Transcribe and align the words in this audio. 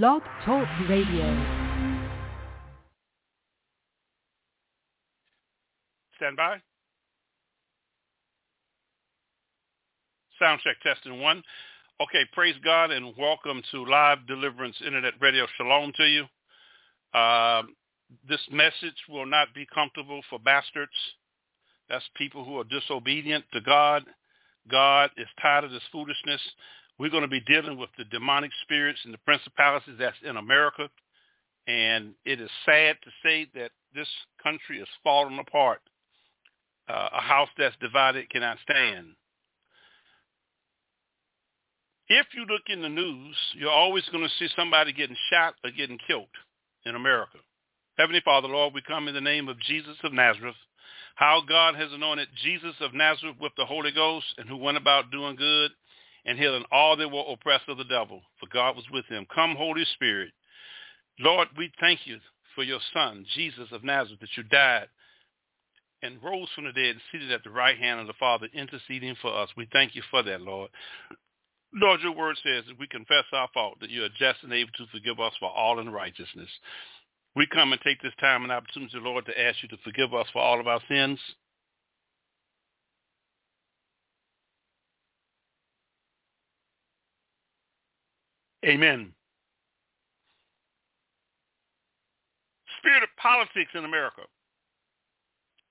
Blog 0.00 0.22
Talk 0.46 0.66
Radio. 0.88 1.24
Stand 6.16 6.34
by. 6.34 6.56
Sound 10.38 10.62
check 10.64 10.76
testing 10.82 11.20
one. 11.20 11.42
Okay, 12.00 12.22
praise 12.32 12.54
God 12.64 12.90
and 12.90 13.14
welcome 13.18 13.62
to 13.70 13.84
Live 13.84 14.26
Deliverance 14.26 14.76
Internet 14.82 15.12
Radio. 15.20 15.46
Shalom 15.58 15.92
to 15.98 16.04
you. 16.04 16.24
Uh, 17.12 17.64
this 18.26 18.40
message 18.50 18.96
will 19.10 19.26
not 19.26 19.48
be 19.54 19.66
comfortable 19.74 20.22
for 20.30 20.38
bastards. 20.38 20.90
That's 21.90 22.04
people 22.16 22.46
who 22.46 22.58
are 22.58 22.64
disobedient 22.64 23.44
to 23.52 23.60
God. 23.60 24.04
God 24.70 25.10
is 25.18 25.28
tired 25.42 25.64
of 25.64 25.70
this 25.70 25.82
foolishness. 25.92 26.40
We're 27.02 27.10
going 27.10 27.22
to 27.22 27.28
be 27.28 27.40
dealing 27.40 27.78
with 27.78 27.90
the 27.98 28.04
demonic 28.04 28.52
spirits 28.62 29.00
and 29.04 29.12
the 29.12 29.18
principalities 29.18 29.96
that's 29.98 30.16
in 30.22 30.36
America. 30.36 30.88
And 31.66 32.14
it 32.24 32.40
is 32.40 32.48
sad 32.64 32.96
to 33.02 33.10
say 33.24 33.48
that 33.56 33.72
this 33.92 34.06
country 34.40 34.78
is 34.78 34.86
falling 35.02 35.40
apart. 35.40 35.80
Uh, 36.88 37.08
a 37.12 37.20
house 37.20 37.48
that's 37.58 37.74
divided 37.80 38.30
cannot 38.30 38.58
stand. 38.62 39.16
If 42.06 42.26
you 42.36 42.46
look 42.48 42.62
in 42.68 42.82
the 42.82 42.88
news, 42.88 43.34
you're 43.56 43.68
always 43.68 44.04
going 44.12 44.22
to 44.22 44.30
see 44.38 44.48
somebody 44.54 44.92
getting 44.92 45.16
shot 45.28 45.54
or 45.64 45.72
getting 45.72 45.98
killed 46.06 46.30
in 46.86 46.94
America. 46.94 47.38
Heavenly 47.98 48.22
Father, 48.24 48.46
Lord, 48.46 48.74
we 48.74 48.82
come 48.82 49.08
in 49.08 49.14
the 49.14 49.20
name 49.20 49.48
of 49.48 49.58
Jesus 49.58 49.96
of 50.04 50.12
Nazareth, 50.12 50.54
how 51.16 51.42
God 51.48 51.74
has 51.74 51.92
anointed 51.92 52.28
Jesus 52.44 52.76
of 52.80 52.94
Nazareth 52.94 53.38
with 53.40 53.52
the 53.56 53.66
Holy 53.66 53.90
Ghost 53.90 54.26
and 54.38 54.48
who 54.48 54.56
went 54.56 54.76
about 54.76 55.10
doing 55.10 55.34
good 55.34 55.72
and 56.24 56.38
healing 56.38 56.64
all 56.70 56.96
that 56.96 57.10
were 57.10 57.24
oppressed 57.28 57.68
of 57.68 57.78
the 57.78 57.84
devil, 57.84 58.22
for 58.38 58.46
God 58.52 58.76
was 58.76 58.84
with 58.92 59.06
him. 59.06 59.26
Come, 59.34 59.56
Holy 59.56 59.84
Spirit. 59.94 60.30
Lord, 61.18 61.48
we 61.56 61.70
thank 61.80 62.00
you 62.04 62.18
for 62.54 62.64
your 62.64 62.80
son, 62.92 63.26
Jesus 63.34 63.68
of 63.72 63.84
Nazareth, 63.84 64.20
that 64.20 64.36
you 64.36 64.42
died 64.44 64.88
and 66.02 66.22
rose 66.22 66.48
from 66.54 66.64
the 66.64 66.72
dead 66.72 66.90
and 66.90 67.00
seated 67.10 67.30
at 67.30 67.44
the 67.44 67.50
right 67.50 67.78
hand 67.78 68.00
of 68.00 68.06
the 68.06 68.12
Father, 68.18 68.48
interceding 68.52 69.16
for 69.22 69.32
us. 69.32 69.48
We 69.56 69.68
thank 69.72 69.94
you 69.94 70.02
for 70.10 70.22
that, 70.22 70.40
Lord. 70.40 70.70
Lord, 71.74 72.00
your 72.00 72.12
word 72.12 72.36
says 72.42 72.64
that 72.68 72.78
we 72.78 72.86
confess 72.88 73.24
our 73.32 73.48
fault, 73.54 73.78
that 73.80 73.90
you 73.90 74.04
are 74.04 74.08
just 74.18 74.42
and 74.42 74.52
able 74.52 74.72
to 74.76 74.86
forgive 74.92 75.20
us 75.20 75.32
for 75.38 75.50
all 75.50 75.78
unrighteousness. 75.78 76.48
We 77.34 77.46
come 77.46 77.72
and 77.72 77.80
take 77.80 78.02
this 78.02 78.12
time 78.20 78.42
and 78.42 78.52
opportunity, 78.52 78.98
Lord, 78.98 79.24
to 79.26 79.40
ask 79.40 79.62
you 79.62 79.68
to 79.70 79.78
forgive 79.82 80.12
us 80.12 80.26
for 80.32 80.42
all 80.42 80.60
of 80.60 80.66
our 80.66 80.80
sins. 80.88 81.18
Amen. 88.64 89.12
Spirit 92.78 93.02
of 93.02 93.08
politics 93.20 93.70
in 93.74 93.84
America. 93.84 94.22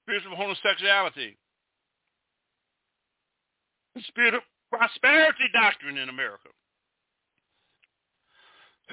Spirit 0.04 0.24
of 0.26 0.38
homosexuality. 0.38 1.38
Spirit 4.08 4.34
of 4.34 4.42
prosperity 4.72 5.46
doctrine 5.54 5.98
in 5.98 6.10
America. 6.10 6.50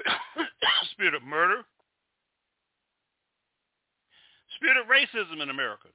spirit 0.91 1.13
of 1.13 1.23
murder. 1.23 1.63
Spirit 4.55 4.77
of 4.77 4.87
racism 4.87 5.41
in 5.41 5.49
America. 5.49 5.87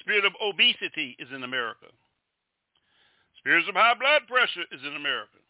Spirit 0.00 0.24
of 0.24 0.32
obesity 0.42 1.16
is 1.18 1.28
in 1.34 1.44
America. 1.44 1.86
Spirits 3.38 3.68
of 3.68 3.74
high 3.74 3.94
blood 3.94 4.22
pressure 4.26 4.64
is 4.72 4.80
in 4.86 4.96
America. 4.96 5.43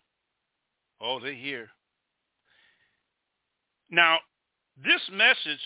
Oh, 1.01 1.21
they 1.21 1.35
hear. 1.35 1.69
Now, 3.91 4.19
this 4.83 5.03
message 5.13 5.61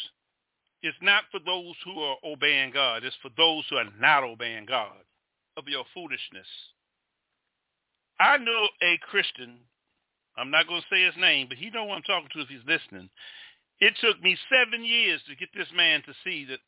is 0.82 0.94
not 1.02 1.24
for 1.30 1.40
those 1.44 1.74
who 1.84 1.98
are 2.00 2.16
obeying 2.24 2.72
God. 2.72 3.04
It's 3.04 3.16
for 3.22 3.30
those 3.36 3.64
who 3.68 3.76
are 3.76 3.88
not 4.00 4.24
obeying 4.24 4.66
God 4.66 4.92
of 5.56 5.66
your 5.66 5.84
foolishness. 5.94 6.46
I 8.20 8.38
know 8.38 8.68
a 8.82 8.98
Christian. 9.10 9.58
I'm 10.36 10.50
not 10.50 10.68
going 10.68 10.80
to 10.80 10.86
say 10.94 11.04
his 11.04 11.16
name, 11.16 11.46
but 11.48 11.58
he 11.58 11.70
know 11.70 11.86
who 11.86 11.92
I'm 11.92 12.02
talking 12.02 12.28
to 12.34 12.40
if 12.40 12.48
he's 12.48 12.66
listening. 12.66 13.08
It 13.80 13.94
took 14.00 14.20
me 14.22 14.36
seven 14.50 14.84
years 14.84 15.20
to 15.28 15.36
get 15.36 15.48
this 15.54 15.68
man 15.74 16.02
to 16.02 16.12
see 16.24 16.46
that 16.46 16.58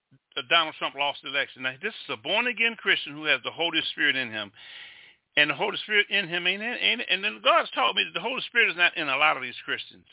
Donald 0.48 0.76
Trump 0.78 0.94
lost 0.94 1.20
the 1.22 1.28
election. 1.28 1.62
Now, 1.62 1.74
this 1.82 1.94
is 1.94 2.10
a 2.10 2.16
born-again 2.16 2.76
Christian 2.78 3.14
who 3.14 3.24
has 3.24 3.40
the 3.44 3.50
Holy 3.50 3.80
Spirit 3.92 4.16
in 4.16 4.30
him. 4.30 4.52
And 5.36 5.50
the 5.50 5.54
Holy 5.54 5.76
Spirit 5.78 6.06
in 6.10 6.28
him 6.28 6.46
ain't, 6.46 6.62
ain't 6.62 7.02
and 7.08 7.22
then 7.22 7.40
God's 7.42 7.70
taught 7.70 7.94
me 7.94 8.04
that 8.04 8.18
the 8.18 8.22
Holy 8.22 8.42
Spirit 8.42 8.70
is 8.70 8.76
not 8.76 8.96
in 8.96 9.08
a 9.08 9.16
lot 9.16 9.36
of 9.36 9.42
these 9.42 9.54
Christians. 9.64 10.06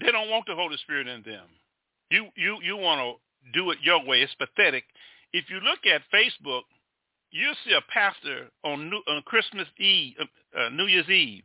They 0.00 0.10
don't 0.10 0.30
want 0.30 0.46
the 0.46 0.54
Holy 0.54 0.76
Spirit 0.78 1.06
in 1.06 1.22
them. 1.22 1.46
You 2.10 2.28
you 2.36 2.58
you 2.62 2.76
want 2.76 3.00
to 3.00 3.52
do 3.52 3.70
it 3.70 3.78
your 3.82 4.04
way. 4.04 4.22
It's 4.22 4.34
pathetic. 4.34 4.84
If 5.32 5.50
you 5.50 5.60
look 5.60 5.80
at 5.86 6.02
Facebook, 6.14 6.62
you'll 7.30 7.56
see 7.64 7.72
a 7.72 7.92
pastor 7.92 8.48
on 8.64 8.90
New, 8.90 9.02
on 9.08 9.22
Christmas 9.22 9.66
Eve, 9.78 10.14
uh, 10.20 10.24
uh, 10.58 10.68
New 10.70 10.86
Year's 10.86 11.08
Eve, 11.08 11.42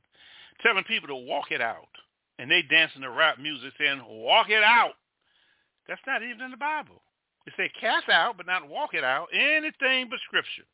telling 0.61 0.83
people 0.83 1.07
to 1.07 1.15
walk 1.15 1.51
it 1.51 1.61
out, 1.61 1.87
and 2.37 2.51
they 2.51 2.61
dancing 2.69 3.01
to 3.01 3.09
rap 3.09 3.39
music 3.39 3.73
saying 3.79 4.01
"walk 4.07 4.49
it 4.49 4.63
out." 4.63 4.93
That's 5.87 6.01
not 6.05 6.21
even 6.21 6.41
in 6.41 6.51
the 6.51 6.57
Bible. 6.57 7.01
It 7.47 7.53
say 7.55 7.71
cast 7.79 8.09
out, 8.09 8.35
but 8.37 8.45
not 8.45 8.67
walk 8.69 8.93
it 8.93 9.03
out. 9.03 9.27
Anything 9.33 10.09
but 10.09 10.19
Scripture. 10.27 10.67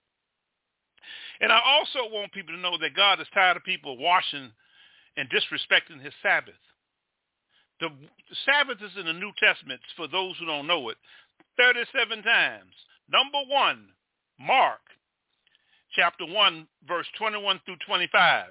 And 1.42 1.52
I 1.52 1.60
also 1.66 2.10
want 2.12 2.32
people 2.32 2.54
to 2.54 2.60
know 2.60 2.78
that 2.78 2.96
God 2.96 3.20
is 3.20 3.28
tired 3.34 3.58
of 3.58 3.64
people 3.64 3.98
washing 3.98 4.52
and 5.18 5.30
disrespecting 5.30 6.02
his 6.02 6.14
Sabbath. 6.22 6.54
The, 7.80 7.90
Sabbath 8.46 8.78
is 8.82 8.92
in 9.00 9.06
the 9.06 9.14
New 9.14 9.32
Testament, 9.40 9.82
for 9.96 10.08
those 10.08 10.38
who 10.38 10.46
don't 10.46 10.68
know 10.68 10.90
it, 10.90 10.98
37 11.58 12.24
times. 12.24 12.74
Number 13.10 13.40
one, 13.50 13.90
Mark 14.40 14.80
chapter 15.96 16.26
1, 16.26 16.68
verse 16.88 17.08
21 17.18 17.62
through 17.66 17.78
25. 17.86 18.48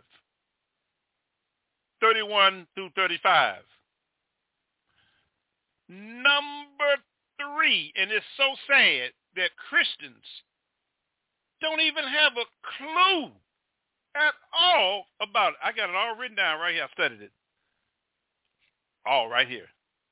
31 2.01 2.67
through 2.75 2.91
35. 2.97 3.57
Number 5.89 6.97
three, 7.39 7.93
and 7.97 8.11
it's 8.11 8.25
so 8.37 8.55
sad 8.67 9.11
that 9.37 9.51
Christians 9.69 10.25
don't 11.63 11.81
even 11.81 12.05
have 12.05 12.33
a 12.37 12.45
clue 12.77 13.31
at 14.15 14.35
all 14.53 15.07
about 15.23 15.55
it. 15.55 15.59
I 15.65 15.73
got 15.73 15.89
it 15.89 15.97
all 15.97 16.17
written 16.17 16.37
down 16.37 16.61
right 16.61 16.75
here. 16.75 16.85
I 16.85 16.93
studied 16.93 17.23
it. 17.23 17.31
All 19.07 19.29
right 19.29 19.49
here. 19.49 19.67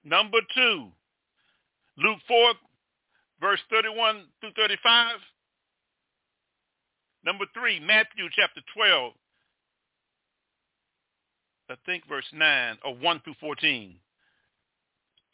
Number 0.04 0.38
two, 0.54 0.88
Luke 1.98 2.18
4, 2.26 2.52
verse 3.40 3.60
31 3.70 4.24
through 4.40 4.52
35. 4.56 5.16
Number 7.24 7.44
three, 7.52 7.78
Matthew 7.80 8.28
chapter 8.34 8.62
12, 8.74 9.12
I 11.68 11.74
think 11.84 12.04
verse 12.08 12.24
9, 12.32 12.78
or 12.84 12.94
1 12.96 13.20
through 13.22 13.34
14. 13.40 13.94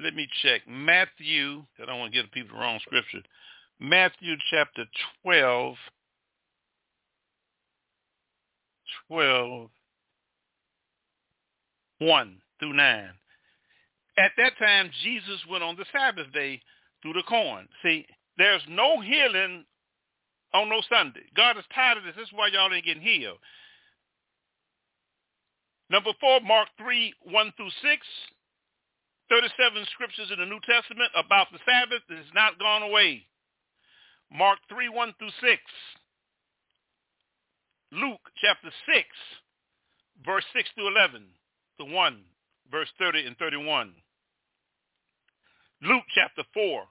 Let 0.01 0.15
me 0.15 0.29
check. 0.43 0.63
Matthew, 0.69 1.63
I 1.81 1.87
don't 1.87 2.01
want 2.01 2.13
to 2.13 2.23
give 2.23 2.31
people 2.33 2.57
the 2.57 2.61
wrong 2.61 2.81
scripture. 2.83 3.23
Matthew 3.81 4.35
chapter 4.51 4.85
12, 5.23 5.77
12, 9.09 9.71
1 11.99 12.39
through 12.61 12.73
9. 12.73 13.11
At 14.19 14.33
that 14.39 14.59
time, 14.59 14.91
Jesus 15.03 15.41
went 15.51 15.63
on 15.63 15.77
the 15.77 15.85
Sabbath 15.93 16.33
day 16.33 16.61
through 17.03 17.15
the 17.15 17.23
corn. 17.29 17.69
See, 17.83 18.07
there's 18.39 18.63
no 18.69 19.01
healing 19.01 19.65
on 20.55 20.69
no 20.69 20.81
Sunday. 20.89 21.27
God 21.37 21.59
is 21.59 21.65
tired 21.75 21.99
of 21.99 22.05
this. 22.05 22.15
This 22.17 22.29
is 22.29 22.33
why 22.35 22.49
y'all 22.49 22.73
ain't 22.73 22.85
getting 22.85 23.03
healed. 23.03 23.39
Number 25.91 26.11
four, 26.21 26.41
Mark 26.41 26.69
3, 26.79 27.13
1 27.31 27.53
through 27.57 27.71
6. 27.71 28.07
37 29.29 29.85
scriptures 29.93 30.31
in 30.31 30.39
the 30.39 30.47
New 30.47 30.61
Testament 30.63 31.11
about 31.19 31.51
the 31.51 31.59
Sabbath 31.67 32.03
that 32.09 32.19
has 32.19 32.33
not 32.35 32.59
gone 32.59 32.83
away. 32.83 33.27
Mark 34.31 34.59
3, 34.69 34.89
1 34.89 35.15
through 35.19 35.35
6. 35.41 35.61
Luke 37.93 38.21
chapter 38.41 38.71
6, 38.87 39.07
verse 40.25 40.45
6 40.55 40.69
through 40.75 40.89
11 40.89 41.23
to 41.79 41.87
1, 41.87 42.23
verse 42.71 42.89
30 42.99 43.27
and 43.27 43.37
31. 43.39 43.93
Luke 45.83 46.05
chapter 46.15 46.43
4, 46.53 46.83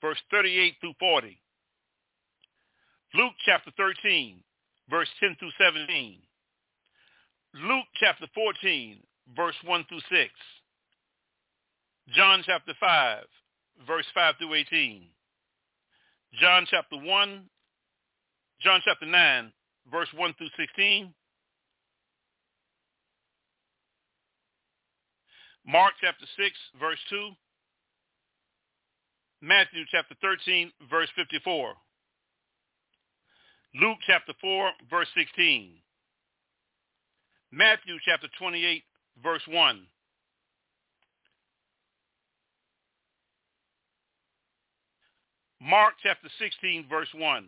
verse 0.00 0.18
38 0.30 0.74
through 0.80 0.94
40. 0.98 1.38
Luke 3.14 3.34
chapter 3.44 3.70
13, 3.76 4.42
verse 4.90 5.08
10 5.20 5.36
through 5.38 5.52
17. 5.58 6.18
Luke 7.54 7.86
chapter 8.00 8.26
14, 8.34 8.98
verse 9.36 9.54
1 9.64 9.84
through 9.88 10.00
6. 10.10 10.30
John 12.16 12.42
chapter 12.44 12.72
5, 12.80 13.24
verse 13.86 14.06
5 14.14 14.34
through 14.38 14.54
18. 14.54 15.04
John 16.40 16.66
chapter 16.68 16.96
1, 16.96 17.44
John 18.60 18.80
chapter 18.84 19.06
9, 19.06 19.52
verse 19.90 20.08
1 20.16 20.34
through 20.38 20.48
16. 20.56 21.12
Mark 25.66 25.92
chapter 26.00 26.26
6, 26.36 26.50
verse 26.80 26.98
2. 27.10 27.30
Matthew 29.40 29.84
chapter 29.90 30.14
13, 30.20 30.70
verse 30.90 31.08
54. 31.16 31.74
Luke 33.80 33.98
chapter 34.06 34.32
4, 34.40 34.70
verse 34.90 35.08
16. 35.16 35.72
Matthew 37.50 37.96
chapter 38.04 38.28
28, 38.38 38.82
verse 39.22 39.42
1. 39.48 39.86
Mark 45.60 45.94
chapter 46.02 46.28
16, 46.38 46.86
verse 46.90 47.08
1. 47.14 47.46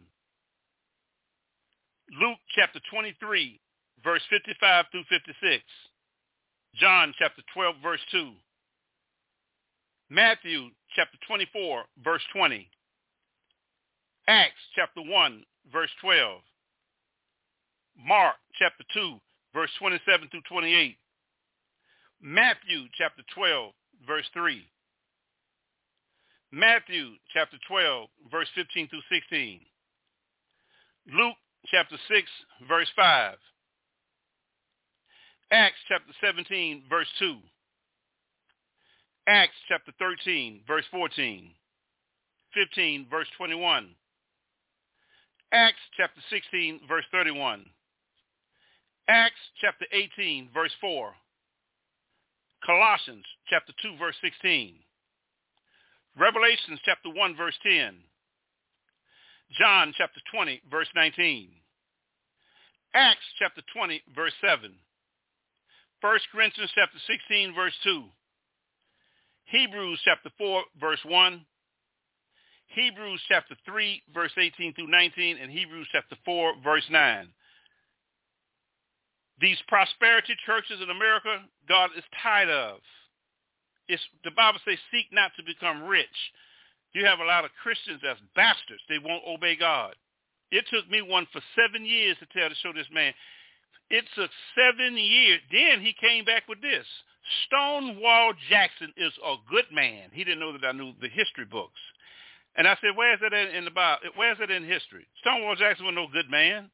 Luke 2.10 2.38
chapter 2.54 2.80
23, 2.90 3.60
verse 4.02 4.22
55 4.30 4.84
through 4.92 5.04
56. 5.08 5.64
John 6.76 7.14
chapter 7.18 7.42
12, 7.54 7.76
verse 7.82 8.00
2. 8.10 8.32
Matthew 10.10 10.68
chapter 10.94 11.18
24, 11.26 11.84
verse 12.04 12.22
20. 12.34 12.68
Acts 14.28 14.54
chapter 14.74 15.00
1, 15.02 15.44
verse 15.72 15.90
12. 16.02 16.40
Mark 18.06 18.36
chapter 18.58 18.84
2, 18.92 19.16
verse 19.54 19.70
27 19.78 20.28
through 20.30 20.40
28. 20.50 20.96
Matthew 22.20 22.86
chapter 22.96 23.22
12, 23.34 23.72
verse 24.06 24.26
3. 24.34 24.66
Matthew 26.52 27.10
chapter 27.32 27.56
12, 27.68 28.08
verse 28.30 28.48
15 28.54 28.88
through 28.88 29.00
16. 29.10 29.60
Luke 31.12 31.36
chapter 31.66 31.96
6, 32.08 32.28
verse 32.69 32.88
5. 32.96 33.37
Acts 35.50 35.76
chapter 35.88 36.12
17, 36.25 36.84
verse 36.88 37.08
2. 37.19 37.37
Acts 39.26 39.55
chapter 39.69 39.93
13, 39.99 40.61
verse 40.66 40.84
14. 40.90 41.50
15, 42.55 43.06
verse 43.11 43.26
21. 43.37 43.90
Acts 45.52 45.78
chapter 45.96 46.20
16, 46.31 46.81
verse 46.88 47.05
31. 47.12 47.64
Acts 49.08 49.34
chapter 49.60 49.87
18, 49.93 50.50
verse 50.52 50.72
4. 50.81 51.12
Colossians 52.64 53.25
chapter 53.49 53.72
2, 53.82 53.96
verse 53.99 54.17
16. 54.22 54.75
Revelations 56.19 56.81
chapter 56.84 57.10
1, 57.10 57.37
verse 57.37 57.58
10. 57.62 57.96
John 59.52 59.93
chapter 59.96 60.20
20, 60.32 60.62
verse 60.70 60.88
19. 60.94 61.50
Acts 62.94 63.26
chapter 63.38 63.62
20, 63.75 64.02
verse 64.14 64.32
7. 64.41 64.73
1 66.00 66.19
Corinthians 66.32 66.70
chapter 66.75 66.99
16, 67.06 67.55
verse 67.55 67.73
2. 67.85 68.05
Hebrews 69.44 70.00
chapter 70.05 70.31
4, 70.38 70.62
verse 70.81 71.00
1. 71.05 71.44
Hebrews 72.69 73.20
chapter 73.29 73.55
3, 73.64 74.02
verse 74.12 74.32
18 74.37 74.75
through 74.75 74.88
19, 74.88 75.38
and 75.38 75.50
Hebrews 75.50 75.87
chapter 75.93 76.17
4, 76.25 76.55
verse 76.62 76.85
9. 76.91 77.29
These 79.41 79.58
prosperity 79.69 80.35
churches 80.46 80.81
in 80.82 80.91
America, 80.91 81.43
God 81.69 81.91
is 81.96 82.05
tired 82.23 82.49
of. 82.49 82.79
It's, 83.88 84.02
the 84.25 84.31
Bible 84.31 84.61
says, 84.64 84.79
seek 84.91 85.06
not 85.12 85.32
to 85.37 85.43
become 85.44 85.85
rich. 85.85 86.06
You 86.94 87.05
have 87.05 87.19
a 87.19 87.25
lot 87.25 87.44
of 87.44 87.50
Christians 87.62 88.00
that's 88.02 88.20
bastards. 88.35 88.82
They 88.88 88.99
won't 88.99 89.25
obey 89.26 89.56
God. 89.56 89.94
It 90.50 90.64
took 90.73 90.88
me 90.88 91.02
one 91.02 91.26
for 91.32 91.43
seven 91.56 91.85
years 91.85 92.17
to 92.20 92.26
tell 92.26 92.49
to 92.49 92.55
show 92.56 92.73
this 92.73 92.87
man. 92.93 93.12
It 93.91 94.05
took 94.14 94.31
seven 94.55 94.96
years. 94.96 95.41
Then 95.50 95.81
he 95.81 95.93
came 96.00 96.25
back 96.25 96.49
with 96.49 96.62
this. 96.62 96.87
Stonewall 97.46 98.32
Jackson 98.49 98.93
is 98.96 99.12
a 99.26 99.35
good 99.50 99.67
man. 99.73 100.11
He 100.12 100.25
didn't 100.25 100.41
know 100.41 100.52
that 100.52 100.67
I 100.67 100.73
knew 100.73 100.93
the 101.00 101.08
history 101.08 101.44
books. 101.44 101.81
And 102.56 102.69
I 102.69 102.76
said, 102.81 102.96
where 102.96 103.14
is 103.14 103.20
it 103.23 103.32
in 103.32 103.64
the 103.64 103.70
Bible? 103.70 104.11
Where 104.14 104.32
is 104.32 104.38
it 104.41 104.50
in 104.50 104.62
history? 104.64 105.06
Stonewall 105.20 105.56
Jackson 105.56 105.87
was 105.87 105.94
no 105.94 106.06
good 106.12 106.31
man. 106.31 106.70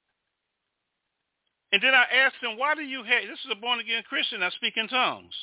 And 1.72 1.80
then 1.82 1.94
I 1.94 2.04
asked 2.26 2.42
him, 2.42 2.58
why 2.58 2.74
do 2.74 2.82
you 2.82 3.02
have, 3.04 3.22
this 3.22 3.38
is 3.38 3.50
a 3.52 3.54
born-again 3.54 4.02
Christian, 4.08 4.42
I 4.42 4.50
speak 4.50 4.76
in 4.76 4.88
tongues. 4.88 5.34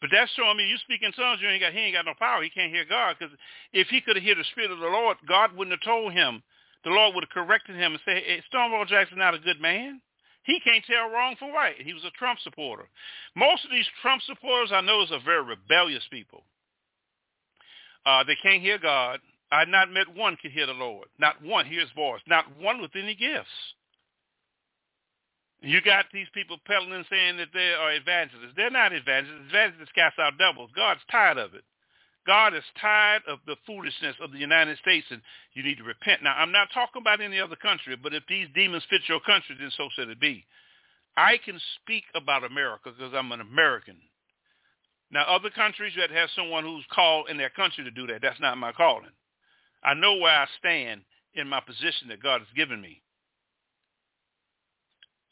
But 0.00 0.10
that's 0.12 0.32
showing 0.32 0.56
me 0.56 0.66
you 0.66 0.78
speak 0.78 1.02
in 1.02 1.12
tongues, 1.12 1.40
you 1.42 1.48
ain't 1.48 1.60
got, 1.60 1.72
he 1.72 1.80
ain't 1.80 1.94
got 1.94 2.06
no 2.06 2.14
power. 2.18 2.42
He 2.42 2.50
can't 2.50 2.72
hear 2.72 2.84
God. 2.88 3.16
Because 3.18 3.34
if 3.72 3.88
he 3.88 4.00
could 4.00 4.16
have 4.16 4.24
heard 4.24 4.38
the 4.38 4.44
Spirit 4.52 4.70
of 4.70 4.78
the 4.78 4.86
Lord, 4.86 5.18
God 5.28 5.56
wouldn't 5.56 5.76
have 5.76 5.84
told 5.84 6.12
him. 6.12 6.42
The 6.84 6.90
Lord 6.90 7.14
would 7.14 7.24
have 7.24 7.30
corrected 7.30 7.76
him 7.76 7.92
and 7.92 8.00
said, 8.04 8.22
hey, 8.24 8.42
Stonewall 8.48 8.86
Jackson 8.86 9.18
not 9.18 9.34
a 9.34 9.38
good 9.38 9.60
man. 9.60 10.00
He 10.44 10.58
can't 10.60 10.84
tell 10.86 11.10
wrong 11.10 11.36
from 11.38 11.52
right. 11.52 11.76
He 11.78 11.92
was 11.92 12.04
a 12.04 12.10
Trump 12.18 12.40
supporter. 12.40 12.88
Most 13.36 13.64
of 13.64 13.70
these 13.70 13.86
Trump 14.00 14.22
supporters 14.22 14.70
I 14.72 14.80
know 14.80 15.02
is 15.02 15.12
are 15.12 15.20
very 15.22 15.44
rebellious 15.44 16.04
people. 16.10 16.44
Uh, 18.06 18.24
they 18.24 18.36
can't 18.42 18.62
hear 18.62 18.78
God. 18.78 19.20
I've 19.52 19.68
not 19.68 19.92
met 19.92 20.16
one 20.16 20.36
can 20.36 20.50
hear 20.50 20.66
the 20.66 20.72
Lord. 20.72 21.08
Not 21.18 21.42
one 21.44 21.66
hears 21.66 21.88
voice. 21.94 22.22
Not 22.26 22.46
one 22.58 22.80
with 22.80 22.92
any 22.96 23.14
gifts. 23.14 23.50
You 25.62 25.82
got 25.82 26.06
these 26.12 26.28
people 26.32 26.56
peddling 26.66 26.92
and 26.92 27.06
saying 27.10 27.36
that 27.36 27.52
they 27.52 27.72
are 27.74 27.92
evangelists. 27.92 28.56
They're 28.56 28.70
not 28.70 28.94
evangelists. 28.94 29.50
Evangelists 29.50 29.92
cast 29.94 30.18
out 30.18 30.38
devils. 30.38 30.70
God's 30.74 31.00
tired 31.10 31.36
of 31.36 31.54
it. 31.54 31.64
God 32.26 32.54
is 32.54 32.64
tired 32.80 33.22
of 33.28 33.38
the 33.46 33.56
foolishness 33.66 34.16
of 34.20 34.32
the 34.32 34.38
United 34.38 34.78
States, 34.78 35.06
and 35.10 35.20
you 35.54 35.62
need 35.62 35.78
to 35.78 35.84
repent. 35.84 36.22
Now, 36.22 36.34
I'm 36.36 36.52
not 36.52 36.68
talking 36.72 37.00
about 37.00 37.20
any 37.20 37.40
other 37.40 37.56
country, 37.56 37.96
but 37.96 38.14
if 38.14 38.22
these 38.28 38.46
demons 38.54 38.84
fit 38.88 39.02
your 39.08 39.20
country, 39.20 39.56
then 39.58 39.70
so 39.76 39.88
should 39.94 40.08
it 40.08 40.20
be. 40.20 40.44
I 41.16 41.38
can 41.44 41.58
speak 41.82 42.04
about 42.14 42.44
America 42.44 42.92
because 42.96 43.12
I'm 43.14 43.32
an 43.32 43.40
American. 43.40 43.96
Now, 45.10 45.24
other 45.24 45.50
countries 45.50 45.92
that 45.98 46.10
have 46.10 46.28
someone 46.36 46.64
who's 46.64 46.84
called 46.92 47.28
in 47.28 47.36
their 47.36 47.50
country 47.50 47.84
to 47.84 47.90
do 47.90 48.06
that, 48.06 48.22
that's 48.22 48.40
not 48.40 48.58
my 48.58 48.72
calling. 48.72 49.10
I 49.82 49.94
know 49.94 50.16
where 50.16 50.32
I 50.32 50.46
stand 50.58 51.02
in 51.34 51.48
my 51.48 51.60
position 51.60 52.08
that 52.08 52.22
God 52.22 52.40
has 52.40 52.48
given 52.54 52.80
me. 52.80 53.02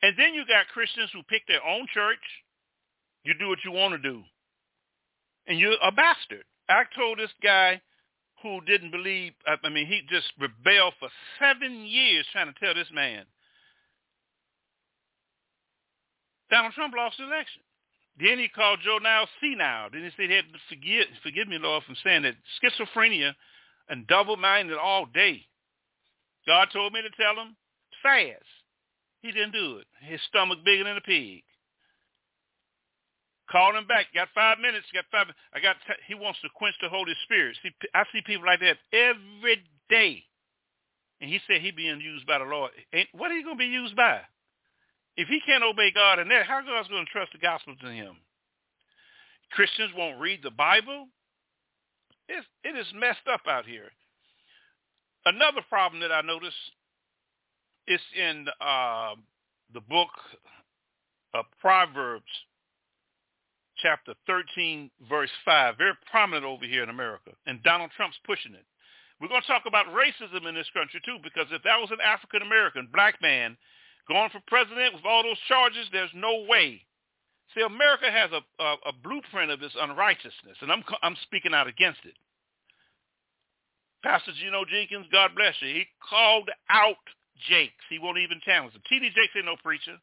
And 0.02 0.14
then 0.16 0.34
you 0.34 0.46
got 0.46 0.68
Christians 0.68 1.10
who 1.12 1.22
pick 1.24 1.46
their 1.46 1.64
own 1.66 1.86
church. 1.92 2.22
You 3.24 3.34
do 3.38 3.48
what 3.48 3.58
you 3.64 3.72
want 3.72 3.92
to 3.92 3.98
do. 3.98 4.22
And 5.46 5.58
you're 5.58 5.76
a 5.82 5.92
bastard. 5.92 6.44
I 6.68 6.84
told 6.94 7.18
this 7.18 7.32
guy 7.42 7.80
who 8.42 8.60
didn't 8.66 8.92
believe, 8.92 9.32
I 9.46 9.68
mean, 9.68 9.86
he 9.86 10.02
just 10.08 10.32
rebelled 10.38 10.94
for 11.00 11.08
seven 11.40 11.84
years 11.84 12.26
trying 12.32 12.52
to 12.52 12.60
tell 12.60 12.74
this 12.74 12.90
man. 12.92 13.24
Donald 16.50 16.74
Trump 16.74 16.94
lost 16.96 17.16
the 17.18 17.24
election. 17.24 17.62
Then 18.20 18.38
he 18.38 18.48
called 18.48 18.80
Joe 18.84 18.98
Niles 18.98 19.28
senile. 19.40 19.90
Then 19.92 20.02
he 20.02 20.10
said 20.16 20.30
he 20.30 20.36
had 20.36 20.44
to 20.46 20.58
forgive, 20.68 21.06
forgive 21.22 21.48
me, 21.48 21.58
Lord, 21.58 21.84
from 21.84 21.96
saying 22.02 22.22
that 22.22 22.34
schizophrenia 22.62 23.34
and 23.88 24.06
double-minded 24.06 24.76
all 24.76 25.06
day. 25.06 25.42
God 26.46 26.68
told 26.72 26.92
me 26.92 27.00
to 27.02 27.22
tell 27.22 27.40
him, 27.40 27.56
fast. 28.02 28.42
He 29.22 29.32
didn't 29.32 29.52
do 29.52 29.78
it. 29.78 29.86
His 30.00 30.20
stomach 30.28 30.58
bigger 30.64 30.84
than 30.84 30.96
a 30.96 31.00
pig. 31.00 31.42
Called 33.50 33.76
him 33.76 33.86
back. 33.86 34.06
Got 34.14 34.28
five 34.34 34.58
minutes. 34.58 34.86
Got 34.92 35.04
five. 35.10 35.34
I 35.54 35.60
got. 35.60 35.76
He 36.06 36.14
wants 36.14 36.40
to 36.42 36.48
quench 36.54 36.76
the 36.80 36.88
Holy 36.88 37.14
Spirit. 37.24 37.56
See, 37.62 37.70
I 37.94 38.04
see 38.12 38.20
people 38.24 38.46
like 38.46 38.60
that 38.60 38.76
every 38.92 39.64
day. 39.88 40.22
And 41.20 41.30
he 41.30 41.40
said 41.46 41.60
he 41.60 41.70
being 41.72 42.00
used 42.00 42.26
by 42.26 42.38
the 42.38 42.44
Lord. 42.44 42.70
And 42.92 43.06
what 43.12 43.30
are 43.30 43.34
you 43.34 43.42
going 43.42 43.56
to 43.56 43.64
be 43.64 43.66
used 43.66 43.96
by? 43.96 44.20
If 45.16 45.26
he 45.26 45.40
can't 45.44 45.64
obey 45.64 45.90
God 45.92 46.20
in 46.20 46.28
that, 46.28 46.46
how 46.46 46.62
God's 46.62 46.88
going 46.88 47.04
to 47.04 47.10
trust 47.10 47.32
the 47.32 47.38
gospel 47.38 47.74
to 47.80 47.90
him? 47.90 48.16
Christians 49.50 49.90
won't 49.96 50.20
read 50.20 50.40
the 50.44 50.52
Bible. 50.52 51.08
It's, 52.28 52.46
it 52.62 52.76
is 52.76 52.86
messed 52.94 53.26
up 53.32 53.40
out 53.48 53.66
here. 53.66 53.90
Another 55.24 55.62
problem 55.68 56.00
that 56.02 56.12
I 56.12 56.20
notice 56.20 56.54
is 57.88 58.00
in 58.16 58.46
uh, 58.60 59.14
the 59.72 59.80
book 59.80 60.10
of 61.34 61.44
Proverbs, 61.60 62.30
chapter 63.82 64.14
13, 64.26 64.90
verse 65.08 65.30
5, 65.44 65.78
very 65.78 65.92
prominent 66.10 66.44
over 66.44 66.64
here 66.64 66.82
in 66.82 66.90
America, 66.90 67.30
and 67.46 67.62
Donald 67.62 67.90
Trump's 67.96 68.18
pushing 68.26 68.54
it. 68.54 68.64
We're 69.20 69.28
going 69.28 69.42
to 69.42 69.48
talk 69.48 69.64
about 69.66 69.86
racism 69.86 70.48
in 70.48 70.54
this 70.54 70.70
country 70.74 71.00
too, 71.04 71.18
because 71.22 71.46
if 71.50 71.62
that 71.64 71.80
was 71.80 71.90
an 71.90 71.98
African 72.04 72.42
American 72.42 72.88
black 72.92 73.20
man 73.20 73.56
going 74.06 74.30
for 74.30 74.40
president 74.46 74.94
with 74.94 75.04
all 75.04 75.22
those 75.22 75.40
charges, 75.48 75.86
there's 75.90 76.10
no 76.14 76.44
way. 76.48 76.82
See, 77.54 77.62
America 77.62 78.10
has 78.10 78.30
a, 78.30 78.42
a, 78.62 78.76
a 78.86 78.92
blueprint 79.02 79.50
of 79.50 79.58
this 79.58 79.74
unrighteousness, 79.80 80.58
and 80.60 80.70
I'm 80.70 80.84
I'm 81.02 81.16
speaking 81.22 81.54
out 81.54 81.66
against 81.66 82.00
it. 82.04 82.14
Pastor 84.04 84.30
Gino 84.38 84.64
Jennings, 84.64 85.10
God 85.10 85.32
bless 85.34 85.54
you. 85.60 85.74
He 85.74 85.86
called 86.08 86.50
out 86.70 87.02
Jakes. 87.48 87.84
He 87.88 87.98
won't 87.98 88.18
even 88.18 88.40
challenge 88.44 88.74
him. 88.74 88.82
T.D. 88.88 89.10
Jakes 89.14 89.34
ain't 89.36 89.46
no 89.46 89.56
preacher. 89.56 89.96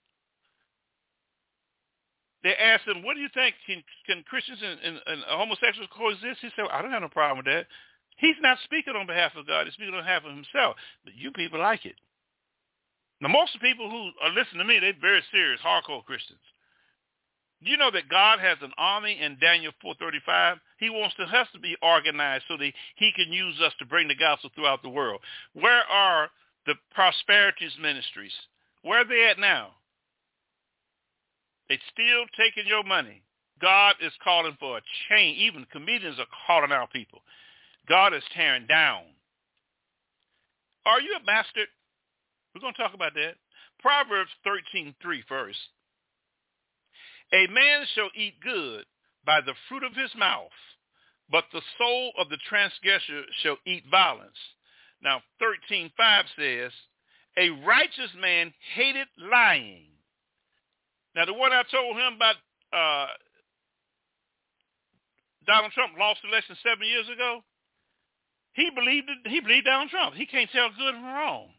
They 2.44 2.56
asked 2.56 2.88
him, 2.88 3.02
what 3.02 3.16
do 3.16 3.22
you 3.22 3.30
think? 3.34 3.56
Can, 3.66 3.84
can 4.06 4.24
Christians 4.30 4.60
and, 4.62 4.80
and, 4.80 5.02
and 5.08 5.24
homosexuals 5.28 5.90
coexist? 5.90 6.42
He 6.42 6.50
said, 6.56 6.66
I 6.72 6.82
don't 6.82 6.92
have 6.92 7.02
no 7.02 7.10
problem 7.10 7.42
with 7.42 7.50
that. 7.50 7.66
He's 8.18 8.38
not 8.40 8.60
speaking 8.64 8.96
on 8.96 9.08
behalf 9.08 9.34
of 9.36 9.48
God. 9.48 9.66
He's 9.66 9.74
speaking 9.74 9.96
on 9.96 10.04
behalf 10.06 10.24
of 10.24 10.32
himself. 10.32 10.78
But 11.04 11.18
you 11.18 11.32
people 11.32 11.60
like 11.60 11.86
it. 11.86 11.96
Now, 13.20 13.30
most 13.30 13.56
of 13.56 13.62
the 13.62 13.68
people 13.68 13.90
who 13.90 14.12
are 14.22 14.30
listening 14.30 14.60
to 14.60 14.66
me, 14.66 14.80
they're 14.80 14.94
very 15.00 15.24
serious, 15.32 15.60
hardcore 15.66 16.06
Christians. 16.06 16.40
Do 17.64 17.72
you 17.72 17.78
know 17.78 17.90
that 17.92 18.10
God 18.10 18.40
has 18.40 18.58
an 18.62 18.72
army 18.78 19.18
in 19.20 19.38
Daniel 19.40 19.72
4.35? 19.84 20.60
He 20.78 20.90
wants 20.90 21.16
to, 21.16 21.24
us 21.24 21.48
to 21.54 21.60
be 21.60 21.76
organized 21.82 22.44
so 22.48 22.58
that 22.58 22.72
he 22.96 23.12
can 23.16 23.34
use 23.34 23.60
us 23.60 23.74
to 23.80 23.86
bring 23.86 24.08
the 24.08 24.16
gospel 24.16 24.52
throughout 24.54 24.84
the 24.84 24.90
world. 24.90 25.22
Where 25.54 25.84
are 25.90 26.30
the 26.66 26.76
prosperities 26.94 27.74
ministries? 27.82 28.34
Where 28.82 29.02
are 29.02 29.08
they 29.08 29.28
at 29.30 29.40
now? 29.40 29.72
They 31.70 31.80
still 31.92 32.26
taking 32.38 32.68
your 32.68 32.84
money. 32.84 33.24
God 33.62 33.96
is 34.02 34.12
calling 34.24 34.58
for 34.60 34.78
a 34.78 34.82
change. 35.10 35.38
Even 35.40 35.66
comedians 35.72 36.20
are 36.20 36.28
calling 36.46 36.72
out 36.72 36.92
people. 36.92 37.22
God 37.88 38.14
is 38.14 38.24
tearing 38.36 38.68
down. 38.68 39.04
Are 40.86 41.02
you 41.02 41.16
a 41.20 41.26
bastard? 41.26 41.68
We're 42.54 42.62
going 42.62 42.74
to 42.74 42.82
talk 42.82 42.94
about 42.94 43.14
that. 43.16 43.36
Proverbs 43.80 44.32
13.3 44.46 44.94
first. 45.28 45.58
A 47.34 47.48
man 47.52 47.86
shall 47.96 48.10
eat 48.16 48.36
good 48.44 48.86
by 49.26 49.42
the 49.42 49.54
fruit 49.68 49.84
of 49.84 49.96
his 49.96 50.12
mouth, 50.16 50.54
but 51.32 51.46
the 51.52 51.62
soul 51.78 52.12
of 52.20 52.30
the 52.30 52.38
transgressor 52.48 53.24
shall 53.42 53.58
eat 53.66 53.84
violence. 53.90 54.38
Now 55.06 55.22
13.5 55.40 55.92
says, 56.36 56.72
a 57.38 57.50
righteous 57.64 58.10
man 58.20 58.52
hated 58.74 59.08
lying. 59.30 59.86
Now 61.16 61.26
the 61.26 61.34
one 61.34 61.54
I 61.54 61.64
told 61.72 61.96
him 61.96 62.18
about 62.18 62.36
uh, 62.74 63.08
Donald 65.46 65.72
Trump 65.74 65.94
lost 65.98 66.22
the 66.24 66.30
election 66.30 66.58
seven 66.64 66.88
years 66.88 67.08
ago, 67.08 67.42
he 68.54 68.70
believed 68.74 69.10
he 69.28 69.40
believed 69.42 69.66
Donald 69.66 69.90
Trump. 69.90 70.16
He 70.16 70.26
can't 70.26 70.50
tell 70.50 70.70
good 70.70 70.96
from 70.96 71.04
wrong. 71.04 71.50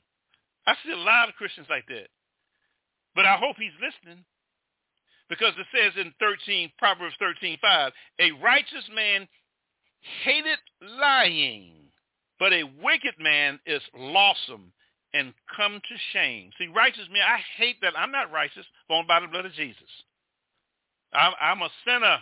I 0.67 0.75
see 0.85 0.93
a 0.93 0.97
lot 0.97 1.29
of 1.29 1.37
Christians 1.37 1.69
like 1.71 1.87
that. 1.89 2.09
But 3.15 3.27
I 3.27 3.37
hope 3.37 3.57
he's 3.57 3.77
listening 3.81 4.25
because 5.29 5.53
it 5.59 5.67
says 5.73 5.93
in 6.01 6.13
13, 6.19 6.73
Proverbs 6.79 7.15
13:5, 7.21 7.93
a 8.19 8.31
righteous 8.43 8.89
man 8.93 9.29
hated 10.25 10.59
lying, 10.81 11.86
but 12.39 12.53
a 12.53 12.65
wicked 12.83 13.15
man 13.19 13.59
is 13.67 13.83
loathsome 13.97 14.73
and 15.15 15.33
come 15.57 15.81
to 15.81 15.97
shame. 16.13 16.51
See, 16.59 16.69
righteous 16.69 17.09
man, 17.11 17.23
I 17.23 17.41
hate 17.57 17.81
that. 17.83 17.97
I'm 17.97 18.13
not 18.13 18.33
righteous, 18.33 18.67
born 18.89 19.07
by 19.07 19.21
the 19.21 19.29
blood 19.29 19.47
of 19.47 19.53
Jesus. 19.53 19.89
I'm, 21.13 21.33
I'm 21.41 21.63
a 21.63 21.71
sinner. 21.87 22.19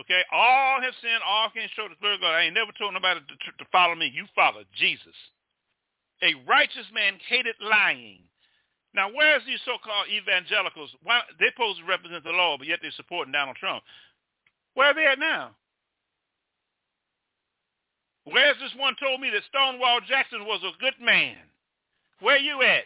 Okay, 0.00 0.20
all 0.30 0.82
have 0.82 0.92
sinned, 1.00 1.24
all 1.24 1.48
can 1.48 1.68
show 1.74 1.88
the 1.88 1.96
glory 2.00 2.16
of 2.16 2.20
God. 2.20 2.36
I 2.36 2.42
ain't 2.42 2.54
never 2.54 2.72
told 2.76 2.92
nobody 2.92 3.20
to, 3.20 3.64
to 3.64 3.70
follow 3.72 3.94
me. 3.94 4.12
You 4.12 4.26
follow 4.34 4.60
Jesus. 4.76 5.16
A 6.22 6.34
righteous 6.46 6.84
man 6.92 7.14
hated 7.28 7.56
lying. 7.60 8.20
Now, 8.94 9.08
where's 9.12 9.44
these 9.46 9.60
so-called 9.64 10.08
evangelicals? 10.08 10.90
Why, 11.02 11.20
they're 11.38 11.52
supposed 11.52 11.80
to 11.80 11.84
represent 11.84 12.24
the 12.24 12.30
law, 12.30 12.56
but 12.58 12.66
yet 12.66 12.80
they're 12.80 12.92
supporting 12.96 13.32
Donald 13.32 13.56
Trump. 13.56 13.84
Where 14.74 14.88
are 14.88 14.94
they 14.94 15.06
at 15.06 15.18
now? 15.18 15.56
Where's 18.26 18.56
this 18.58 18.74
one 18.76 18.94
told 19.00 19.20
me 19.20 19.30
that 19.30 19.42
Stonewall 19.48 20.00
Jackson 20.06 20.44
was 20.44 20.60
a 20.62 20.78
good 20.80 20.94
man? 21.00 21.36
Where 22.20 22.38
you 22.38 22.60
at? 22.62 22.84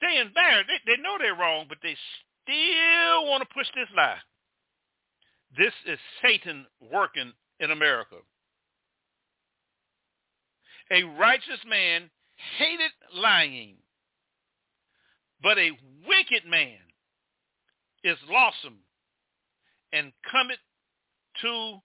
They 0.00 0.20
embarrassed. 0.20 0.68
They, 0.68 0.96
they 0.96 1.02
know 1.02 1.16
they're 1.18 1.36
wrong, 1.36 1.66
but 1.68 1.78
they 1.80 1.96
still 2.42 3.28
want 3.28 3.42
to 3.42 3.54
push 3.54 3.68
this 3.74 3.88
lie. 3.96 4.18
This 5.56 5.72
is 5.86 5.98
Satan 6.20 6.66
working 6.92 7.32
in 7.60 7.70
America. 7.70 8.16
A 10.90 11.04
righteous 11.04 11.60
man 11.68 12.10
hated 12.58 12.90
lying, 13.14 13.76
but 15.40 15.56
a 15.58 15.70
wicked 16.08 16.48
man 16.48 16.78
is 18.02 18.16
loathsome 18.28 18.80
and 19.92 20.12
cometh 20.30 20.58
to 21.42 21.78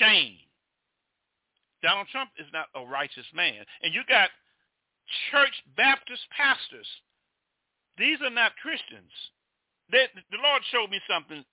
shame. 0.00 0.38
Donald 1.86 2.10
Trump 2.10 2.34
is 2.34 2.50
not 2.50 2.66
a 2.74 2.82
righteous 2.82 3.30
man. 3.30 3.62
And 3.86 3.94
you 3.94 4.02
got 4.10 4.34
church 5.30 5.54
Baptist 5.78 6.26
pastors. 6.34 6.90
These 7.94 8.18
are 8.26 8.34
not 8.34 8.58
Christians. 8.58 9.14
They, 9.94 10.10
the 10.34 10.42
Lord 10.42 10.66
showed 10.74 10.90
me 10.90 10.98
something 11.06 11.46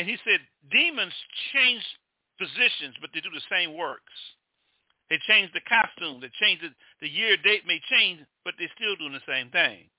and 0.00 0.08
he 0.08 0.16
said, 0.24 0.40
demons 0.72 1.12
change 1.52 1.84
positions, 2.40 2.96
but 3.04 3.10
they 3.12 3.20
do 3.20 3.28
the 3.28 3.44
same 3.52 3.76
works. 3.76 4.16
They 5.12 5.20
change 5.28 5.52
the 5.52 5.60
costume. 5.68 6.24
They 6.24 6.32
change 6.40 6.64
the, 6.64 6.72
the 7.04 7.12
year 7.12 7.36
date 7.36 7.68
may 7.68 7.84
change, 7.92 8.24
but 8.48 8.54
they're 8.56 8.72
still 8.80 8.96
doing 8.96 9.12
the 9.12 9.28
same 9.28 9.52
thing. 9.52 9.92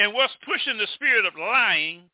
And 0.00 0.14
what's 0.16 0.32
pushing 0.48 0.80
the 0.80 0.88
spirit 0.96 1.28
of 1.28 1.36
lying 1.36 2.08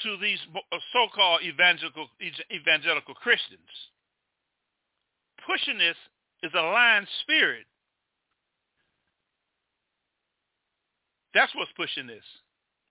to 0.00 0.16
these 0.16 0.40
uh, 0.56 0.80
so-called 0.96 1.44
evangelical, 1.44 2.08
evangelical 2.48 3.12
Christians? 3.20 3.68
Pushing 5.46 5.78
this 5.78 5.96
is 6.42 6.52
a 6.54 6.60
lying 6.60 7.06
spirit. 7.22 7.66
That's 11.34 11.54
what's 11.54 11.70
pushing 11.76 12.06
this. 12.06 12.24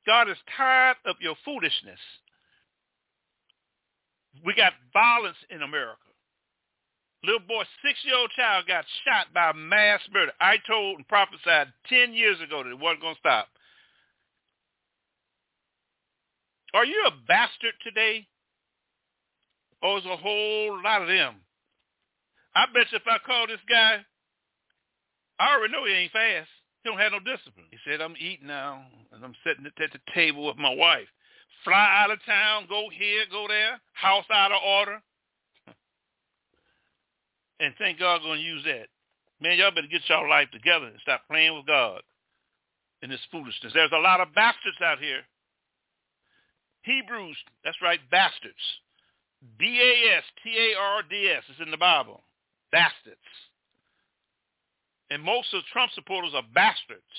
God 0.06 0.30
is 0.30 0.38
tired 0.56 0.98
of 1.06 1.16
your 1.20 1.36
foolishness. 1.44 2.00
We 4.46 4.54
got 4.54 4.74
violence 4.94 5.38
in 5.50 5.62
America. 5.64 6.00
Little 7.24 7.40
boy, 7.40 7.64
six-year-old 7.84 8.30
child 8.36 8.68
got 8.68 8.86
shot 9.04 9.34
by 9.34 9.50
a 9.50 9.54
mass 9.54 10.02
murder. 10.14 10.32
I 10.40 10.58
told 10.68 10.98
and 10.98 11.08
prophesied 11.08 11.74
10 11.90 12.14
years 12.14 12.38
ago 12.40 12.64
that 12.64 12.70
it 12.70 12.80
wasn't 12.80 13.02
going 13.02 13.16
to 13.16 13.20
stop. 13.20 13.48
Are 16.76 16.86
you 16.86 17.04
a 17.08 17.28
bastard 17.28 17.74
today? 17.84 18.28
Or 19.82 19.98
is 19.98 20.06
a 20.06 20.18
whole 20.18 20.80
lot 20.84 21.02
of 21.02 21.08
them? 21.08 21.36
I 22.56 22.66
bet 22.74 22.92
you 22.92 22.98
if 22.98 23.08
I 23.08 23.18
call 23.26 23.48
this 23.48 23.60
guy, 23.70 24.00
I 25.40 25.56
already 25.56 25.74
know 25.74 25.86
he 25.86 25.94
ain't 25.94 26.12
fast. 26.12 26.50
He 26.84 26.90
don't 26.90 27.00
have 27.00 27.12
no 27.12 27.20
discipline. 27.20 27.66
He 27.72 27.78
said, 27.86 28.02
I'm 28.02 28.16
eating 28.18 28.48
now, 28.48 28.86
and 29.12 29.24
I'm 29.24 29.36
sitting 29.46 29.66
at 29.66 29.74
the 29.78 30.00
table 30.14 30.46
with 30.48 30.58
my 30.58 30.74
wife 30.74 31.08
fly 31.66 32.04
out 32.04 32.12
of 32.12 32.24
town, 32.26 32.68
go 32.70 32.88
here, 32.94 33.26
go 33.30 33.48
there, 33.50 33.82
house 33.94 34.26
out 34.32 34.52
of 34.54 34.62
order. 34.64 35.02
and 37.60 37.74
thank 37.78 38.00
God 38.00 38.22
going 38.22 38.40
to 38.40 38.46
use 38.46 38.64
that. 38.66 38.88
Man, 39.42 39.58
y'all 39.58 39.72
better 39.72 39.88
get 39.92 40.08
y'all 40.08 40.30
life 40.30 40.50
together 40.52 40.86
and 40.86 41.00
stop 41.02 41.22
playing 41.30 41.56
with 41.58 41.66
God 41.66 42.02
in 43.02 43.10
this 43.10 43.20
foolishness. 43.32 43.74
There's 43.74 43.92
a 43.92 44.00
lot 44.00 44.22
of 44.22 44.34
bastards 44.34 44.78
out 44.82 45.00
here. 45.00 45.22
Hebrews, 46.84 47.36
that's 47.64 47.82
right, 47.82 48.00
bastards. 48.12 48.56
B-A-S-T-A-R-D-S 49.58 51.44
is 51.50 51.62
in 51.62 51.72
the 51.72 51.78
Bible. 51.78 52.22
Bastards. 52.76 53.32
And 55.10 55.24
most 55.24 55.54
of 55.54 55.64
Trump 55.72 55.92
supporters 55.96 56.34
are 56.36 56.44
bastards 56.54 57.16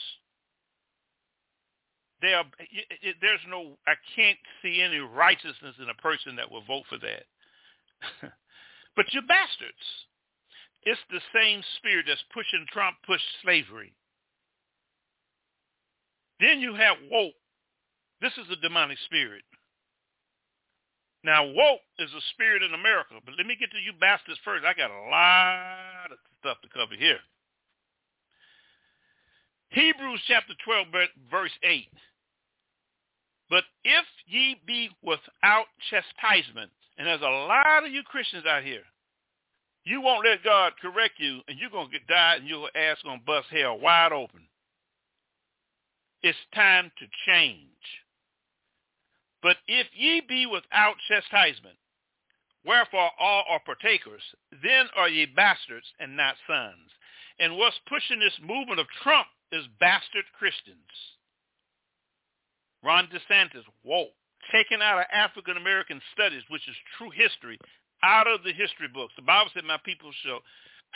they 2.22 2.32
are, 2.32 2.44
there's 3.20 3.44
no, 3.48 3.76
I 3.86 3.94
can't 4.14 4.38
see 4.62 4.80
any 4.80 4.98
righteousness 4.98 5.76
in 5.80 5.88
a 5.90 6.02
person 6.02 6.36
that 6.36 6.50
will 6.50 6.62
vote 6.62 6.84
for 6.88 6.98
that. 6.98 7.24
but 8.96 9.06
you're 9.12 9.26
bastards. 9.26 9.84
It's 10.84 11.00
the 11.10 11.20
same 11.34 11.62
spirit 11.76 12.06
that's 12.08 12.22
pushing 12.32 12.64
Trump, 12.72 12.96
push 13.06 13.20
slavery. 13.42 13.92
Then 16.40 16.60
you 16.60 16.74
have 16.74 16.96
woke. 17.10 17.34
This 18.20 18.32
is 18.38 18.50
a 18.50 18.60
demonic 18.62 18.98
spirit. 19.04 19.42
Now, 21.26 21.44
woke 21.44 21.80
is 21.98 22.10
a 22.14 22.22
spirit 22.30 22.62
in 22.62 22.72
America, 22.72 23.14
but 23.24 23.34
let 23.36 23.48
me 23.48 23.56
get 23.58 23.72
to 23.72 23.78
you 23.78 23.92
bastards 23.98 24.38
first. 24.44 24.64
I 24.64 24.74
got 24.74 24.92
a 24.92 25.10
lot 25.10 26.12
of 26.12 26.18
stuff 26.38 26.58
to 26.62 26.68
cover 26.68 26.94
here. 26.96 27.18
Hebrews 29.70 30.20
chapter 30.28 30.54
12, 30.64 30.86
verse 31.28 31.50
8. 31.64 31.88
But 33.50 33.64
if 33.82 34.06
ye 34.28 34.60
be 34.68 34.88
without 35.02 35.66
chastisement, 35.90 36.70
and 36.96 37.08
there's 37.08 37.20
a 37.20 37.24
lot 37.24 37.84
of 37.84 37.90
you 37.90 38.04
Christians 38.04 38.46
out 38.46 38.62
here, 38.62 38.86
you 39.82 40.00
won't 40.00 40.24
let 40.24 40.44
God 40.44 40.74
correct 40.80 41.14
you, 41.18 41.40
and 41.48 41.58
you're 41.58 41.70
going 41.70 41.90
to 41.90 41.92
get 41.92 42.06
died, 42.06 42.42
and 42.42 42.48
your 42.48 42.68
ass 42.76 42.98
going 43.02 43.18
to 43.18 43.26
bust 43.26 43.48
hell 43.50 43.80
wide 43.80 44.12
open. 44.12 44.46
It's 46.22 46.38
time 46.54 46.92
to 47.00 47.06
change. 47.26 47.66
But 49.46 49.58
if 49.68 49.86
ye 49.94 50.20
be 50.26 50.44
without 50.44 50.96
chastisement, 51.06 51.78
wherefore 52.64 53.12
all 53.16 53.44
are 53.48 53.60
partakers, 53.64 54.22
then 54.60 54.86
are 54.96 55.08
ye 55.08 55.24
bastards 55.26 55.86
and 56.00 56.16
not 56.16 56.34
sons. 56.48 56.90
And 57.38 57.56
what's 57.56 57.78
pushing 57.88 58.18
this 58.18 58.34
movement 58.42 58.80
of 58.80 58.88
Trump 59.04 59.28
is 59.52 59.62
bastard 59.78 60.24
Christians. 60.36 60.90
Ron 62.82 63.06
DeSantis, 63.06 63.62
whoa, 63.84 64.08
taken 64.50 64.82
out 64.82 64.98
of 64.98 65.06
African 65.12 65.56
American 65.56 66.02
studies, 66.12 66.42
which 66.48 66.66
is 66.66 66.74
true 66.98 67.10
history, 67.10 67.56
out 68.02 68.26
of 68.26 68.42
the 68.42 68.52
history 68.52 68.88
books. 68.92 69.14
The 69.14 69.22
Bible 69.22 69.52
said, 69.54 69.62
my 69.62 69.78
people 69.84 70.10
shall 70.24 70.40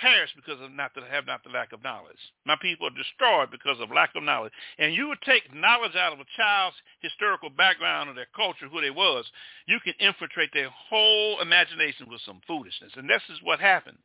perish 0.01 0.31
because 0.35 0.61
of 0.61 0.73
not 0.73 0.95
to 0.95 1.03
have 1.05 1.27
not 1.27 1.45
the 1.45 1.51
lack 1.51 1.73
of 1.73 1.83
knowledge. 1.83 2.19
My 2.47 2.57
people 2.61 2.87
are 2.87 2.97
destroyed 2.97 3.51
because 3.51 3.79
of 3.81 3.91
lack 3.91 4.11
of 4.17 4.23
knowledge. 4.23 4.53
And 4.79 4.95
you 4.95 5.09
would 5.09 5.21
take 5.23 5.55
knowledge 5.55 5.95
out 5.95 6.13
of 6.13 6.21
a 6.21 6.33
child's 6.37 6.77
historical 7.01 7.51
background 7.51 8.09
or 8.09 8.15
their 8.15 8.33
culture, 8.35 8.69
who 8.71 8.81
they 8.81 8.91
was, 8.91 9.25
you 9.67 9.79
can 9.85 9.95
infiltrate 10.01 10.51
their 10.53 10.71
whole 10.71 11.41
imagination 11.41 12.09
with 12.09 12.21
some 12.25 12.41
foolishness. 12.47 12.93
And 12.97 13.09
this 13.09 13.23
is 13.29 13.39
what 13.43 13.61
happened. 13.61 13.99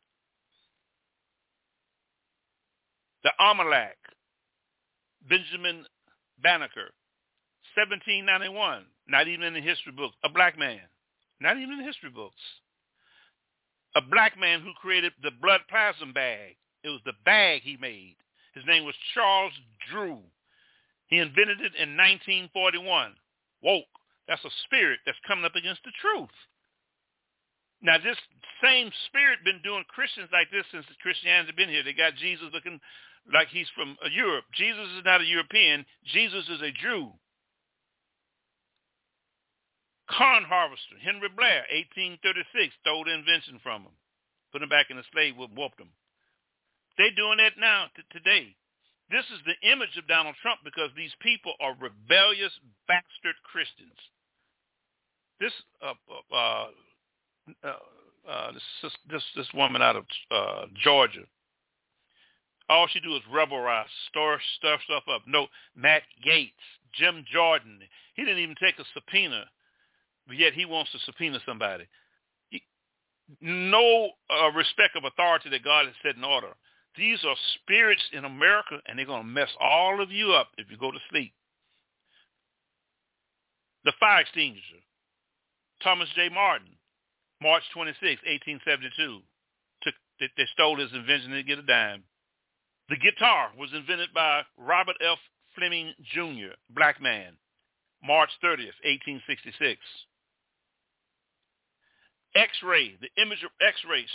The 3.24 3.32
Almanac, 3.40 3.96
Benjamin 5.28 5.84
Banneker, 6.42 6.92
1791, 7.74 8.84
not 9.08 9.28
even 9.28 9.44
in 9.44 9.54
the 9.54 9.60
history 9.60 9.92
books, 9.92 10.14
a 10.22 10.28
black 10.28 10.58
man, 10.58 10.80
not 11.40 11.56
even 11.56 11.72
in 11.72 11.78
the 11.78 11.84
history 11.84 12.10
books 12.10 12.40
a 13.96 14.02
black 14.02 14.38
man 14.38 14.60
who 14.60 14.72
created 14.80 15.12
the 15.22 15.32
blood 15.42 15.62
plasma 15.68 16.12
bag. 16.12 16.56
It 16.84 16.90
was 16.90 17.00
the 17.04 17.16
bag 17.24 17.62
he 17.62 17.76
made. 17.80 18.16
His 18.54 18.64
name 18.66 18.84
was 18.84 18.94
Charles 19.14 19.52
Drew. 19.90 20.20
He 21.08 21.18
invented 21.18 21.60
it 21.60 21.74
in 21.80 21.96
1941. 21.96 23.16
Woke. 23.62 23.84
That's 24.28 24.44
a 24.44 24.50
spirit 24.64 25.00
that's 25.06 25.18
coming 25.26 25.44
up 25.44 25.56
against 25.56 25.82
the 25.84 25.92
truth. 26.00 26.34
Now, 27.80 27.96
this 27.98 28.16
same 28.62 28.90
spirit 29.06 29.44
been 29.44 29.60
doing 29.62 29.84
Christians 29.88 30.28
like 30.32 30.50
this 30.50 30.64
since 30.72 30.84
Christianity 31.00 31.52
been 31.56 31.68
here. 31.68 31.84
They 31.84 31.92
got 31.92 32.16
Jesus 32.16 32.48
looking 32.52 32.80
like 33.32 33.48
he's 33.48 33.68
from 33.74 33.96
Europe. 34.12 34.44
Jesus 34.54 34.86
is 34.98 35.04
not 35.04 35.20
a 35.20 35.26
European. 35.26 35.84
Jesus 36.12 36.44
is 36.48 36.60
a 36.60 36.72
Jew. 36.72 37.12
Corn 40.06 40.44
harvester, 40.44 40.96
Henry 41.02 41.28
Blair, 41.34 41.66
1836, 41.74 42.74
stole 42.80 43.04
the 43.04 43.14
invention 43.14 43.58
from 43.62 43.82
him. 43.82 43.96
Put 44.52 44.62
him 44.62 44.68
back 44.68 44.86
in 44.90 44.96
the 44.96 45.06
slave 45.12 45.36
whip, 45.36 45.50
whooped 45.56 45.80
him. 45.80 45.90
They're 46.96 47.14
doing 47.14 47.38
that 47.38 47.58
now 47.58 47.86
t- 47.94 48.02
today. 48.10 48.54
This 49.10 49.26
is 49.34 49.40
the 49.44 49.58
image 49.70 49.96
of 49.98 50.08
Donald 50.08 50.34
Trump 50.42 50.60
because 50.64 50.90
these 50.96 51.14
people 51.20 51.54
are 51.60 51.76
rebellious 51.78 52.52
bastard 52.88 53.36
Christians. 53.44 53.98
This 55.38 55.52
uh, 55.82 55.94
uh, 56.32 56.66
uh, 57.62 57.76
uh 58.26 58.52
this, 58.52 58.92
this 59.10 59.22
this 59.36 59.48
woman 59.54 59.82
out 59.82 59.96
of 59.96 60.04
uh, 60.30 60.66
Georgia, 60.82 61.22
all 62.68 62.88
she 62.88 63.00
do 63.00 63.14
is 63.14 63.22
rebelize, 63.32 63.84
stir 64.08 64.40
stuff 64.58 64.80
stuff 64.84 65.04
up. 65.12 65.22
No, 65.26 65.46
Matt 65.76 66.02
Gaetz, 66.26 66.50
Jim 66.94 67.24
Jordan, 67.30 67.80
he 68.14 68.24
didn't 68.24 68.42
even 68.42 68.56
take 68.60 68.78
a 68.78 68.84
subpoena 68.94 69.44
but 70.26 70.36
yet 70.36 70.52
he 70.52 70.64
wants 70.64 70.92
to 70.92 70.98
subpoena 71.04 71.38
somebody. 71.46 71.86
no 73.40 74.10
uh, 74.30 74.50
respect 74.52 74.96
of 74.96 75.04
authority 75.04 75.50
that 75.50 75.64
God 75.64 75.86
has 75.86 75.94
set 76.02 76.16
in 76.16 76.24
order. 76.24 76.54
These 76.96 77.24
are 77.24 77.36
spirits 77.54 78.02
in 78.12 78.24
America, 78.24 78.80
and 78.86 78.98
they're 78.98 79.06
going 79.06 79.22
to 79.22 79.28
mess 79.28 79.50
all 79.60 80.00
of 80.00 80.10
you 80.10 80.32
up 80.32 80.48
if 80.56 80.70
you 80.70 80.78
go 80.78 80.90
to 80.90 80.98
sleep. 81.10 81.32
The 83.84 83.92
fire 84.00 84.22
extinguisher, 84.22 84.82
Thomas 85.82 86.08
J. 86.16 86.28
Martin, 86.28 86.68
March 87.42 87.62
26, 87.74 88.00
1872. 88.00 89.20
Took, 89.82 89.94
they, 90.18 90.28
they 90.36 90.48
stole 90.54 90.78
his 90.78 90.92
invention 90.92 91.32
to 91.32 91.42
get 91.42 91.58
a 91.58 91.62
dime. 91.62 92.02
The 92.88 92.96
guitar 92.96 93.50
was 93.58 93.70
invented 93.74 94.14
by 94.14 94.42
Robert 94.56 94.96
F. 95.00 95.18
Fleming 95.54 95.92
Jr., 96.12 96.54
black 96.70 97.00
man, 97.00 97.32
March 98.02 98.30
30th, 98.42 98.76
1866. 98.84 99.80
X-ray, 102.36 102.96
the 103.00 103.22
image 103.22 103.42
of 103.42 103.50
X-rays, 103.66 104.12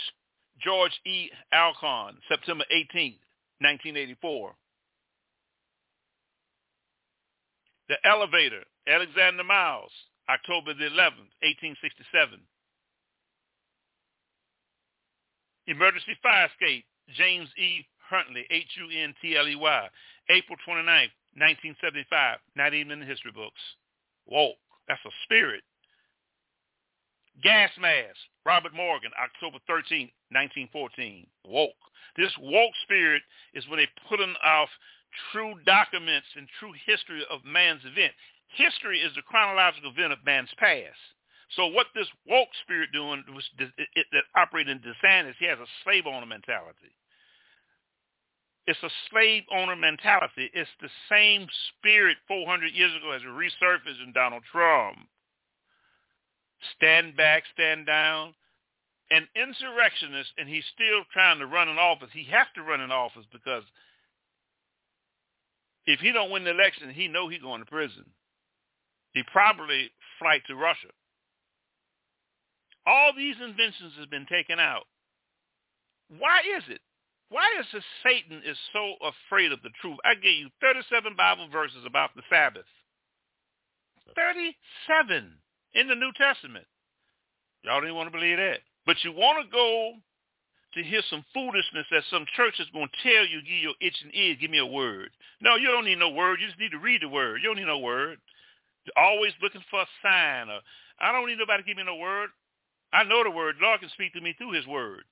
George 0.62 0.92
E. 1.04 1.28
Alcorn, 1.52 2.16
September 2.28 2.64
18, 2.70 3.18
1984. 3.58 4.54
The 7.88 7.96
elevator, 8.04 8.62
Alexander 8.86 9.42
Miles, 9.42 9.90
October 10.30 10.72
the 10.74 10.84
11th, 10.84 11.34
1867. 11.42 12.38
Emergency 15.66 16.16
fire 16.22 16.46
escape, 16.46 16.84
James 17.16 17.48
E. 17.58 17.86
Huntley, 18.08 18.46
H-U-N-T-L-E-Y, 18.50 19.88
April 20.30 20.58
29, 20.64 20.84
1975. 21.34 22.38
Not 22.56 22.74
even 22.74 22.92
in 22.92 23.00
the 23.00 23.06
history 23.06 23.32
books. 23.32 23.60
Whoa, 24.26 24.52
that's 24.86 25.04
a 25.06 25.10
spirit. 25.24 25.62
Gas 27.40 27.70
mask, 27.80 28.18
Robert 28.44 28.74
Morgan, 28.74 29.10
October 29.16 29.58
13, 29.66 30.10
1914. 30.30 31.26
Woke. 31.46 31.70
This 32.16 32.32
woke 32.38 32.74
spirit 32.84 33.22
is 33.54 33.66
when 33.68 33.78
they 33.78 33.88
put 34.08 34.20
off 34.20 34.68
true 35.32 35.54
documents 35.64 36.28
and 36.36 36.46
true 36.60 36.72
history 36.84 37.24
of 37.30 37.44
man's 37.44 37.84
event. 37.84 38.12
History 38.48 39.00
is 39.00 39.14
the 39.14 39.22
chronological 39.22 39.90
event 39.90 40.12
of 40.12 40.24
man's 40.24 40.52
past. 40.58 41.00
So 41.56 41.66
what 41.66 41.86
this 41.94 42.08
woke 42.26 42.48
spirit 42.62 42.92
doing 42.92 43.24
was 43.34 43.44
it, 43.58 43.88
it, 43.94 44.06
that 44.12 44.24
operating 44.36 44.72
in 44.72 44.80
DeSantis, 44.80 45.34
he 45.38 45.46
has 45.46 45.58
a 45.58 45.68
slave 45.84 46.06
owner 46.06 46.26
mentality. 46.26 46.92
It's 48.66 48.82
a 48.82 48.90
slave 49.10 49.42
owner 49.52 49.76
mentality. 49.76 50.50
It's 50.54 50.70
the 50.80 50.88
same 51.10 51.46
spirit 51.68 52.16
400 52.28 52.72
years 52.72 52.92
ago 52.94 53.10
as 53.10 53.22
it 53.22 53.26
resurfaced 53.26 54.02
in 54.04 54.12
Donald 54.12 54.44
Trump 54.50 54.98
stand 56.76 57.16
back, 57.16 57.44
stand 57.54 57.86
down. 57.86 58.34
An 59.10 59.28
insurrectionist, 59.36 60.30
and 60.38 60.48
he's 60.48 60.64
still 60.72 61.04
trying 61.12 61.38
to 61.38 61.46
run 61.46 61.68
an 61.68 61.76
office. 61.76 62.08
He 62.12 62.24
has 62.30 62.46
to 62.54 62.62
run 62.62 62.80
an 62.80 62.90
office 62.90 63.26
because 63.30 63.62
if 65.86 66.00
he 66.00 66.12
don't 66.12 66.30
win 66.30 66.44
the 66.44 66.50
election, 66.50 66.90
he 66.90 67.08
know 67.08 67.28
he 67.28 67.38
going 67.38 67.60
to 67.60 67.66
prison. 67.66 68.04
He 69.12 69.22
probably 69.30 69.90
flight 70.18 70.42
to 70.46 70.56
Russia. 70.56 70.88
All 72.86 73.12
these 73.16 73.36
inventions 73.36 73.92
have 73.98 74.10
been 74.10 74.26
taken 74.26 74.58
out. 74.58 74.84
Why 76.18 76.40
is 76.56 76.64
it? 76.68 76.80
Why 77.28 77.48
is 77.60 77.66
it 77.72 77.82
Satan 78.04 78.42
is 78.44 78.56
so 78.72 78.94
afraid 79.00 79.52
of 79.52 79.62
the 79.62 79.70
truth? 79.80 79.96
I 80.04 80.14
gave 80.14 80.38
you 80.38 80.48
37 80.60 81.16
Bible 81.16 81.48
verses 81.48 81.84
about 81.86 82.10
the 82.14 82.22
Sabbath. 82.28 82.68
37 84.14 85.32
in 85.74 85.88
the 85.88 85.94
New 85.94 86.12
Testament. 86.16 86.66
Y'all 87.62 87.80
didn't 87.80 87.96
want 87.96 88.12
to 88.12 88.16
believe 88.16 88.36
that. 88.36 88.60
But 88.86 88.96
you 89.04 89.12
want 89.12 89.44
to 89.44 89.50
go 89.50 89.92
to 90.74 90.82
hear 90.82 91.02
some 91.08 91.24
foolishness 91.32 91.86
that 91.90 92.02
some 92.10 92.24
church 92.34 92.58
is 92.58 92.66
going 92.72 92.88
to 92.88 93.02
tell 93.02 93.26
you, 93.26 93.40
give 93.42 93.62
your 93.62 93.74
itching 93.80 94.10
ears, 94.12 94.38
give 94.40 94.50
me 94.50 94.58
a 94.58 94.66
word. 94.66 95.10
No, 95.40 95.56
you 95.56 95.68
don't 95.68 95.84
need 95.84 95.98
no 95.98 96.10
word. 96.10 96.40
You 96.40 96.46
just 96.46 96.58
need 96.58 96.72
to 96.72 96.78
read 96.78 97.02
the 97.02 97.08
word. 97.08 97.40
You 97.42 97.48
don't 97.48 97.58
need 97.58 97.66
no 97.66 97.78
word. 97.78 98.18
You're 98.84 99.04
always 99.04 99.32
looking 99.42 99.62
for 99.70 99.82
a 99.82 99.86
sign. 100.02 100.48
Or, 100.48 100.60
I 100.98 101.12
don't 101.12 101.28
need 101.28 101.38
nobody 101.38 101.62
to 101.62 101.66
give 101.66 101.76
me 101.76 101.84
no 101.84 101.96
word. 101.96 102.30
I 102.92 103.04
know 103.04 103.22
the 103.22 103.30
word. 103.30 103.56
Lord 103.60 103.80
can 103.80 103.90
speak 103.90 104.12
to 104.14 104.20
me 104.20 104.34
through 104.36 104.52
his 104.52 104.66
word. 104.66 105.04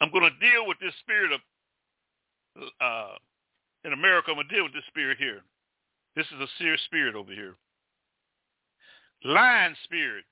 I'm 0.00 0.10
going 0.10 0.24
to 0.24 0.38
deal 0.50 0.66
with 0.66 0.78
this 0.80 0.94
spirit 1.00 1.32
of 1.32 1.40
uh, 2.80 3.14
in 3.84 3.92
America, 3.92 4.30
I'm 4.30 4.36
going 4.36 4.48
to 4.48 4.54
deal 4.54 4.64
with 4.64 4.72
this 4.72 4.86
spirit 4.88 5.18
here. 5.18 5.42
This 6.16 6.26
is 6.26 6.40
a 6.40 6.48
serious 6.58 6.80
spirit 6.84 7.14
over 7.14 7.32
here. 7.32 7.54
Lying 9.24 9.74
spirit. 9.84 10.24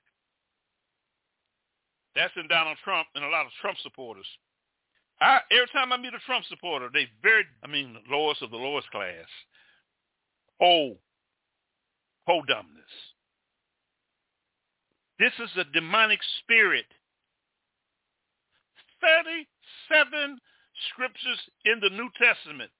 That's 2.15 2.33
in 2.35 2.47
Donald 2.47 2.77
Trump 2.83 3.07
and 3.15 3.23
a 3.23 3.29
lot 3.29 3.45
of 3.45 3.51
Trump 3.61 3.77
supporters. 3.81 4.27
I, 5.21 5.39
every 5.51 5.67
time 5.73 5.91
I 5.91 5.97
meet 5.97 6.13
a 6.13 6.19
Trump 6.25 6.45
supporter, 6.45 6.89
they 6.93 7.07
very, 7.21 7.43
I 7.63 7.67
mean, 7.67 7.93
the 7.93 8.15
lowest 8.15 8.41
of 8.41 8.51
the 8.51 8.57
lowest 8.57 8.89
class. 8.91 9.29
Oh, 10.61 10.97
oh 12.27 12.41
dumbness. 12.47 12.83
This 15.19 15.33
is 15.39 15.49
a 15.57 15.63
demonic 15.73 16.19
spirit. 16.39 16.85
37 19.01 20.37
scriptures 20.89 21.39
in 21.65 21.79
the 21.79 21.89
New 21.89 22.09
Testament 22.17 22.71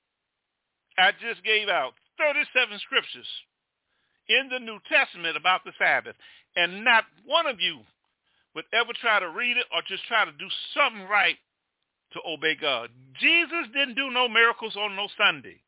I 0.98 1.12
just 1.12 1.44
gave 1.44 1.70
out 1.70 1.94
37 2.18 2.80
scriptures 2.80 3.28
in 4.30 4.50
the 4.50 4.60
New 4.60 4.78
Testament 4.90 5.38
about 5.38 5.64
the 5.66 5.74
Sabbath, 5.78 6.16
and 6.56 6.84
not 6.84 7.06
one 7.26 7.48
of 7.48 7.60
you 7.60 7.80
would 8.56 8.66
ever 8.74 8.94
try 9.02 9.20
to 9.20 9.30
read 9.30 9.58
it 9.58 9.66
or 9.74 9.82
just 9.88 10.06
try 10.08 10.26
to 10.26 10.32
do 10.32 10.48
something 10.74 11.08
right 11.10 11.38
to 12.14 12.20
obey 12.28 12.56
God. 12.56 12.90
Jesus 13.20 13.66
didn't 13.74 13.96
do 13.96 14.12
no 14.12 14.30
miracles 14.30 14.76
on 14.78 14.96
no 14.96 15.08
Sunday. 15.18 15.60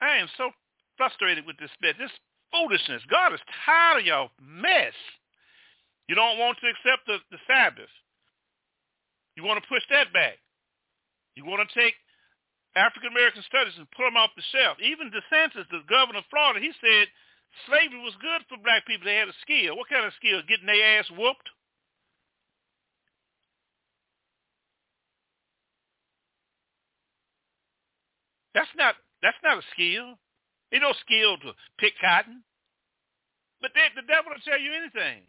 I 0.00 0.18
am 0.18 0.28
so 0.36 0.50
frustrated 0.96 1.46
with 1.46 1.58
this 1.58 1.70
bit. 1.80 1.96
This 1.98 2.10
foolishness. 2.52 3.02
God 3.10 3.34
is 3.34 3.40
tired 3.66 4.00
of 4.00 4.06
y'all 4.06 4.30
mess. 4.40 4.94
You 6.08 6.14
don't 6.14 6.38
want 6.38 6.58
to 6.60 6.68
accept 6.68 7.06
the, 7.06 7.18
the 7.30 7.38
Sabbath. 7.46 7.90
You 9.36 9.42
want 9.42 9.62
to 9.62 9.68
push 9.68 9.82
that 9.90 10.12
back. 10.12 10.38
You 11.34 11.44
want 11.44 11.66
to 11.68 11.80
take 11.80 11.94
African 12.76 13.10
American 13.14 13.42
studies 13.46 13.74
and 13.78 13.90
put 13.94 14.04
them 14.04 14.18
off 14.18 14.34
the 14.34 14.42
shelf. 14.50 14.78
Even 14.82 15.14
DeSantis, 15.14 15.66
the 15.70 15.86
governor 15.86 16.20
of 16.20 16.30
Florida, 16.30 16.58
he 16.58 16.74
said 16.82 17.06
Slavery 17.66 18.02
was 18.02 18.18
good 18.18 18.42
for 18.48 18.58
black 18.58 18.84
people. 18.86 19.06
They 19.06 19.14
had 19.14 19.30
a 19.30 19.42
skill. 19.42 19.76
What 19.78 19.88
kind 19.88 20.04
of 20.04 20.12
skill? 20.18 20.42
Getting 20.48 20.66
their 20.66 20.98
ass 20.98 21.06
whooped? 21.14 21.48
That's 28.54 28.70
not 28.76 28.94
that's 29.22 29.38
not 29.42 29.58
a 29.58 29.66
skill. 29.72 30.18
Ain't 30.72 30.82
no 30.82 30.92
skill 31.00 31.38
to 31.38 31.54
pick 31.78 31.94
cotton. 32.00 32.42
But 33.62 33.72
they, 33.74 33.86
the 33.94 34.06
devil 34.06 34.30
will 34.30 34.44
tell 34.44 34.60
you 34.60 34.74
anything. 34.74 35.22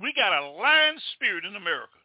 We 0.00 0.12
got 0.14 0.32
a 0.32 0.50
lion 0.50 0.96
spirit 1.14 1.44
in 1.44 1.56
America. 1.56 1.99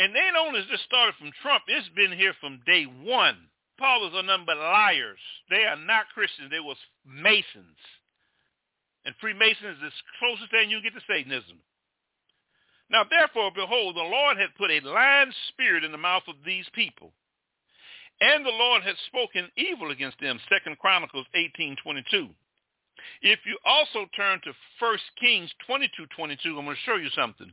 And 0.00 0.16
they 0.16 0.32
only 0.32 0.64
just 0.70 0.84
started 0.84 1.14
from 1.20 1.30
Trump, 1.42 1.64
it's 1.68 1.92
been 1.92 2.16
here 2.16 2.32
from 2.40 2.64
day 2.64 2.84
one. 2.84 3.36
Paul 3.78 4.08
are 4.08 4.22
nothing 4.22 4.46
but 4.46 4.56
liars. 4.56 5.20
They 5.50 5.64
are 5.68 5.76
not 5.76 6.08
Christians. 6.14 6.48
They 6.50 6.60
was 6.60 6.78
Masons. 7.04 7.76
And 9.04 9.14
Freemasons 9.20 9.76
is 9.76 9.92
the 9.92 10.16
closest 10.18 10.50
thing 10.50 10.70
you 10.70 10.80
get 10.80 10.94
to 10.94 11.04
Satanism. 11.04 11.60
Now 12.88 13.04
therefore, 13.04 13.52
behold, 13.54 13.94
the 13.94 14.08
Lord 14.08 14.38
had 14.38 14.56
put 14.56 14.70
a 14.70 14.80
lying 14.80 15.32
spirit 15.52 15.84
in 15.84 15.92
the 15.92 16.00
mouth 16.00 16.24
of 16.28 16.36
these 16.46 16.66
people. 16.72 17.12
And 18.22 18.44
the 18.44 18.56
Lord 18.56 18.82
had 18.82 18.96
spoken 19.06 19.52
evil 19.56 19.90
against 19.90 20.18
them, 20.20 20.40
Second 20.48 20.78
Chronicles 20.78 21.26
18.22. 21.36 22.32
If 23.20 23.40
you 23.44 23.58
also 23.66 24.06
turn 24.16 24.40
to 24.44 24.52
1 24.78 24.98
Kings 25.20 25.52
22.22, 25.68 26.56
I'm 26.56 26.64
going 26.64 26.68
to 26.68 26.76
show 26.86 26.96
you 26.96 27.10
something. 27.14 27.52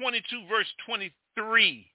Twenty-two, 0.00 0.46
verse 0.48 0.66
twenty-three. 0.86 1.86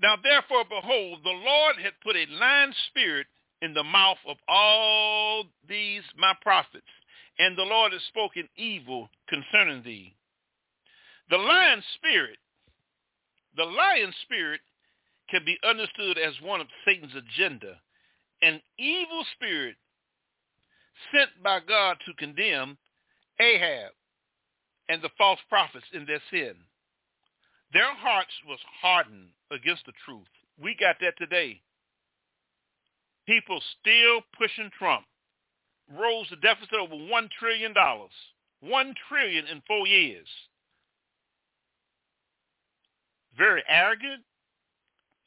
Now 0.00 0.16
therefore, 0.22 0.64
behold, 0.68 1.20
the 1.22 1.30
Lord 1.30 1.76
had 1.80 1.92
put 2.02 2.16
a 2.16 2.26
lying 2.28 2.72
spirit 2.88 3.26
in 3.60 3.74
the 3.74 3.84
mouth 3.84 4.18
of 4.26 4.36
all 4.48 5.44
these 5.68 6.02
my 6.16 6.34
prophets, 6.42 6.86
and 7.38 7.56
the 7.56 7.62
Lord 7.62 7.92
has 7.92 8.02
spoken 8.08 8.48
evil 8.56 9.08
concerning 9.28 9.84
thee. 9.84 10.16
The 11.30 11.38
lion 11.38 11.82
spirit, 11.94 12.38
the 13.56 13.64
lion 13.64 14.12
spirit 14.22 14.60
can 15.30 15.44
be 15.44 15.56
understood 15.66 16.18
as 16.18 16.34
one 16.42 16.60
of 16.60 16.66
Satan's 16.84 17.14
agenda, 17.14 17.80
an 18.42 18.60
evil 18.76 19.24
spirit 19.36 19.76
sent 21.14 21.30
by 21.42 21.60
God 21.60 21.98
to 22.06 22.14
condemn 22.14 22.76
Ahab 23.40 23.92
and 24.88 25.02
the 25.02 25.10
false 25.16 25.40
prophets 25.48 25.86
in 25.92 26.06
their 26.06 26.22
sin. 26.30 26.54
Their 27.72 27.94
hearts 27.94 28.32
was 28.46 28.58
hardened 28.80 29.28
against 29.50 29.86
the 29.86 29.92
truth. 30.04 30.28
We 30.62 30.76
got 30.78 30.96
that 31.00 31.16
today. 31.18 31.60
People 33.26 33.60
still 33.80 34.20
pushing 34.36 34.70
Trump. 34.78 35.04
Rose 35.98 36.26
the 36.30 36.36
deficit 36.36 36.74
over 36.74 36.94
$1 36.94 37.28
trillion. 37.38 37.74
1 38.60 38.94
trillion 39.08 39.46
in 39.46 39.62
four 39.66 39.86
years. 39.86 40.26
Very 43.36 43.62
arrogant. 43.68 44.22